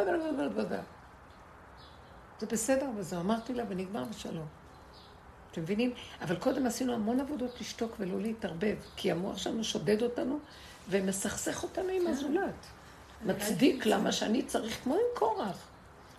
זה 2.39 2.45
בסדר 2.45 2.85
וזהו, 2.97 3.19
אמרתי 3.19 3.53
לה 3.53 3.63
ונגמר 3.69 4.03
בשלום. 4.03 4.45
אתם 5.51 5.61
מבינים? 5.61 5.93
אבל 6.21 6.35
קודם 6.35 6.65
עשינו 6.65 6.93
המון 6.93 7.19
עבודות 7.19 7.61
לשתוק 7.61 7.95
ולא 7.99 8.21
להתערבב, 8.21 8.75
כי 8.95 9.11
המוח 9.11 9.37
שלנו 9.37 9.63
שודד 9.63 10.01
אותנו 10.01 10.39
ומסכסך 10.89 11.63
אותנו 11.63 11.89
עם 11.89 12.07
הזולת. 12.07 12.65
מצדיק 13.25 13.85
למה 13.85 14.11
שאני 14.11 14.43
צריך, 14.43 14.83
כמו 14.83 14.93
עם 14.93 15.01
קורח. 15.13 15.67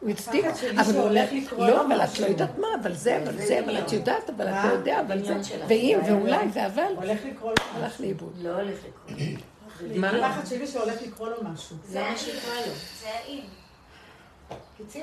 הוא 0.01 0.11
הצדיק, 0.11 0.45
אבל 0.81 0.95
הוא 0.95 1.03
הולך, 1.03 1.31
לא, 1.59 1.87
אבל 1.87 2.05
את 2.05 2.21
לא 2.21 2.27
יודעת 2.27 2.59
מה, 2.59 2.69
אבל 2.83 2.95
זה, 2.95 3.23
אבל 3.23 3.47
זה, 3.47 3.61
אבל 3.65 3.79
את 3.79 3.93
יודעת, 3.93 4.31
אבל 4.31 4.49
אתה 4.49 4.69
יודע, 4.73 5.01
אבל 5.01 5.25
זה, 5.25 5.37
ואם, 5.69 5.99
ואולי, 6.07 6.47
ואבל, 6.53 6.93
הולך 6.97 7.21
לקרוא. 7.25 7.53
הלך 7.75 8.01
לאיבוד. 8.01 8.39
לא 8.43 8.51
הולך 8.51 8.79
לקרוא. 9.09 9.54
מה? 9.97 10.11
הפחד 10.11 10.47
שלי 10.47 10.67
שהולך 10.67 11.03
לקרוא 11.03 11.29
לו 11.29 11.37
משהו. 11.45 11.77
זה 11.85 12.01
מה 12.01 12.19
שיקרה 12.19 12.67
לו. 12.67 12.73
זה 13.01 13.09
האם. 13.09 13.41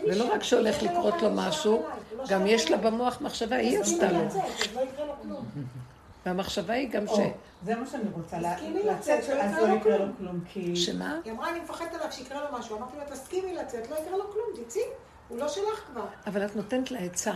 ולא 0.08 0.34
רק 0.34 0.44
שהולך 0.44 0.84
לקרות 0.84 1.22
לו 1.22 1.30
משהו, 1.32 1.86
גם 2.28 2.48
יש 2.48 2.72
לה 2.72 2.78
במוח 2.78 3.22
מחשבה, 3.22 3.56
היא 3.56 3.80
עשתה 3.80 4.12
לו. 4.12 4.20
והמחשבה 6.26 6.74
היא 6.74 6.90
גם 6.90 7.08
ש... 7.08 7.12
זה 7.66 7.76
מה 7.76 7.86
שאני 7.86 8.04
רוצה, 8.12 8.38
לצאת, 8.84 9.24
שלא 9.24 9.42
אז 9.42 9.52
יקרה 9.52 9.68
לא 9.68 9.68
לו 9.68 9.76
יקרה 9.76 9.98
לו 9.98 10.06
כלום. 10.18 10.40
כי... 10.54 10.76
שמה? 10.76 11.20
היא 11.24 11.34
אמרה, 11.34 11.50
אני 11.50 11.60
מפחדת 11.60 11.94
עליו 11.94 12.12
שיקרה 12.12 12.50
לו 12.50 12.58
משהו. 12.60 12.78
אמרתי 12.78 12.98
לה, 12.98 13.06
תסכימי 13.06 13.56
לצאת, 13.56 13.90
לא 13.90 13.96
יקרה 13.96 14.18
לו 14.18 14.32
כלום, 14.32 14.66
תצאי. 14.66 14.82
הוא 15.28 15.40
לא 15.40 15.48
שלך 15.48 15.84
כבר. 15.92 16.06
אבל 16.28 16.46
את 16.46 16.56
נותנת 16.56 16.92
לה 16.92 17.00
עצה. 17.00 17.34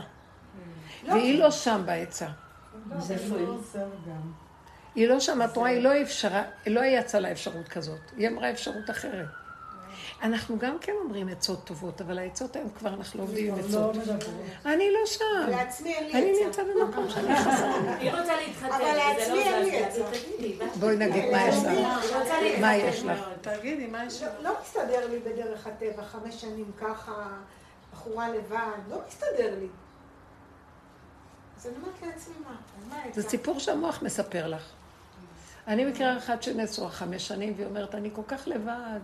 לא. 1.03 1.13
והיא 1.13 1.39
לא 1.39 1.51
שם 1.51 1.81
בעצה. 1.85 2.27
זה 2.99 3.13
איפה 3.13 3.35
היא? 3.35 3.47
היא 4.95 5.07
לא 5.07 5.19
שם, 5.19 5.41
את 5.41 5.57
רואה, 5.57 5.69
היא 5.69 5.81
לא 5.83 6.01
אפשרה, 6.01 6.43
לא 6.67 6.81
יצאה 6.85 7.19
לה 7.21 7.31
אפשרות 7.31 7.67
כזאת. 7.67 7.99
היא 8.17 8.27
אמרה 8.27 8.51
אפשרות 8.51 8.89
אחרת. 8.89 9.25
אנחנו 10.23 10.59
גם 10.59 10.77
כן 10.81 10.91
אומרים 11.03 11.27
עצות 11.27 11.65
טובות, 11.67 12.01
אבל 12.01 12.17
העצות 12.19 12.55
היום 12.55 12.69
כבר 12.69 12.89
אנחנו 12.89 13.19
לא 13.19 13.23
עובדים 13.23 13.53
עם 13.53 13.59
עצות. 13.59 13.95
אני 14.65 14.91
לא 14.91 14.99
שם. 15.05 15.49
לעצמי 15.49 15.93
אין 15.93 16.05
לי 16.05 16.13
אני 16.13 16.31
עצה. 16.47 16.63
נמצא 16.63 16.83
במקום 16.85 17.09
שאני 17.09 17.35
חסר. 17.35 17.71
היא 17.99 18.11
רוצה 18.11 18.35
להתחתן, 18.35 18.65
אבל 18.65 18.77
זה 18.85 18.93
לעצמי 18.93 19.39
אין 19.43 19.63
לי 19.65 20.59
לא 20.59 20.65
עצה. 20.65 20.79
בואי 20.79 20.95
נגיד 20.97 21.31
מה 21.31 21.47
יש 21.47 21.55
לך. 21.55 22.59
מה 22.61 22.75
יש 22.75 23.03
לך? 23.03 23.19
תגידי, 23.41 23.87
מה 23.87 24.05
יש 24.05 24.21
לא- 24.21 24.29
לא 24.43 24.51
מסתדר 24.61 25.07
לי 25.09 25.19
בדרך 25.19 25.67
הטבע, 25.67 26.03
חמש 26.03 26.41
שנים 26.41 26.71
ככה, 26.81 27.27
בחורה 27.93 28.29
לבד, 28.29 28.57
לא 28.89 28.97
מסתדר 29.07 29.55
לי. 29.59 29.67
אז 31.57 31.67
אני 31.67 31.75
אומרת 31.75 31.93
לעצמי, 32.15 32.33
מה? 32.89 32.95
זה? 33.13 33.29
סיפור 33.29 33.59
שהמוח 33.59 34.01
מספר 34.01 34.47
לך. 34.47 34.63
אני 35.67 35.85
מכירה 35.85 36.17
אחת 36.17 36.43
שנשואה 36.43 36.89
חמש 36.89 37.27
שנים, 37.27 37.53
והיא 37.55 37.67
אומרת, 37.67 37.95
אני 37.95 38.09
כל 38.13 38.21
כך 38.27 38.47
לבד. 38.47 38.99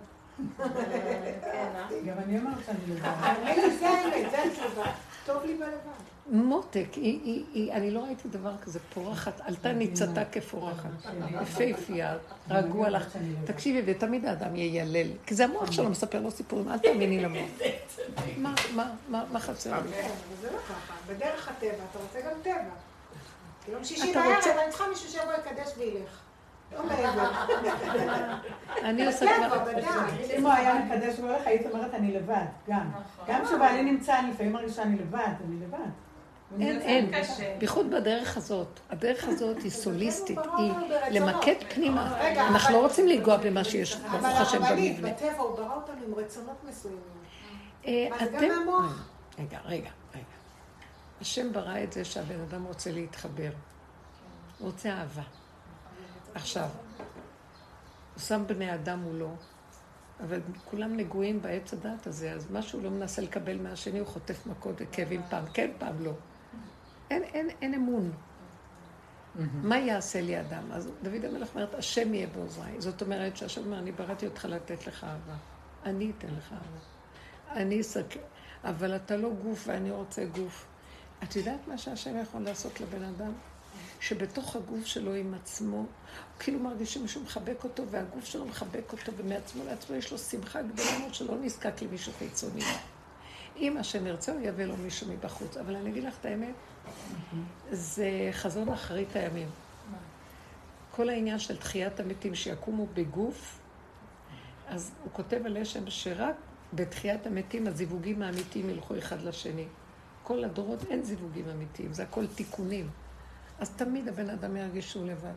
גם 2.06 2.18
אני 2.26 2.40
אומרת 2.40 2.58
שאני 2.66 2.78
לבד. 2.96 3.10
אין 3.48 3.60
לי, 3.70 3.78
זה 3.78 3.90
האמת, 3.90 4.32
זה 4.32 4.44
התשובה. 4.44 4.92
טוב 5.26 5.46
לי 5.46 5.54
בלבד. 5.54 5.72
מותק, 6.28 6.88
היא, 6.94 7.20
היא, 7.24 7.44
היא, 7.54 7.72
אני 7.74 7.92
לא 7.92 8.00
ראיתי 8.04 8.28
דבר 8.28 8.52
כזה, 8.62 8.80
פורחת, 8.94 9.42
עלתה 9.42 9.72
ניצתה 9.72 10.26
כפורחת. 10.32 10.90
יפהפייה, 11.42 12.18
רגוע 12.50 12.90
לך. 12.90 13.18
תקשיבי, 13.46 13.92
ותמיד 13.92 14.26
האדם 14.26 14.56
יילל, 14.56 15.08
כי 15.26 15.36
זה 15.36 15.44
המוח 15.44 15.72
שלו 15.72 15.90
מספר 15.90 16.20
לו 16.22 16.32
סיפורים, 16.32 16.70
אל 16.70 16.78
תאמיני 16.78 17.20
למוח. 17.20 17.50
מה, 18.38 18.54
מה, 18.76 18.92
מה, 19.10 19.24
מה 19.32 19.40
חסר 19.40 19.82
לי? 19.86 19.92
כן, 19.92 20.10
זה 20.42 20.52
לא 20.52 20.58
ככה. 20.58 20.94
בדרך 21.08 21.48
הטבע, 21.48 21.70
אתה 21.92 22.00
רוצה 22.00 22.20
גם 22.22 22.40
טבע. 22.42 22.54
יום 23.72 23.84
שישי 23.84 24.12
אתה 24.12 24.20
בערב, 24.20 24.36
רוצה- 24.36 24.64
אני 24.64 24.70
צריכה 24.72 24.88
מישהו 24.90 25.10
שיבוא 25.10 25.34
יקדש 25.34 25.70
וילך. 25.78 26.20
לא 26.74 26.86
מעבר. 26.86 27.32
אני 28.90 29.06
עושה 29.06 29.26
כבר... 29.48 29.72
אם 30.38 30.46
הוא 30.46 30.54
היה 30.54 30.74
מקדש 30.86 31.20
והולך, 31.20 31.42
היית 31.48 31.68
אומרת, 31.72 31.94
אני 31.94 32.12
לבד, 32.14 32.46
גם. 32.70 32.92
גם 33.28 33.46
כשבעלי 33.46 33.84
נמצא, 33.84 34.20
אני 34.20 34.32
לפעמים 34.32 34.54
מרגישה 34.54 34.82
אני 34.84 35.00
לבד, 35.00 35.34
אני 35.48 35.66
לבד. 35.66 35.78
אין, 36.60 36.82
אין, 36.82 37.12
בייחוד 37.60 37.92
בדרך 37.92 38.38
הזאת. 38.38 38.80
הדרך 38.90 39.28
הזאת 39.28 39.58
היא 39.64 39.72
סוליסטית, 39.72 40.40
היא 40.58 40.74
למקד 41.12 41.56
פנימה. 41.74 42.18
אנחנו 42.38 42.70
אבל- 42.70 42.78
לא 42.78 42.88
רוצים 42.88 43.08
לנגוע 43.08 43.38
במה 43.38 43.64
שיש, 43.64 43.96
ברוך 43.96 44.14
אבל 44.14 44.30
השם, 44.30 44.64
הרבנית, 44.64 44.98
במבנה. 44.98 45.14
בטבע 45.14 45.38
הוא 45.42 45.56
ברא 45.58 45.76
אותנו 45.76 45.96
עם 46.08 46.16
רצונות 46.16 46.56
מסוימים. 46.70 47.00
אה, 47.88 48.08
מה, 48.10 48.18
זה 48.18 48.26
גם 48.26 48.38
אתם... 48.38 48.48
מהמוח? 48.50 49.08
רגע, 49.40 49.58
רגע, 49.66 49.90
רגע. 50.14 50.24
השם 51.22 51.54
ברא 51.54 51.84
את 51.84 51.94
זה 51.94 52.06
שהבן 52.06 52.40
אדם 52.50 52.64
רוצה 52.64 52.92
להתחבר. 52.92 53.50
הוא 54.60 54.68
רוצה 54.68 54.90
אהבה. 54.90 55.22
עכשיו, 56.34 56.70
הוא 58.14 58.22
שם 58.22 58.44
בני 58.48 58.74
אדם 58.74 59.00
מולו, 59.00 59.36
אבל 60.24 60.40
כולם 60.66 60.98
נגועים 60.98 61.42
בעץ 61.42 61.74
הדת 61.74 62.08
הזה, 62.08 62.32
אז 62.32 62.52
מה 62.52 62.62
שהוא 62.62 62.84
לא 62.84 62.90
מנסה 62.90 63.22
לקבל 63.22 63.62
מהשני, 63.62 64.00
הוא 64.00 64.08
חוטף 64.08 64.46
מכות 64.46 64.76
וכאבים 64.78 65.22
פעם 65.30 65.46
כן, 65.54 65.72
פעם 65.80 66.04
לא. 66.04 66.14
אין, 67.10 67.24
אין, 67.24 67.50
אין 67.62 67.74
אמון. 67.74 68.12
מה 69.64 69.78
יעשה 69.78 70.22
לי 70.22 70.40
אדם? 70.40 70.72
אז 70.72 70.90
דוד 71.04 71.26
המלך 71.26 71.56
אומרת, 71.56 71.74
השם 71.76 72.14
יהיה 72.14 72.28
בעוזריי. 72.28 72.82
זאת 72.82 73.02
אומרת 73.02 73.38
שהשם 73.38 73.66
אומר, 73.66 73.80
אני 73.80 73.92
בראתי 73.92 74.26
אותך 74.26 74.46
לתת 74.46 74.88
לך 74.88 75.04
אהבה. 75.04 75.36
אני 75.86 76.12
אתן 76.18 76.28
לך 76.38 76.54
אהבה. 76.54 77.62
אני 77.62 77.82
אסתכל, 77.82 78.20
אבל 78.64 78.96
אתה 78.96 79.18
לא 79.18 79.30
גוף 79.44 79.64
ואני 79.68 79.92
רוצה 79.92 80.26
גוף. 80.26 80.66
את 81.24 81.36
יודעת 81.36 81.68
מה 81.68 81.78
שהשם 81.78 82.22
יכול 82.22 82.42
לעשות 82.42 82.82
לבן 82.82 83.04
אדם? 83.04 83.32
שבתוך 84.02 84.56
הגוף 84.56 84.86
שלו 84.86 85.14
עם 85.14 85.34
עצמו, 85.34 85.78
הוא 85.78 85.86
כאילו 86.40 86.60
מרגיש 86.60 86.94
שמישהו 86.94 87.24
מחבק 87.24 87.64
אותו, 87.64 87.84
והגוף 87.88 88.26
שלו 88.26 88.46
מחבק 88.46 88.92
אותו, 88.92 89.12
ומעצמו 89.18 89.64
לעצמו 89.66 89.96
יש 89.96 90.12
לו 90.12 90.18
שמחה 90.18 90.62
גדולה 90.62 91.00
מאוד 91.00 91.14
שלא 91.14 91.36
נזקק 91.42 91.82
למישהו 91.82 92.14
חיצוני. 92.20 92.62
אם 93.58 93.78
השם 93.78 94.08
ירצה, 94.08 94.32
הוא 94.32 94.42
יביא 94.44 94.66
לו 94.66 94.78
מישהו 94.78 95.08
מבחוץ. 95.08 95.58
אבל 95.58 95.76
אני 95.76 95.90
אגיד 95.90 96.04
לך 96.04 96.16
את 96.20 96.26
האמת, 96.26 96.54
זה 97.72 98.30
חזון 98.32 98.70
אחרית 98.70 99.16
הימים. 99.16 99.50
כל 100.92 101.10
העניין 101.10 101.40
של 101.40 101.58
תחיית 101.58 102.00
המתים 102.00 102.36
שיקומו 102.36 102.88
בגוף, 102.94 103.60
אז 104.68 104.92
הוא 105.04 105.12
כותב 105.14 105.42
על 105.46 105.58
אשם 105.58 105.90
שרק 105.90 106.36
בתחיית 106.74 107.28
המתים 107.28 107.68
הזיווגים 107.68 108.22
האמיתיים 108.22 108.70
ילכו 108.70 108.98
אחד 108.98 109.22
לשני. 109.22 109.66
כל 110.24 110.44
הדורות 110.44 110.80
אין 110.90 111.04
זיווגים 111.04 111.50
אמיתיים, 111.50 111.94
זה 111.94 112.04
הכל 112.04 112.28
תיקונים. 112.28 112.90
אז 113.62 113.70
תמיד 113.70 114.08
הבן 114.08 114.30
אדם 114.30 114.58
ירגיש 114.58 114.92
שהוא 114.92 115.08
לבד. 115.08 115.34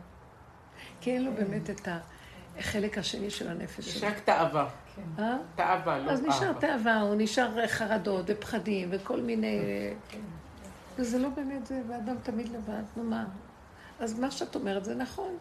כי 1.01 1.11
אין 1.11 1.25
לו 1.25 1.31
באמת 1.33 1.69
את 1.69 1.87
החלק 2.57 2.97
השני 2.97 3.29
של 3.29 3.49
הנפש 3.49 3.87
יש 3.87 3.97
שלו. 3.97 4.09
רק 4.09 4.19
תאווה. 4.19 4.69
אה? 5.19 5.37
תאווה, 5.55 5.99
לא 5.99 6.11
אז 6.11 6.21
נשאר. 6.21 6.53
תאווה, 6.53 7.01
או 7.01 7.15
נשאר 7.15 7.67
חרדות 7.67 8.25
ופחדים 8.27 8.87
וכל 8.91 9.21
מיני... 9.21 9.59
וזה 10.97 11.19
לא 11.19 11.29
באמת 11.29 11.65
זה, 11.65 11.81
ואדם 11.87 12.15
תמיד 12.23 12.49
לבד, 12.49 12.83
נו 12.97 13.03
מה? 13.03 13.25
אז 13.99 14.19
מה 14.19 14.31
שאת 14.31 14.55
אומרת 14.55 14.85
זה 14.85 14.95
נכון, 14.95 15.37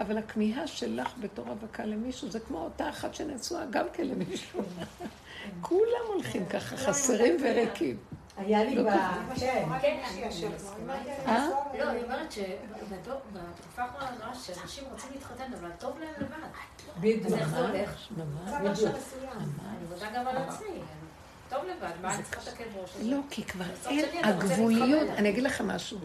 אבל 0.00 0.18
הכמיהה 0.18 0.66
שלך 0.66 1.12
בתור 1.20 1.48
רווקה 1.48 1.84
למישהו, 1.84 2.30
זה 2.30 2.40
כמו 2.40 2.58
אותה 2.58 2.88
אחת 2.88 3.14
שנשואה 3.14 3.64
גם 3.70 3.86
כן 3.92 4.06
למישהו. 4.06 4.62
כולם 5.60 6.06
הולכים 6.06 6.46
ככה, 6.46 6.76
חסרים 6.76 7.36
וריקים. 7.40 7.96
היה 8.40 8.64
לי 8.64 8.74
לא 8.74 8.82
ב... 8.82 8.94
כן. 9.36 9.64
כן. 9.80 10.08
אה? 11.26 11.48
לא, 11.78 11.90
אני 11.90 12.02
אומרת 12.02 12.32
שבתקופה 12.32 13.82
האחרונה 13.82 14.08
אני 14.08 14.18
רואה 14.18 14.34
שאנשים 14.34 14.84
רוצים 14.92 15.10
להתחתן, 15.12 15.52
אבל 15.60 15.70
טוב 15.78 15.98
להם 16.00 16.14
לבד. 16.18 17.00
בדיוק. 17.00 17.26
אז 17.26 17.34
איך 17.34 17.48
זה 17.48 17.58
הולך? 17.58 17.90
ממש. 18.16 18.50
זה 18.50 18.70
משהו 18.70 18.86
מסוים. 18.86 19.30
אני 19.68 19.86
מודה 19.88 20.06
גם 20.14 20.26
על 20.26 20.36
עצמי. 20.36 20.80
טוב 21.50 21.64
לבד, 21.64 21.90
מה 22.02 22.14
אני 22.14 22.22
צריכה 22.22 22.42
את 22.42 22.48
הכאב 22.48 22.66
ראש 22.82 22.90
הזה? 22.94 23.10
לא, 23.10 23.16
כי 23.30 23.44
כבר 23.44 23.64
אין, 23.86 24.24
הגבוליות. 24.24 25.08
אני 25.08 25.28
אגיד 25.28 25.44
לכם 25.44 25.68
משהו, 25.68 25.98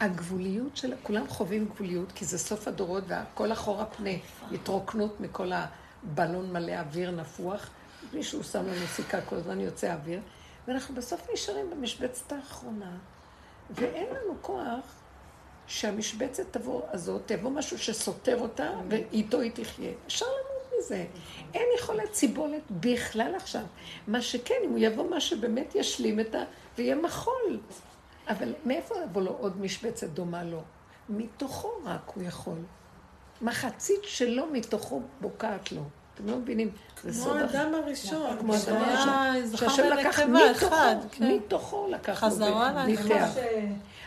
הגבוליות 0.00 0.76
של, 0.76 0.94
כולם 1.02 1.28
חווים 1.28 1.66
גבוליות, 1.74 2.12
כי 2.12 2.24
זה 2.24 2.38
סוף 2.38 2.68
הדורות 2.68 3.04
והכל 3.06 3.52
אחורה 3.52 3.84
פנה, 3.84 4.10
התרוקנות 4.52 5.20
מכל 5.20 5.50
הבלון 5.52 6.52
מלא 6.52 6.72
אוויר 6.72 7.10
נפוח, 7.10 7.70
מישהו 8.12 8.44
שם 8.44 8.66
לנו 8.66 8.86
סיכה 8.86 9.20
כל 9.20 9.36
הזמן 9.36 9.60
יוצא 9.60 9.92
אוויר, 9.92 10.20
ואנחנו 10.68 10.94
בסוף 10.94 11.30
נשארים 11.32 11.70
במשבצת 11.70 12.32
האחרונה, 12.32 12.96
ואין 13.70 14.06
לנו 14.06 14.34
כוח 14.40 15.00
שהמשבצת 15.66 16.52
תבוא, 16.52 16.82
הזאת, 16.90 17.22
תבוא 17.26 17.50
משהו 17.50 17.78
שסותר 17.78 18.40
אותה, 18.40 18.70
ואיתו 18.88 19.40
היא 19.40 19.50
תחיה. 19.54 19.92
אפשר 20.06 20.26
למות 20.26 20.72
מזה. 20.78 21.04
אין 21.54 21.66
יכולת 21.78 22.14
סיבולת 22.14 22.62
בכלל 22.70 23.34
עכשיו. 23.34 23.62
מה 24.06 24.22
שכן, 24.22 24.54
אם 24.64 24.70
הוא 24.70 24.78
יבוא 24.78 25.10
מה 25.10 25.20
שבאמת 25.20 25.74
ישלים 25.74 26.20
את 26.20 26.34
ה... 26.34 26.44
ויהיה 26.78 26.94
מחול. 26.96 27.60
אבל 28.28 28.54
מאיפה 28.66 28.94
יבוא 29.04 29.22
לו 29.22 29.32
עוד 29.32 29.60
משבצת 29.60 30.08
דומה 30.08 30.44
לו? 30.44 30.62
מתוכו 31.08 31.70
רק 31.84 32.12
הוא 32.14 32.22
יכול. 32.22 32.58
מחצית 33.42 34.00
שלו 34.04 34.46
מתוכו 34.46 35.02
בוקעת 35.20 35.72
לו. 35.72 35.82
אתם 36.14 36.26
לא 36.26 36.36
מבינים. 36.36 36.70
זה 37.02 37.12
כמו 37.12 37.12
סוד 37.12 37.42
אחר. 37.42 37.58
האדם 37.58 37.74
הראשון, 37.74 38.36
כמו 38.40 38.54
האדם 38.54 38.76
הראשון, 38.76 39.56
שהשם 39.56 39.82
לקח 39.98 40.20
מתוכו, 40.20 40.66
כן. 41.10 41.30
מתוכו 41.36 41.88
לקח 41.90 42.12
חזרה. 42.12 42.86
ממש, 42.86 42.98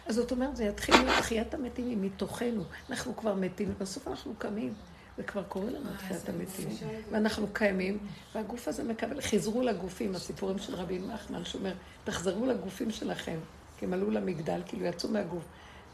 אז 0.07 0.15
זאת 0.15 0.31
אומרת, 0.31 0.55
זה 0.55 0.63
יתחיל 0.63 0.95
להיות 0.95 1.17
תחיית 1.17 1.53
המתים 1.53 1.89
היא 1.89 1.97
מתוכנו. 2.01 2.63
אנחנו 2.89 3.15
כבר 3.15 3.33
מתים, 3.33 3.73
ובסוף 3.77 4.07
אנחנו 4.07 4.33
קמים. 4.37 4.73
זה 5.17 5.23
כבר 5.23 5.43
קורה 5.43 5.65
לנו 5.65 5.89
תחיית 5.97 6.29
המתים. 6.29 6.69
ואנחנו 7.11 7.47
קיימים, 7.53 7.97
והגוף 8.35 8.67
הזה 8.67 8.83
מקבל, 8.83 9.21
חזרו 9.21 9.61
לגופים, 9.61 10.15
הסיפורים 10.15 10.59
של 10.59 10.75
רבי 10.75 10.99
נחמן, 10.99 11.45
שאומר, 11.45 11.73
תחזרו 12.03 12.45
לגופים 12.45 12.91
שלכם, 12.91 13.37
כי 13.77 13.85
הם 13.85 13.93
עלו 13.93 14.11
למגדל, 14.11 14.61
כאילו 14.65 14.85
יצאו 14.85 15.09
מהגוף. 15.09 15.43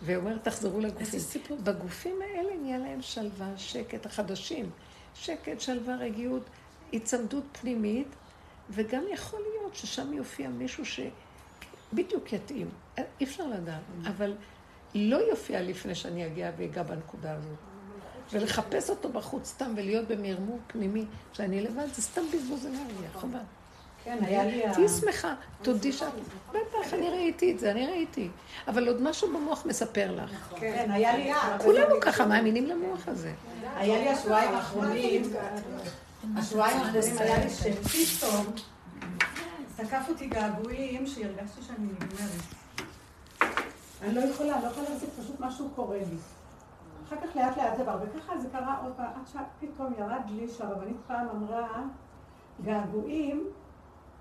ואומר, 0.06 0.38
תחזרו 0.38 0.80
לגופים. 0.80 1.20
בגופים 1.64 2.16
האלה 2.22 2.50
נהיה 2.62 2.78
להם 2.78 3.02
שלווה, 3.02 3.48
שקט, 3.58 4.06
החדשים. 4.06 4.70
שקט, 5.16 5.60
שלווה, 5.62 5.96
רגיעות, 5.96 6.44
היצמדות 6.92 7.44
פנימית, 7.62 8.08
וגם 8.70 9.04
יכול 9.14 9.40
להיות 9.40 9.76
ששם 9.76 10.14
יופיע 10.14 10.50
מישהו 10.50 10.84
שבדיוק 10.86 12.34
יתאים. 12.34 12.70
אי 12.98 13.26
אפשר 13.26 13.48
לדעת, 13.48 13.82
אבל 14.08 14.36
לא 14.96 15.18
יופיע 15.18 15.62
לפני 15.62 15.96
שאני 15.96 16.26
אגיע 16.26 16.52
ואגע 16.58 16.84
בנקודה 16.84 17.34
הזאת. 17.34 17.58
ולחפש 18.32 18.90
אותו 18.90 19.10
בחוץ 19.10 19.48
סתם 19.48 19.74
ולהיות 19.76 20.08
במרמור 20.08 20.60
פנימי, 20.68 21.06
שאני 21.34 21.62
לבד, 21.62 21.86
זה 21.96 22.02
סתם 22.02 22.22
בזבוז 22.34 22.66
אנרגיה, 22.66 23.10
חבל. 23.14 23.40
כן, 24.04 24.18
היה 24.22 24.44
לי... 24.46 24.66
ה- 24.66 24.74
תהיי 24.74 24.90
שמחה, 24.90 25.34
תודי 25.62 25.92
שאת... 25.92 26.08
בטח, 26.50 26.94
אני 26.94 27.10
ראיתי 27.10 27.52
את 27.52 27.60
זה, 27.60 27.72
אני 27.72 27.88
ראיתי. 27.88 28.30
אבל 28.68 28.88
עוד 28.88 29.02
משהו 29.02 29.28
במוח 29.34 29.66
מספר 29.66 30.12
לך. 30.12 30.54
כן, 30.56 30.92
היה 30.92 31.18
לי... 31.18 31.32
כולנו 31.64 31.96
ככה 32.02 32.26
מאמינים 32.26 32.66
למוח 32.68 33.08
הזה. 33.08 33.34
היה 33.76 33.98
לי 34.00 34.10
השבועיים 34.10 34.52
האחרונים, 34.56 35.22
השבועיים 36.38 36.78
האחרונים 36.78 37.18
היה 37.18 37.38
לי 37.44 37.50
שפתאום 37.50 38.46
תקף 39.76 40.06
אותי 40.10 40.28
געגועים 40.28 41.08
שהרגשתי 41.08 41.62
שאני 41.68 41.86
נגמרת. 41.86 42.42
אני 44.04 44.16
לא 44.16 44.22
יכולה, 44.22 44.62
לא 44.62 44.68
יכולה 44.68 44.90
להחזיק, 44.90 45.10
פשוט 45.20 45.40
משהו 45.40 45.70
קורה 45.76 45.98
לי. 45.98 46.18
אחר 47.08 47.16
כך 47.16 47.36
לאט 47.36 47.58
לאט 47.58 47.78
זה 47.78 47.84
בא, 47.84 47.98
וככה 48.02 48.38
זה 48.38 48.48
קרה 48.52 48.78
עוד 48.84 48.94
פעם, 48.98 49.06
עד 49.06 49.28
שפתאום 49.28 49.94
ירד 50.00 50.22
לי 50.30 50.48
שהרבנית 50.58 50.98
פעם 51.08 51.28
אמרה, 51.36 51.68
געגועים 52.66 53.44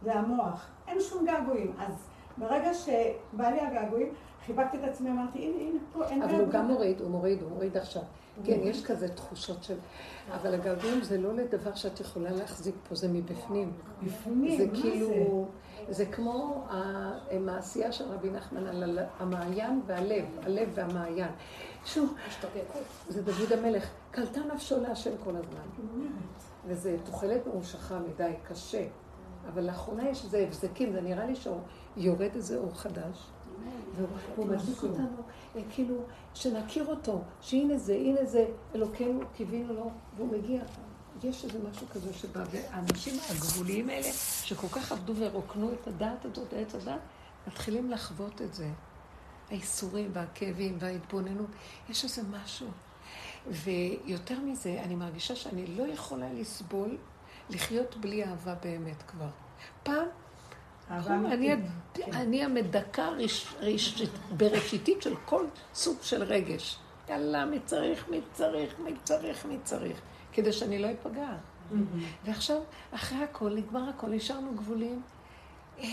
זה 0.02 0.14
המוח, 0.14 0.66
אין 0.88 1.00
שום 1.00 1.26
געגועים. 1.26 1.72
אז 1.78 1.94
ברגע 2.38 2.74
שבא 2.74 3.48
לי 3.50 3.60
הגעגועים, 3.60 4.12
חיבקתי 4.46 4.76
את 4.76 4.84
עצמי, 4.84 5.10
אמרתי, 5.10 5.38
הנה, 5.38 5.56
הנה, 5.60 5.78
פה 5.92 6.04
אין 6.04 6.22
אבל 6.22 6.30
געגועים. 6.30 6.46
הוא 6.46 6.52
גם 6.52 6.66
מוריד, 6.66 7.00
הוא 7.00 7.10
מוריד, 7.10 7.42
הוא 7.42 7.50
מוריד 7.50 7.76
עכשיו. 7.76 8.02
כן, 8.44 8.58
יש 8.62 8.84
כזה 8.84 9.08
תחושות 9.08 9.64
של... 9.64 9.76
אבל 10.34 10.54
הגעגועים 10.54 11.02
זה 11.02 11.18
לא 11.18 11.34
לדבר 11.34 11.74
שאת 11.74 12.00
יכולה 12.00 12.30
להחזיק 12.30 12.74
פה, 12.88 12.94
זה 12.94 13.08
מבפנים. 13.08 13.72
בפנים, 14.02 14.58
זה? 14.58 14.80
כאילו... 14.80 15.46
זה 15.88 16.06
כמו 16.06 16.64
המעשייה 17.30 17.92
של 17.92 18.04
רבי 18.04 18.30
נחמן 18.30 18.66
על 18.66 18.98
המעיין 19.18 19.80
והלב, 19.86 20.24
הלב 20.42 20.68
והמעיין. 20.74 21.30
שוב, 21.84 22.14
זה 23.08 23.22
דוד 23.22 23.52
המלך, 23.52 23.90
קלטה 24.10 24.40
נפשו 24.54 24.80
להשם 24.80 25.10
כל 25.24 25.36
הזמן. 25.36 25.84
וזה 26.66 26.96
תוחלת 27.04 27.46
ממושכה 27.46 27.98
מדי, 27.98 28.32
קשה. 28.48 28.86
אבל 29.48 29.66
לאחרונה 29.66 30.08
יש 30.08 30.24
איזה 30.24 30.38
הבזקים, 30.38 30.92
זה 30.92 31.00
נראה 31.00 31.26
לי 31.26 31.34
שיורד 31.34 32.30
איזה 32.34 32.58
אור 32.58 32.74
חדש. 32.74 33.26
והוא 33.96 34.08
הוא 34.36 34.46
מדליק 34.46 34.82
אותנו, 34.82 35.22
אה, 35.56 35.60
כאילו, 35.70 35.96
שנכיר 36.34 36.86
אותו, 36.86 37.20
שהנה 37.40 37.78
זה, 37.78 37.94
הנה 37.94 38.24
זה, 38.24 38.46
אלוקינו, 38.74 39.20
קיווינו 39.36 39.74
לו, 39.74 39.90
והוא 40.16 40.32
מגיע. 40.32 40.60
יש 41.24 41.44
איזה 41.44 41.58
משהו 41.70 41.86
כזה 41.92 42.12
שבא, 42.12 42.44
והאנשים 42.50 43.14
הגבוליים 43.30 43.88
האלה, 43.88 44.12
שכל 44.42 44.68
כך 44.68 44.92
עבדו 44.92 45.12
ורוקנו 45.16 45.72
את 45.72 45.86
הדעת 45.86 46.24
הזאת, 46.24 46.52
עץ 46.52 46.74
הדעת, 46.74 47.00
מתחילים 47.46 47.90
לחוות 47.90 48.42
את 48.42 48.54
זה. 48.54 48.68
האיסורים 49.50 50.10
והכאבים 50.12 50.76
וההתבוננות, 50.80 51.50
יש 51.88 52.04
איזה 52.04 52.22
משהו. 52.30 52.68
ויותר 53.46 54.40
מזה, 54.40 54.80
אני 54.84 54.94
מרגישה 54.94 55.36
שאני 55.36 55.66
לא 55.66 55.82
יכולה 55.82 56.32
לסבול 56.32 56.96
לחיות 57.50 57.96
בלי 57.96 58.24
אהבה 58.24 58.54
באמת 58.54 59.02
כבר. 59.06 59.28
פעם, 59.82 60.06
אהבה 60.90 61.14
אני, 61.14 61.54
אמיתית, 61.54 61.70
כן. 61.94 62.12
אני 62.12 62.44
המדכא 62.44 63.00
ראש, 63.18 63.54
ראש, 63.60 64.02
בראשיתית 64.36 65.02
של 65.02 65.14
כל 65.24 65.46
סוג 65.74 65.98
של 66.02 66.22
רגש. 66.22 66.78
יאללה, 67.08 67.44
מי 67.44 67.60
צריך, 67.60 68.08
מי 68.08 68.20
צריך, 68.32 68.78
מי 68.78 68.94
צריך, 69.04 69.46
מי 69.46 69.58
צריך, 69.64 70.00
כדי 70.32 70.52
שאני 70.52 70.78
לא 70.78 70.88
אפגע. 70.92 71.28
ועכשיו, 72.24 72.60
אחרי 72.90 73.24
הכל, 73.24 73.54
נגמר 73.54 73.88
הכל, 73.88 74.08
נשארנו 74.10 74.54
גבולים. 74.54 75.02
אה, 75.78 75.86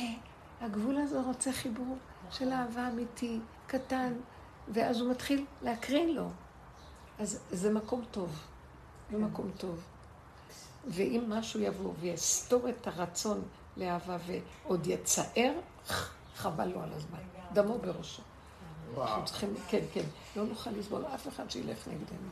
הגבול 0.62 0.97
הזה 0.97 1.22
רוצה 1.22 1.52
חיבור 1.52 1.97
של 2.32 2.52
אהבה 2.52 2.88
אמיתי, 2.88 3.39
קטן, 3.68 4.14
ואז 4.68 5.02
הוא 5.02 5.12
מתחיל 5.12 5.45
להקרין 5.62 6.16
לו. 6.16 6.30
אז 7.20 7.39
זה 7.52 7.74
מקום 7.74 8.04
טוב. 8.12 8.39
זה 9.12 9.18
מקום 9.18 9.52
טוב. 9.58 9.84
ואם 10.88 11.24
משהו 11.28 11.60
יבוא 11.60 11.94
ויסתור 12.00 12.70
את 12.70 12.88
הרצון 12.88 13.42
לאהבה 13.78 14.18
ועוד 14.26 14.88
יצער, 14.88 15.52
חבל 16.36 16.66
לו 16.66 16.84
על 16.84 16.94
הזמן. 16.94 17.20
דמו 17.54 17.78
בראשו. 17.80 18.22
אנחנו 18.98 19.26
צריכים, 19.26 19.54
כן, 19.70 19.84
כן, 19.94 20.06
לא 20.36 20.44
נוכל 20.44 20.70
לסבול 20.70 21.06
אף 21.06 21.28
אחד 21.28 21.52
שילך 21.52 21.88
נגדנו. 21.88 22.30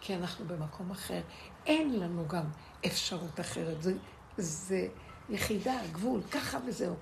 כי 0.00 0.14
אנחנו 0.14 0.44
במקום 0.44 0.90
אחר. 0.90 1.20
אין 1.66 2.00
לנו 2.00 2.28
גם 2.28 2.44
אפשרות 2.86 3.40
אחרת. 3.40 3.82
זה, 3.82 3.94
זה 4.36 4.88
יחידה, 5.28 5.74
גבול, 5.92 6.22
ככה 6.22 6.58
וזהו. 6.66 6.94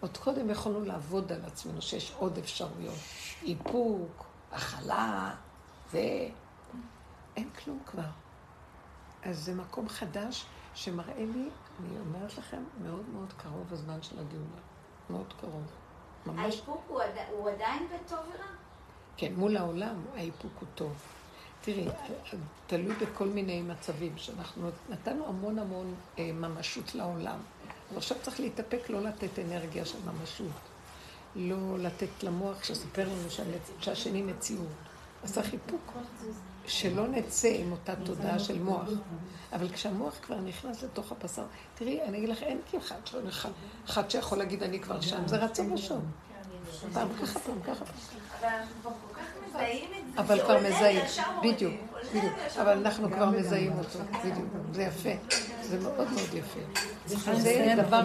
עוד 0.00 0.16
קודם 0.16 0.50
יכולנו 0.50 0.84
לעבוד 0.84 1.32
על 1.32 1.44
עצמנו 1.44 1.82
שיש 1.82 2.12
עוד 2.18 2.38
אפשרויות. 2.38 2.98
איפוק, 3.42 4.24
הכלה, 4.52 5.34
ואין 5.92 7.50
כלום 7.64 7.78
כבר. 7.86 8.02
אז 9.22 9.44
זה 9.44 9.54
מקום 9.54 9.88
חדש 9.88 10.44
שמראה 10.74 11.14
לי, 11.18 11.48
אני 11.80 11.98
אומרת 12.00 12.38
לכם, 12.38 12.62
מאוד 12.82 13.02
מאוד 13.12 13.32
קרוב 13.36 13.72
הזמן 13.72 14.02
של 14.02 14.18
הגאולה. 14.18 14.60
מאוד 15.10 15.32
קרוב. 15.40 15.62
ממש. 16.26 16.54
האיפוק 16.54 16.84
הוא 16.88 17.00
עד- 17.02 17.10
הוא 17.30 17.50
עדיין 17.50 17.82
בטוב 17.88 18.18
ורע? 18.18 18.44
כן, 19.16 19.32
מול 19.36 19.56
העולם 19.56 20.02
האיפוק 20.14 20.52
הוא 20.60 20.68
טוב. 20.74 20.92
תראי, 21.60 21.88
תלוי 22.66 22.94
בכל 22.94 23.28
מיני 23.28 23.62
מצבים, 23.62 24.12
שאנחנו 24.18 24.68
נתנו 24.88 25.26
המון 25.26 25.58
המון 25.58 25.94
אה, 26.18 26.30
ממשות 26.32 26.94
לעולם. 26.94 27.38
אבל 27.88 27.96
עכשיו 27.98 28.16
צריך 28.22 28.40
להתאפק, 28.40 28.90
לא 28.90 29.02
לתת 29.02 29.38
אנרגיה 29.38 29.84
של 29.84 29.98
ממשות. 30.04 30.46
לא 31.36 31.78
לתת 31.78 32.22
למוח 32.22 32.64
שספר 32.64 33.08
לנו 33.08 33.30
שהשני 33.80 34.22
מציאות. 34.22 34.66
אז 35.24 35.32
צריך 35.34 35.52
איפוק. 35.52 35.92
שלא 36.66 37.08
נצא 37.08 37.48
עם 37.48 37.72
אותה 37.72 37.92
תודעה 38.04 38.38
של 38.38 38.62
מוח. 38.62 38.88
אבל 39.52 39.68
כשהמוח 39.68 40.14
כבר 40.22 40.40
נכנס 40.40 40.82
לתוך 40.82 41.12
הבשר, 41.12 41.44
תראי, 41.74 42.02
אני 42.02 42.18
אגיד 42.18 42.28
לך, 42.28 42.42
אין 42.42 42.58
אחד 42.78 42.96
שלא 43.04 43.20
אחד, 43.88 44.10
שיכול 44.10 44.38
להגיד 44.38 44.62
אני 44.62 44.80
כבר 44.80 45.00
שם, 45.00 45.28
זה 45.28 45.36
רצון 45.36 45.72
ראשון. 45.72 46.04
פעם 46.92 47.08
ככה, 47.22 47.38
פעם 47.38 47.60
ככה. 47.62 47.84
אבל 48.40 48.48
אנחנו 48.48 48.74
כבר 48.82 48.90
כל 49.08 49.14
כך 49.14 49.26
מזהים 49.48 49.90
את 49.98 50.14
זה. 50.14 50.20
אבל 50.20 50.36
זה 50.36 50.42
כבר 50.44 50.54
עולה 50.54 50.70
מזהים, 50.70 51.02
וישר 51.02 51.22
מוריד, 51.34 51.54
בדיוק, 51.54 51.74
בדיוק. 52.14 52.32
אבל. 52.60 52.72
אנחנו 52.72 53.10
כבר 53.10 53.30
מזהים 53.30 53.78
אותו, 53.78 53.98
בדיוק. 54.24 54.48
זה 54.72 54.82
יפה. 54.82 55.10
זה 55.62 55.78
מאוד 55.78 55.94
מאוד 56.12 56.34
יפה. 56.34 56.60
זה 57.06 57.74
דבר. 57.76 58.02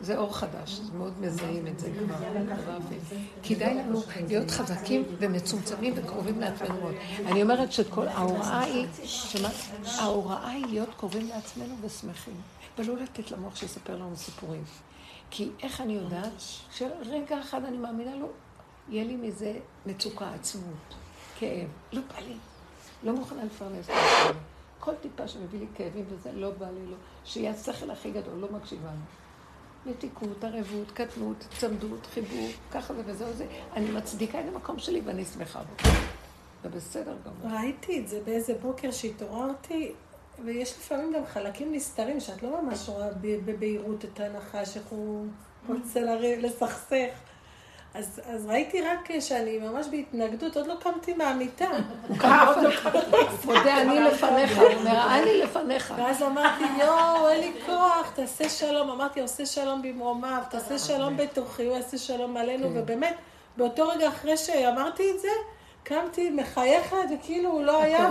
זה 0.00 0.18
אור 0.18 0.36
חדש, 0.36 0.70
זה 0.70 0.92
מאוד 0.98 1.12
מזהים 1.20 1.66
את 1.66 1.80
זה 1.80 1.90
כבר. 1.98 2.16
דבר 2.54 2.78
יפה. 2.96 3.14
כדאי 3.42 3.74
לנו 3.74 4.02
להיות 4.28 4.50
חזקים 4.50 5.04
ומצומצמים 5.18 5.92
וקרובים 5.96 6.40
לעצמנו 6.40 6.80
מאוד. 6.80 6.94
אני 7.26 7.42
אומרת 7.42 7.72
שכל, 7.72 8.08
ההוראה 8.08 8.60
היא? 8.60 8.86
ההוראה 9.98 10.48
היא 10.48 10.66
להיות 10.66 10.88
קרובים 10.96 11.28
לעצמנו 11.28 11.74
ושמחים, 11.80 12.34
ולא 12.78 12.96
לתת 12.96 13.30
למוח 13.30 13.56
שיספר 13.56 13.96
לנו 13.96 14.16
סיפורים. 14.16 14.64
כי 15.30 15.50
איך 15.62 15.80
אני 15.80 15.92
יודעת 15.92 16.42
שרגע 16.72 17.40
אחד 17.40 17.64
אני 17.64 17.76
מאמינה 17.76 18.16
לו, 18.16 18.28
יהיה 18.88 19.04
לי 19.04 19.16
מזה 19.16 19.52
מצוקה, 19.86 20.30
עצמות, 20.34 20.94
כאב. 21.38 21.68
לא 21.92 22.00
בא 22.00 22.20
לי. 22.20 22.34
לא 23.02 23.12
מוכנה 23.12 23.44
לפרנס 23.44 23.84
את 23.84 23.90
עצמי. 23.90 24.40
כל 24.84 24.94
טיפה 24.94 25.28
שמביא 25.28 25.60
לי 25.60 25.66
כאבים 25.74 26.04
וזה, 26.08 26.32
לא 26.32 26.50
בא 26.50 26.66
לי, 26.66 26.86
לא. 26.90 26.96
שיהיה 27.24 27.50
השכל 27.50 27.90
הכי 27.90 28.10
גדול, 28.10 28.34
לא 28.34 28.48
מקשיבה 28.52 28.90
לו. 28.90 29.92
מתיקות, 29.92 30.44
ערבות, 30.44 30.90
קטנות, 30.90 31.46
צמדות, 31.58 32.06
חיבור, 32.06 32.48
ככה 32.72 32.94
זה 32.94 33.02
וזהו 33.06 33.32
זה. 33.32 33.46
אני 33.76 33.90
מצדיקה 33.90 34.40
את 34.40 34.44
המקום 34.54 34.78
שלי 34.78 35.00
ואני 35.04 35.24
שמחה 35.24 35.62
בו. 35.62 35.88
זה 36.62 36.68
בסדר 36.68 37.16
גמור. 37.24 37.58
ראיתי 37.58 38.00
את 38.00 38.08
זה 38.08 38.20
באיזה 38.24 38.54
בוקר 38.54 38.90
שהתעוררתי, 38.90 39.92
ויש 40.44 40.78
לפעמים 40.78 41.12
גם 41.12 41.26
חלקים 41.26 41.72
נסתרים 41.72 42.20
שאת 42.20 42.42
לא 42.42 42.62
ממש 42.62 42.88
רואה 42.88 43.08
בבהירות 43.20 44.04
את 44.04 44.20
הנחש, 44.20 44.76
איך 44.76 44.86
הוא 44.86 45.26
רוצה 45.68 46.00
לסכסך. 46.38 47.08
אז, 47.94 48.20
אז 48.26 48.46
ראיתי 48.46 48.82
רק 48.82 49.20
שאני 49.20 49.58
ממש 49.58 49.86
בהתנגדות, 49.90 50.56
עוד 50.56 50.66
לא 50.66 50.74
קמתי 50.80 51.14
מהמיטה. 51.14 51.68
מודה 53.44 53.80
אני 53.80 54.00
לפניך, 54.00 54.58
הוא 54.58 54.66
אומר, 54.66 55.06
אני 55.14 55.38
לפניך. 55.38 55.94
ואז 55.96 56.22
אמרתי, 56.22 56.64
יואו, 56.80 57.28
אין 57.28 57.40
לי 57.40 57.52
כוח, 57.66 58.12
תעשה 58.14 58.48
שלום. 58.48 58.90
אמרתי, 58.90 59.20
עושה 59.20 59.46
שלום 59.46 59.82
במרומיו, 59.82 60.42
תעשה 60.50 60.78
שלום 60.78 61.16
בתוכי, 61.16 61.64
הוא 61.64 61.76
יעשה 61.76 61.98
שלום 61.98 62.36
עלינו, 62.36 62.68
כן. 62.68 62.74
ובאמת, 62.76 63.14
באותו 63.56 63.88
רגע 63.88 64.08
אחרי 64.08 64.36
שאמרתי 64.36 65.10
את 65.14 65.20
זה, 65.20 65.28
קמתי 65.84 66.30
מחייכת, 66.30 66.96
וכאילו 67.14 67.50
הוא 67.50 67.62
לא 67.62 67.82
היה 67.82 68.10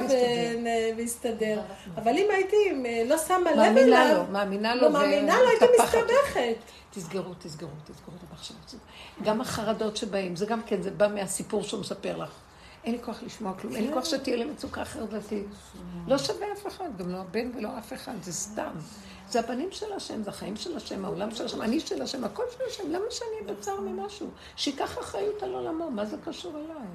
והסתדר. 0.98 1.60
אבל 1.96 2.18
אם 2.18 2.26
הייתי 2.32 2.74
אה, 2.86 3.04
לא 3.06 3.18
שמה 3.18 3.52
לב 3.52 3.78
אליו, 3.78 4.16
לו, 4.18 4.24
מאמינה 4.32 4.76
לו, 4.76 4.82
לא 4.82 4.90
מאמינה 4.90 5.40
לו, 5.40 5.50
הייתי 5.50 5.66
ומטפחת. 5.66 5.98
מסתבכת. 5.98 6.81
תסגרו, 6.92 7.34
תסגרו, 7.40 7.70
תסגרו 7.84 8.16
את 8.16 8.30
המחשבות. 8.30 8.76
גם 9.24 9.42
החרדות 9.42 9.98
שבאים, 9.98 10.36
זה 10.36 10.46
גם 10.46 10.62
כן, 10.64 10.82
זה 10.82 10.92
בא 10.92 11.08
מהסיפור 11.08 11.64
שהוא 11.64 11.80
מספר 11.80 12.18
לך. 12.18 12.30
אין 12.84 12.96
לי 12.96 13.04
כוח 13.04 13.24
לשמוע 13.24 13.54
כלום, 13.54 13.76
אין 13.76 13.88
לי 13.88 13.94
כוח 13.94 14.06
שתהיה 14.06 14.38
לי 14.38 14.46
מצוקה 14.46 14.86
חרדתית. 14.86 15.46
לא 16.08 16.18
שווה 16.18 16.48
אף 16.54 16.68
אחד, 16.68 16.98
גם 16.98 17.10
לא 17.10 17.18
הבן 17.18 17.52
ולא 17.58 17.78
אף 17.78 17.94
אחד, 17.94 18.14
זה 18.22 18.34
סתם. 18.34 18.72
זה 19.30 19.40
הבנים 19.40 19.72
של 19.72 19.94
השם, 19.94 20.24
זה 20.24 20.30
החיים 20.30 20.56
של 20.56 20.78
השם, 20.78 21.06
העולם 21.06 21.32
של 21.32 21.46
השם, 21.46 21.62
אני 21.62 21.80
של 21.80 22.02
השם, 22.02 22.24
הכל 22.24 22.44
של 22.58 22.64
השם, 22.68 22.84
למה 22.92 23.06
שאני 23.10 23.30
אהיה 23.42 23.54
בצער 23.54 23.80
ממשהו? 23.80 24.30
שייקח 24.56 25.00
אחריות 25.00 25.44
על 25.44 25.54
עולמו, 25.54 25.92
מה 25.92 26.06
זה 26.06 26.18
קשור 26.26 26.58
אליי? 26.58 26.88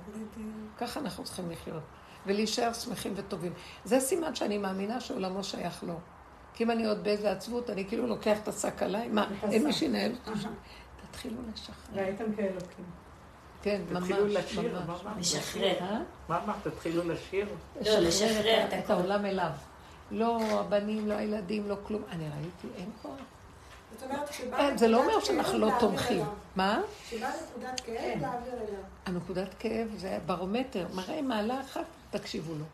ככה 0.79 1.01
אנחנו 1.01 1.25
צריכים 1.25 1.51
לחיות, 1.51 1.83
ולהישאר 2.27 2.73
שמחים 2.73 3.13
וטובים. 3.17 3.53
זה 3.85 4.01
סימן 4.01 4.35
שאני 4.35 4.59
מאמינה 4.59 5.01
שעולמו 5.01 5.45
שייך 5.45 5.83
לו. 5.83 5.95
כי 6.57 6.65
אם 6.65 6.71
אני 6.71 6.87
עוד 6.87 7.05
באיזה 7.05 7.33
עצבות, 7.33 7.71
אני 7.71 7.85
כאילו 7.85 8.07
לוקח 8.07 8.39
את 8.43 8.49
השק 8.49 8.83
עליי, 8.83 9.09
מה, 9.09 9.29
אין 9.51 9.67
מי 9.67 9.73
שינהל 9.73 10.13
אותי 10.13 10.41
שם. 10.41 10.51
תתחילו 11.11 11.37
לשחרר. 11.53 11.95
והייתם 11.95 12.25
כאלוקים. 12.37 12.85
כן, 13.63 13.81
ממש, 13.91 14.03
תתחילו 14.03 14.27
לשיר, 14.27 14.75
מה 14.75 14.85
ממש. 14.87 15.01
אמרת? 15.03 15.17
לשחרר. 15.19 15.79
אה? 15.81 15.99
מה 16.29 16.45
אמרת? 16.45 16.57
תתחילו 16.67 17.09
לשיר? 17.09 17.47
לא, 17.85 17.99
לשחרר 17.99 18.67
את, 18.79 18.91
העולם 18.91 19.27
אליו. 19.27 19.51
לא 20.11 20.61
הבנים, 20.61 21.09
לא 21.09 21.15
הילדים, 21.15 21.69
לא 21.69 21.77
כלום. 21.87 22.03
אני 22.11 22.25
ראיתי, 22.25 22.81
אין 22.81 22.91
כוח. 23.03 23.13
זאת 23.93 24.03
אומרת, 24.03 24.29
כשבא 24.29 24.59
אין, 24.59 24.79
זה 24.79 24.89
לא 24.89 25.05
אומר 25.05 25.21
שאנחנו 25.21 25.59
לא 25.59 25.71
תומכים. 25.81 26.25
מה? 26.57 26.81
כשבא 27.09 27.31
נקודת 27.51 27.81
כאב, 27.81 28.21
להעביר 28.21 28.53
אליו. 28.53 28.81
הנקודת 29.07 29.55
כאב 29.59 29.89
זה 29.97 30.19
ברומטר, 30.27 30.87
מראה 30.95 31.23
מעלה 31.23 31.61
אחת, 31.61 31.85
תקשיבו 32.11 32.55
לו. 32.55 32.65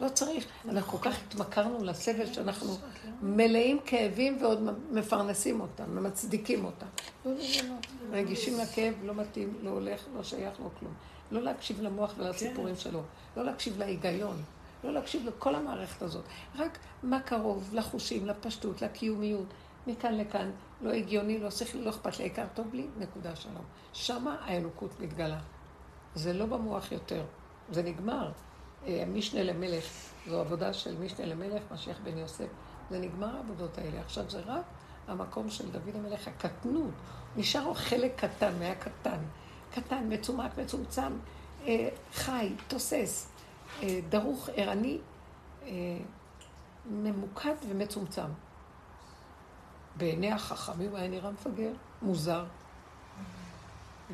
לא 0.00 0.08
צריך. 0.08 0.46
אנחנו 0.68 0.98
כל 0.98 1.10
כך 1.10 1.18
התמכרנו 1.26 1.84
לסבל 1.84 2.32
שאנחנו 2.32 2.76
מלאים 3.22 3.78
כאבים 3.86 4.38
ועוד 4.42 4.68
מפרנסים 4.90 5.60
אותם, 5.60 5.84
ומצדיקים 5.94 6.64
אותם. 6.64 6.86
לא, 7.24 7.32
לא, 7.32 7.38
לא. 7.68 8.16
רגישים 8.16 8.58
לכאב, 8.58 8.94
לא 9.04 9.14
מתאים, 9.14 9.54
לא 9.62 9.70
הולך, 9.70 10.04
לא 10.16 10.22
שייך, 10.22 10.60
לא 10.60 10.68
כלום. 10.78 10.92
לא 11.30 11.42
להקשיב 11.42 11.80
למוח 11.80 12.14
ולסיפורים 12.18 12.76
שלו. 12.76 13.02
לא 13.36 13.44
להקשיב 13.44 13.78
להיגיון. 13.78 14.42
לא 14.84 14.92
להקשיב 14.92 15.26
לכל 15.26 15.54
המערכת 15.54 16.02
הזאת. 16.02 16.24
רק 16.56 16.78
מה 17.02 17.20
קרוב, 17.20 17.70
לחושים, 17.72 18.26
לפשטות, 18.26 18.82
לקיומיות. 18.82 19.46
מכאן 19.86 20.14
לכאן, 20.14 20.50
לא 20.82 20.90
הגיוני, 20.90 21.38
לא 21.38 21.50
שכלי, 21.50 21.84
לא 21.84 21.90
אכפת 21.90 22.18
לי, 22.18 22.24
העיקר 22.24 22.44
טוב 22.54 22.74
לי, 22.74 22.86
נקודה 22.98 23.36
שלום. 23.36 23.64
שמה 23.92 24.36
האלוקות 24.44 25.00
מתגלה. 25.00 25.38
זה 26.14 26.32
לא 26.32 26.46
במוח 26.46 26.92
יותר, 26.92 27.24
זה 27.72 27.82
נגמר. 27.82 28.32
אה, 28.86 29.02
המשנה 29.02 29.42
למלך, 29.42 29.84
זו 30.28 30.40
עבודה 30.40 30.72
של 30.72 30.98
משנה 30.98 31.26
למלך, 31.26 31.62
משיח 31.72 31.98
בן 32.04 32.18
יוסף. 32.18 32.48
זה 32.90 32.98
נגמר 32.98 33.36
העבודות 33.36 33.78
האלה. 33.78 34.00
עכשיו 34.00 34.30
זה 34.30 34.40
רק 34.46 34.64
המקום 35.08 35.50
של 35.50 35.70
דוד 35.70 35.96
המלך, 35.96 36.28
הקטנות. 36.28 36.90
נשאר 37.36 37.68
לו 37.68 37.74
חלק 37.74 38.12
קטן, 38.24 38.52
היה 38.60 38.74
קטן. 38.74 39.18
מצומק, 40.08 40.58
מצומצם, 40.58 41.12
אה, 41.66 41.88
חי, 42.12 42.52
תוסס, 42.68 43.30
אה, 43.82 44.00
דרוך, 44.08 44.48
ערני, 44.54 44.98
אה, 45.62 45.70
ממוקד 46.86 47.54
ומצומצם. 47.68 48.28
בעיני 49.96 50.32
החכמים 50.32 50.94
היה 50.94 51.08
נראה 51.08 51.30
מפגר, 51.30 51.72
מוזר. 52.02 52.44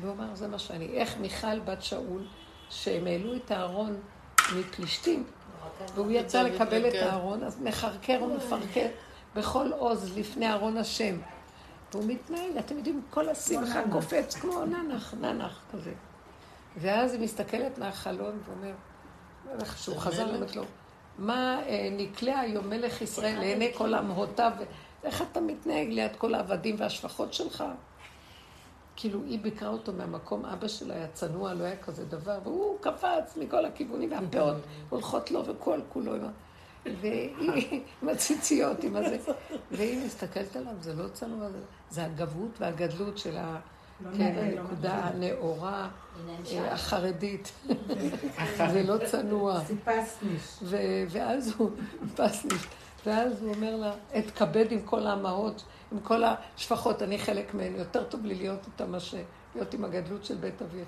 והוא 0.01 0.13
אמר, 0.13 0.35
זה 0.35 0.47
מה 0.47 0.59
שאני. 0.59 0.85
איך 0.85 1.17
מיכל 1.17 1.59
בת 1.59 1.83
שאול, 1.83 2.27
שהם 2.69 3.07
העלו 3.07 3.35
את 3.35 3.51
הארון 3.51 3.99
מפלישתים, 4.59 5.23
והוא 5.95 6.11
יצא 6.11 6.41
לקבל 6.41 6.87
את 6.87 6.93
הארון, 6.93 7.43
אז 7.43 7.61
מחרקר 7.61 8.23
ומפרקר 8.23 8.87
בכל 9.35 9.71
עוז 9.77 10.17
לפני 10.17 10.51
ארון 10.51 10.77
השם. 10.77 11.17
והוא 11.93 12.05
מתנהל, 12.07 12.59
אתם 12.59 12.77
יודעים, 12.77 13.01
כל 13.09 13.29
השמחה 13.29 13.81
קופץ 13.91 14.35
כמו 14.35 14.65
ננח, 14.65 15.13
ננח 15.21 15.59
כזה. 15.73 15.93
ואז 16.77 17.13
היא 17.13 17.21
מסתכלת 17.21 17.77
מהחלון 17.77 18.39
ואומר, 18.45 18.73
איך 19.59 19.77
שהוא 19.77 19.97
חזר, 19.97 20.35
אומרת 20.35 20.55
לו, 20.55 20.63
מה 21.17 21.61
אה, 21.67 21.89
נקלע 21.91 22.39
היום 22.39 22.69
מלך 22.69 23.01
ישראל 23.01 23.39
לעיני 23.39 23.71
כל 23.75 23.95
אמהותיו, 23.95 24.51
איך 25.03 25.21
אתה 25.31 25.41
מתנהג 25.41 25.89
ליד 25.89 26.15
כל 26.15 26.35
העבדים 26.35 26.75
והשפחות 26.79 27.33
שלך? 27.33 27.63
כאילו, 28.95 29.23
היא 29.23 29.39
ביקרה 29.41 29.69
אותו 29.69 29.93
מהמקום, 29.93 30.45
אבא 30.45 30.67
שלה 30.67 30.93
היה 30.93 31.07
צנוע, 31.07 31.53
לא 31.53 31.63
היה 31.63 31.77
כזה 31.77 32.05
דבר, 32.05 32.39
והוא 32.43 32.77
קפץ 32.81 33.37
מכל 33.37 33.65
הכיוונים, 33.65 34.11
והפאות 34.11 34.55
הולכות 34.89 35.31
לו 35.31 35.45
וכל 35.45 35.79
כולו, 35.89 36.11
והיא 37.01 37.29
עם 38.01 38.09
הציציות, 38.09 38.83
עם 38.83 38.95
הזה. 38.95 39.17
והיא 39.71 40.05
מסתכלת 40.05 40.55
עליו, 40.55 40.73
זה 40.81 40.93
לא 40.93 41.07
צנוע, 41.07 41.47
זה- 41.89 42.05
הגבהות 42.05 42.51
והגדלות 42.59 43.17
של 43.17 43.37
ה... 43.37 43.59
לא 44.01 44.09
כן, 44.17 44.35
לא 44.35 44.61
הנקודה. 44.61 44.93
הנאורה. 44.93 45.89
אה, 46.51 46.73
החרדית. 46.73 47.51
זה 48.73 48.83
לא 48.87 48.95
צנוע. 49.05 49.59
ואז 51.07 51.53
הוא, 51.57 51.69
פסניש, 52.15 52.61
ואז 53.05 53.41
הוא 53.43 53.53
אומר 53.53 53.75
לה, 53.75 53.93
אתכבד 54.17 54.65
עם 54.71 54.81
כל 54.81 55.07
האמהות, 55.07 55.63
עם 55.91 55.99
כל 55.99 56.21
השפחות, 56.23 57.01
אני 57.01 57.19
חלק 57.19 57.53
מהן, 57.53 57.75
יותר 57.75 58.03
טוב 58.03 58.25
לי 58.25 58.35
להיות 58.35 58.59
איתה 58.67 58.85
מאשר 58.85 59.17
להיות 59.55 59.73
עם 59.73 59.85
הגדלות 59.85 60.25
של 60.25 60.35
בית 60.35 60.61
אביך. 60.61 60.87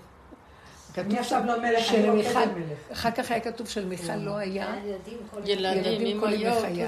אני 0.97 1.19
עכשיו 1.19 1.43
לא 1.45 1.61
מלך, 1.61 1.73
אני 1.73 1.81
שלמיכל- 1.83 2.37
רוקדת 2.37 2.57
מלך. 2.57 2.91
אחר 2.91 3.11
כך 3.11 3.31
היה 3.31 3.39
כתוב 3.39 3.67
שלמיכל 3.67 4.15
לא 4.15 4.37
היה, 4.37 4.75
ילדים, 4.85 5.17
כל 5.31 5.39
ילדים 5.45 5.93
ילדים, 5.93 6.19
כל 6.19 6.25
אמהיות, 6.27 6.63
ימי 6.63 6.75
חייה. 6.75 6.87